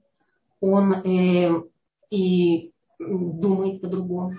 он 0.64 0.93
э, 0.93 1.61
и 2.09 2.72
думает 2.97 3.82
по-другому, 3.82 4.36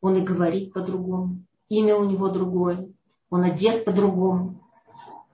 он 0.00 0.16
и 0.16 0.22
говорит 0.22 0.72
по-другому, 0.72 1.44
имя 1.68 1.96
у 1.96 2.08
него 2.08 2.30
другое, 2.30 2.88
он 3.28 3.42
одет 3.42 3.84
по-другому, 3.84 4.58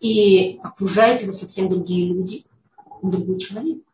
и 0.01 0.59
окружают 0.65 1.23
его 1.23 1.31
совсем 1.31 1.69
другие 1.69 2.09
люди, 2.09 2.45
другой 3.03 3.39
человек. 3.39 3.85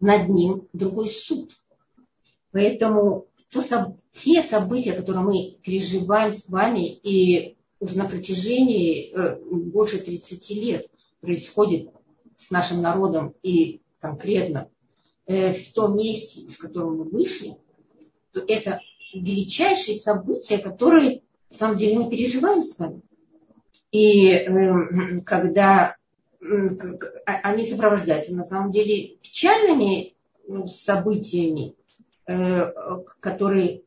Над 0.00 0.28
ним 0.28 0.66
другой 0.72 1.10
суд. 1.10 1.52
Поэтому 2.50 3.28
то, 3.52 3.62
те 4.10 4.42
события, 4.42 4.94
которые 4.94 5.24
мы 5.24 5.58
переживаем 5.62 6.32
с 6.32 6.48
вами, 6.48 6.88
и 6.88 7.56
уже 7.78 7.98
на 7.98 8.06
протяжении 8.06 9.12
э, 9.12 9.40
больше 9.44 9.98
30 9.98 10.50
лет 10.50 10.90
происходит 11.20 11.88
с 12.36 12.50
нашим 12.50 12.82
народом 12.82 13.32
и 13.44 13.80
конкретно 14.00 14.68
в 15.26 15.72
том 15.74 15.96
месте, 15.96 16.40
из 16.40 16.56
которого 16.56 17.04
мы 17.04 17.04
вышли, 17.04 17.56
то 18.32 18.40
это 18.46 18.80
величайшие 19.14 19.96
события, 19.96 20.58
которые, 20.58 21.22
на 21.50 21.56
самом 21.56 21.76
деле, 21.76 21.98
мы 21.98 22.10
переживаем 22.10 22.62
с 22.62 22.78
вами. 22.78 23.02
И 23.92 24.30
э, 24.30 25.20
когда 25.26 25.96
а, 27.24 27.32
они 27.42 27.66
сопровождаются, 27.66 28.34
на 28.34 28.42
самом 28.42 28.72
деле, 28.72 29.16
печальными 29.22 30.14
событиями, 30.66 31.76
которые 33.20 33.82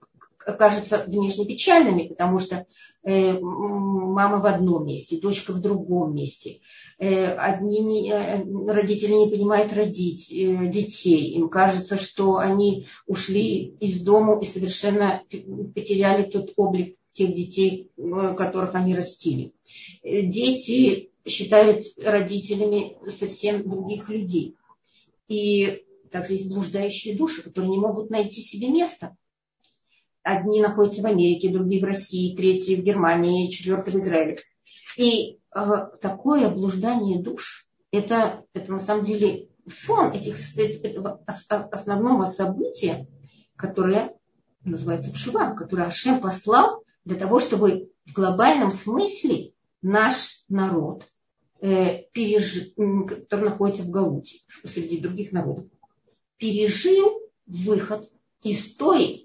кажутся 0.54 1.04
внешне 1.08 1.46
печальными, 1.46 2.08
потому 2.08 2.39
что 2.39 2.66
э, 3.04 3.39
мама 3.39 4.39
в 4.39 4.46
одном 4.46 4.86
месте, 4.86 5.20
дочка 5.20 5.52
в 5.52 5.60
другом 5.60 6.16
месте. 6.16 6.60
Э, 7.00 7.34
одни 7.34 7.80
не, 7.80 8.12
э, 8.12 8.43
родители 8.68 9.14
не 9.14 9.30
понимают 9.30 9.74
родить 9.74 10.30
детей. 10.30 11.34
Им 11.34 11.50
кажется, 11.50 11.98
что 11.98 12.38
они 12.38 12.88
ушли 13.08 13.76
из 13.80 14.00
дома 14.02 14.39
и 14.39 14.46
совершенно 14.46 15.24
потеряли 15.74 16.24
тот 16.24 16.54
облик 16.56 16.98
тех 17.14 17.34
детей, 17.34 17.91
которых 18.38 18.76
они 18.76 18.93
растили. 18.93 19.54
Дети 20.04 21.12
считают 21.26 21.86
родителями 21.98 22.98
совсем 23.10 23.64
других 23.64 24.10
людей. 24.10 24.56
И 25.30 25.84
также 26.12 26.34
есть 26.34 26.50
блуждающие 26.50 27.16
души, 27.16 27.41
которые 27.41 27.72
не 27.72 27.80
могут 27.80 28.10
найти 28.10 28.41
себе 28.41 28.68
место 28.68 29.16
Одни 30.26 30.60
находятся 30.60 31.04
в 31.04 31.06
Америке, 31.06 31.52
другие 31.52 31.80
в 31.80 31.86
России, 31.86 32.36
третьи 32.36 32.74
в 32.76 32.82
Германии, 32.82 33.52
четвертый 33.52 33.94
в 33.94 33.98
Израиле. 33.98 34.40
И 34.98 35.38
э, 35.56 35.60
такое 36.02 36.50
блуждание 36.50 37.22
душ, 37.22 37.68
это, 37.92 38.44
это 38.56 38.72
на 38.72 38.80
самом 38.80 39.04
деле 39.04 39.50
фон 39.68 40.14
этих, 40.14 40.58
этого 40.84 41.24
основного 41.28 42.26
события, 42.26 43.08
которое 43.56 44.18
называется 44.64 45.16
Чува, 45.16 45.54
которое 45.54 45.90
Ашем 45.90 46.20
послал 46.20 46.84
для 47.04 47.18
того, 47.18 47.40
чтобы 47.40 47.92
в 48.08 48.14
глобальном 48.14 48.72
смысле 48.72 49.54
наш 49.84 50.44
народ, 50.50 51.08
э, 51.62 52.02
переж... 52.14 52.74
который 52.76 53.52
находится 53.52 53.84
в 53.84 53.92
Галуте, 53.92 54.40
среди 54.64 55.00
других 55.00 55.32
народов, 55.32 55.66
пережил 56.38 57.22
выход 57.46 58.10
из 58.42 58.76
той 58.76 59.25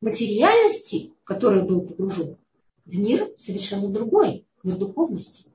материальности, 0.00 1.12
в 1.22 1.24
которой 1.24 1.62
был 1.62 1.86
погружен, 1.86 2.36
в 2.84 2.96
мир 2.96 3.30
совершенно 3.36 3.88
другой, 3.88 4.46
мир 4.62 4.76
духовности. 4.76 5.46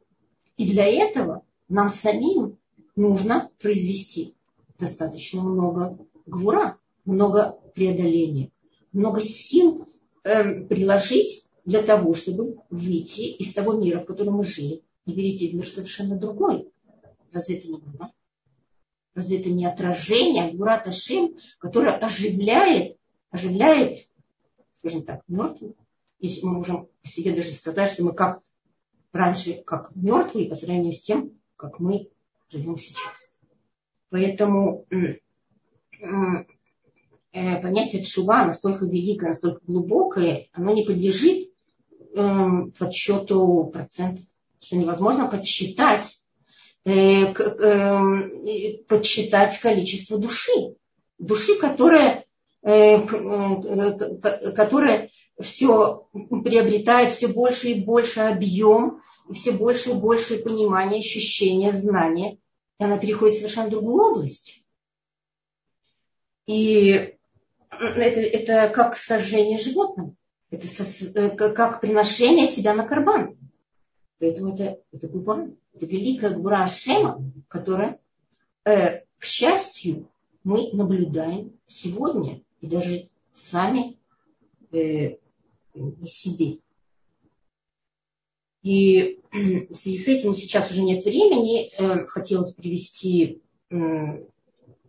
И 0.57 0.69
для 0.69 0.85
этого 0.85 1.43
нам 1.69 1.91
самим 1.91 2.57
нужно 2.95 3.49
произвести 3.59 4.35
достаточно 4.77 5.41
много 5.41 5.97
гвура, 6.25 6.77
много 7.05 7.59
преодоления, 7.73 8.51
много 8.91 9.21
сил 9.21 9.87
э, 10.23 10.65
приложить 10.65 11.45
для 11.65 11.81
того, 11.81 12.13
чтобы 12.13 12.57
выйти 12.69 13.21
из 13.21 13.53
того 13.53 13.73
мира, 13.73 13.99
в 13.99 14.05
котором 14.05 14.35
мы 14.35 14.43
жили, 14.43 14.83
и 15.05 15.13
перейти 15.13 15.49
в 15.49 15.55
мир 15.55 15.67
совершенно 15.67 16.17
другой. 16.17 16.71
Разве 17.31 17.57
это 17.57 17.67
не 17.69 17.77
было? 17.77 18.11
Разве 19.13 19.39
это 19.39 19.49
не 19.49 19.65
отражение 19.65 20.53
Гурата 20.53 20.91
Шем, 20.91 21.35
которое 21.59 21.95
оживляет, 21.95 22.97
оживляет, 23.29 23.99
скажем 24.81 25.03
так, 25.03 25.21
мертвых? 25.27 25.73
Если 26.19 26.45
мы 26.45 26.53
можем 26.53 26.87
себе 27.03 27.33
даже 27.33 27.51
сказать, 27.51 27.91
что 27.91 28.03
мы 28.03 28.13
как 28.13 28.41
раньше, 29.11 29.61
как 29.65 29.95
мертвые 29.95 30.49
по 30.49 30.55
сравнению 30.55 30.93
с 30.93 31.01
тем, 31.01 31.31
как 31.55 31.79
мы 31.79 32.09
живем 32.49 32.77
сейчас. 32.77 33.13
Поэтому 34.09 34.85
э, 34.91 35.19
понятие 37.31 38.03
чува 38.03 38.45
настолько 38.45 38.85
великое, 38.85 39.29
настолько 39.29 39.61
глубокое, 39.65 40.47
оно 40.53 40.73
не 40.73 40.83
подлежит 40.83 41.51
э, 42.13 42.37
подсчету 42.77 43.69
процентов, 43.71 44.25
что 44.59 44.77
невозможно 44.77 45.27
подсчитать, 45.27 46.23
э, 46.85 47.25
э, 47.33 48.77
подсчитать 48.87 49.57
количество 49.59 50.17
души. 50.17 50.75
Души, 51.17 51.55
которая, 51.57 52.25
э, 52.63 52.97
э 52.97 54.51
которая 54.53 55.09
все 55.39 56.07
приобретает 56.43 57.11
все 57.11 57.27
больше 57.27 57.69
и 57.69 57.83
больше 57.83 58.21
объем, 58.21 59.01
все 59.33 59.51
больше 59.51 59.91
и 59.91 59.93
больше 59.93 60.37
понимания, 60.37 60.99
ощущения, 60.99 61.71
знания. 61.71 62.37
И 62.79 62.83
она 62.83 62.97
переходит 62.97 63.35
в 63.35 63.37
совершенно 63.39 63.69
другую 63.69 64.03
область. 64.03 64.65
И 66.47 67.15
это, 67.69 68.19
это 68.19 68.69
как 68.69 68.97
сожжение 68.97 69.59
животного. 69.59 70.15
Это 70.49 70.67
э, 71.15 71.29
как 71.29 71.79
приношение 71.79 72.47
себя 72.47 72.73
на 72.73 72.83
карбан. 72.83 73.37
Поэтому 74.19 74.53
это, 74.53 74.79
это 74.91 75.07
губа, 75.07 75.47
это 75.73 75.85
великая 75.85 76.31
гура 76.31 76.63
Ашема, 76.63 77.23
которая, 77.47 77.99
э, 78.65 78.99
к 79.17 79.23
счастью, 79.23 80.09
мы 80.43 80.71
наблюдаем 80.73 81.57
сегодня 81.67 82.43
и 82.61 82.67
даже 82.67 83.05
сами 83.33 83.97
э, 84.71 85.17
себе. 86.05 86.59
И 88.63 89.19
в 89.31 89.75
связи 89.75 89.97
с 89.97 90.07
этим 90.07 90.35
сейчас 90.35 90.71
уже 90.71 90.83
нет 90.83 91.03
времени. 91.03 91.69
Э, 91.77 92.05
хотелось 92.07 92.53
привести 92.53 93.41
э, 93.69 93.75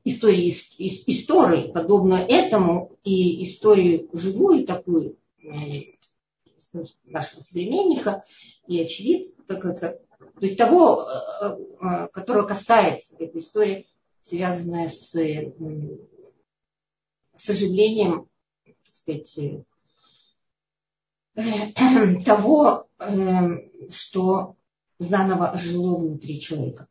истории, 0.04 0.54
истории, 0.78 1.72
подобную 1.72 2.22
этому, 2.28 2.92
и 3.04 3.44
историю 3.46 4.08
живую 4.12 4.66
такую 4.66 5.16
э, 5.42 5.48
нашего 7.04 7.40
современника 7.40 8.24
и 8.66 8.80
очевид, 8.80 9.36
то 9.46 9.98
есть 10.40 10.56
того, 10.56 11.06
которого 12.12 12.46
касается 12.46 13.16
эта 13.18 13.38
история, 13.38 13.84
связанная 14.22 14.88
с, 14.88 15.12
с 17.34 17.50
оживлением, 17.50 18.28
так 18.64 18.74
сказать, 18.92 19.64
того, 22.24 22.88
эм, 22.98 23.70
что 23.90 24.56
заново 24.98 25.52
ожило 25.52 25.96
внутри 25.96 26.40
человека. 26.40 26.88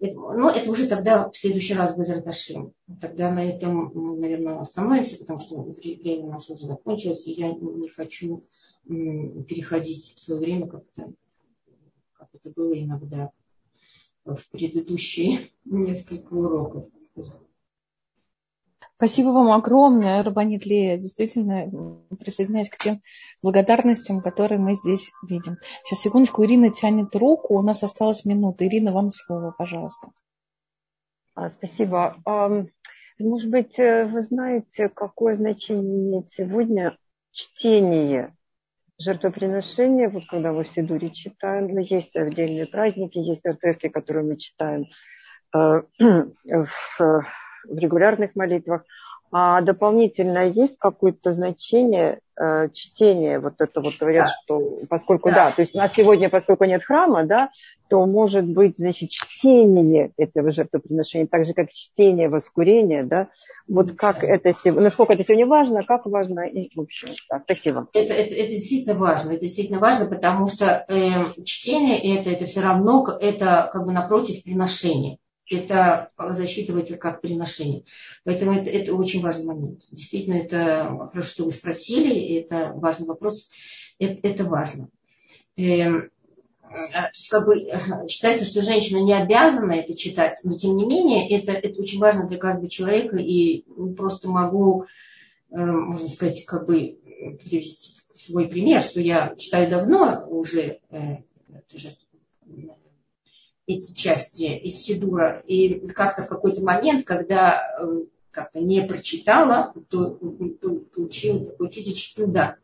Но 0.00 0.50
это 0.50 0.70
уже 0.70 0.88
тогда 0.88 1.28
в 1.28 1.36
следующий 1.36 1.74
раз 1.74 1.94
Безраташим. 1.94 2.72
Тогда 3.00 3.30
на 3.30 3.44
этом 3.44 3.92
мы, 3.94 4.16
наверное, 4.16 4.58
остановимся, 4.58 5.18
потому 5.18 5.40
что 5.40 5.62
время 5.62 6.28
наше 6.28 6.54
уже 6.54 6.66
закончилось, 6.66 7.26
и 7.26 7.32
я 7.32 7.52
не 7.52 7.88
хочу 7.88 8.40
переходить 8.86 10.14
в 10.16 10.20
свое 10.20 10.40
время, 10.40 10.68
как 10.68 10.84
это, 10.94 11.12
как 12.14 12.28
это 12.32 12.50
было 12.50 12.78
иногда 12.78 13.30
в 14.24 14.40
предыдущие 14.50 15.50
несколько 15.64 16.32
уроков. 16.32 16.88
Спасибо 19.00 19.28
вам 19.28 19.50
огромное, 19.52 20.22
Рабанит 20.22 20.66
Лея. 20.66 20.98
Действительно, 20.98 21.70
присоединяюсь 22.18 22.68
к 22.68 22.76
тем 22.76 23.00
благодарностям, 23.42 24.20
которые 24.20 24.58
мы 24.58 24.74
здесь 24.74 25.10
видим. 25.26 25.56
Сейчас, 25.84 26.00
секундочку, 26.00 26.44
Ирина 26.44 26.70
тянет 26.70 27.16
руку. 27.16 27.54
У 27.54 27.62
нас 27.62 27.82
осталась 27.82 28.26
минута. 28.26 28.66
Ирина, 28.66 28.92
вам 28.92 29.10
слово, 29.10 29.54
пожалуйста. 29.56 30.08
А, 31.34 31.48
спасибо. 31.48 32.18
Может 33.18 33.48
быть, 33.48 33.78
э, 33.78 34.04
вы 34.04 34.20
знаете, 34.20 34.90
какое 34.90 35.34
значение 35.34 35.98
имеет 35.98 36.30
сегодня 36.32 36.98
чтение 37.32 38.36
жертвоприношения, 38.98 40.10
вот 40.10 40.24
когда 40.28 40.52
мы 40.52 40.64
в 40.64 40.70
Сидуре 40.70 41.08
читаем, 41.08 41.68
но 41.68 41.80
есть 41.80 42.14
отдельные 42.14 42.66
праздники, 42.66 43.16
есть 43.16 43.46
отрывки, 43.46 43.88
которые 43.88 44.26
мы 44.26 44.36
читаем 44.36 44.84
э, 45.54 45.82
в 46.44 47.24
в 47.64 47.78
регулярных 47.78 48.34
молитвах. 48.34 48.82
А 49.32 49.60
дополнительно 49.60 50.40
есть 50.40 50.76
какое-то 50.76 51.32
значение 51.32 52.18
э, 52.36 52.68
чтения, 52.72 53.38
вот 53.38 53.54
это 53.60 53.80
вот 53.80 53.94
говорят, 53.96 54.26
да. 54.26 54.32
что 54.42 54.80
поскольку, 54.88 55.28
да. 55.28 55.46
да, 55.46 55.50
то 55.52 55.62
есть 55.62 55.72
у 55.72 55.78
нас 55.78 55.92
сегодня, 55.94 56.28
поскольку 56.28 56.64
нет 56.64 56.82
храма, 56.82 57.24
да, 57.24 57.50
то 57.88 58.04
может 58.06 58.44
быть, 58.44 58.76
значит, 58.76 59.10
чтение 59.10 60.10
этого 60.16 60.50
жертвоприношения, 60.50 61.28
так 61.28 61.46
же, 61.46 61.54
как 61.54 61.70
чтение 61.70 62.28
воскурения, 62.28 63.04
да, 63.04 63.28
вот 63.68 63.92
как 63.92 64.24
это, 64.24 64.52
насколько 64.72 65.12
это 65.12 65.22
сегодня 65.22 65.46
важно, 65.46 65.84
как 65.84 66.06
важно, 66.06 66.40
и, 66.40 66.68
в 66.74 66.80
общем, 66.80 67.10
да, 67.30 67.40
спасибо. 67.44 67.86
Это, 67.92 68.12
это, 68.12 68.34
это 68.34 68.48
действительно 68.48 68.96
важно, 68.96 69.30
это 69.30 69.42
действительно 69.42 69.78
важно, 69.78 70.06
потому 70.06 70.48
что 70.48 70.84
э, 70.88 71.42
чтение 71.44 72.18
это, 72.18 72.30
это 72.30 72.46
все 72.46 72.62
равно, 72.62 73.06
это 73.20 73.70
как 73.72 73.86
бы 73.86 73.92
напротив 73.92 74.42
приношения 74.42 75.18
это 75.50 76.12
засчитывается 76.16 76.96
как 76.96 77.20
приношение. 77.20 77.84
Поэтому 78.24 78.52
это, 78.52 78.70
это 78.70 78.94
очень 78.94 79.20
важный 79.20 79.44
момент. 79.44 79.82
Действительно, 79.90 80.34
это 80.34 81.08
хорошо, 81.12 81.28
что 81.28 81.44
вы 81.44 81.50
спросили, 81.50 82.36
это 82.36 82.72
важный 82.76 83.06
вопрос. 83.06 83.50
Это, 83.98 84.26
это 84.26 84.44
важно. 84.44 84.88
Эм, 85.56 86.10
есть, 87.12 87.28
как 87.28 87.46
бы, 87.46 87.68
считается, 88.08 88.44
что 88.44 88.62
женщина 88.62 88.98
не 88.98 89.12
обязана 89.12 89.72
это 89.72 89.96
читать, 89.96 90.38
но 90.44 90.56
тем 90.56 90.76
не 90.76 90.86
менее 90.86 91.28
это, 91.28 91.52
это 91.52 91.80
очень 91.80 91.98
важно 91.98 92.28
для 92.28 92.38
каждого 92.38 92.70
человека, 92.70 93.16
и 93.16 93.64
просто 93.96 94.28
могу, 94.28 94.86
эм, 95.50 95.82
можно 95.82 96.08
сказать, 96.08 96.44
как 96.46 96.66
бы 96.66 96.98
привести 97.42 98.00
свой 98.14 98.46
пример, 98.46 98.82
что 98.82 99.00
я 99.00 99.34
читаю 99.36 99.68
давно 99.68 100.26
уже, 100.28 100.78
э, 100.90 101.16
это 101.52 101.78
же 101.78 101.96
эти 103.76 103.94
части 103.94 104.42
из 104.42 104.82
Сидура. 104.82 105.42
И 105.46 105.88
как-то 105.88 106.22
в 106.22 106.28
какой-то 106.28 106.62
момент, 106.62 107.04
когда 107.04 107.62
э, 107.80 108.04
как-то 108.30 108.60
не 108.60 108.82
прочитала, 108.82 109.72
то, 109.88 110.18
получила 110.94 111.46
такой 111.46 111.68
физический 111.68 112.24
удар 112.24 112.56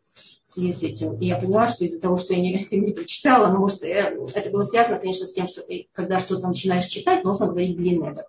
в 0.45 0.51
связи 0.51 0.73
с 0.73 0.83
этим. 0.83 1.19
И 1.19 1.25
я 1.25 1.37
поняла, 1.37 1.67
что 1.67 1.85
из-за 1.85 2.01
того, 2.01 2.17
что 2.17 2.33
я 2.33 2.39
не, 2.39 2.67
не 2.71 2.91
прочитала, 2.91 3.51
ну, 3.51 3.59
может, 3.59 3.83
э, 3.83 4.17
это 4.33 4.49
было 4.49 4.65
связано, 4.65 4.99
конечно, 4.99 5.27
с 5.27 5.33
тем, 5.33 5.47
что 5.47 5.61
ты, 5.61 5.87
когда 5.93 6.19
что-то 6.19 6.47
начинаешь 6.47 6.85
читать, 6.85 7.23
нужно 7.23 7.47
говорить 7.47 7.75
блинедер. 7.75 8.25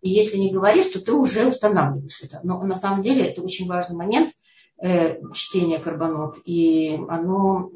И 0.00 0.08
если 0.08 0.38
не 0.38 0.50
говоришь, 0.50 0.86
то 0.86 1.00
ты 1.00 1.12
уже 1.12 1.46
устанавливаешь 1.46 2.22
это. 2.22 2.40
Но 2.42 2.62
на 2.62 2.76
самом 2.76 3.02
деле 3.02 3.26
это 3.26 3.42
очень 3.42 3.68
важный 3.68 3.96
момент 3.96 4.32
э, 4.78 5.20
чтения 5.34 5.78
карбонот. 5.78 6.38
И 6.46 6.98
оно, 7.08 7.70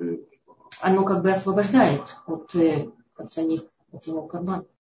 оно 0.81 1.05
как 1.05 1.23
бы 1.23 1.31
освобождает 1.31 2.03
от, 2.27 2.55
э, 2.55 2.89
от 3.17 3.31
самих 3.31 3.61
этого 3.94 4.28
кармана. 4.28 4.66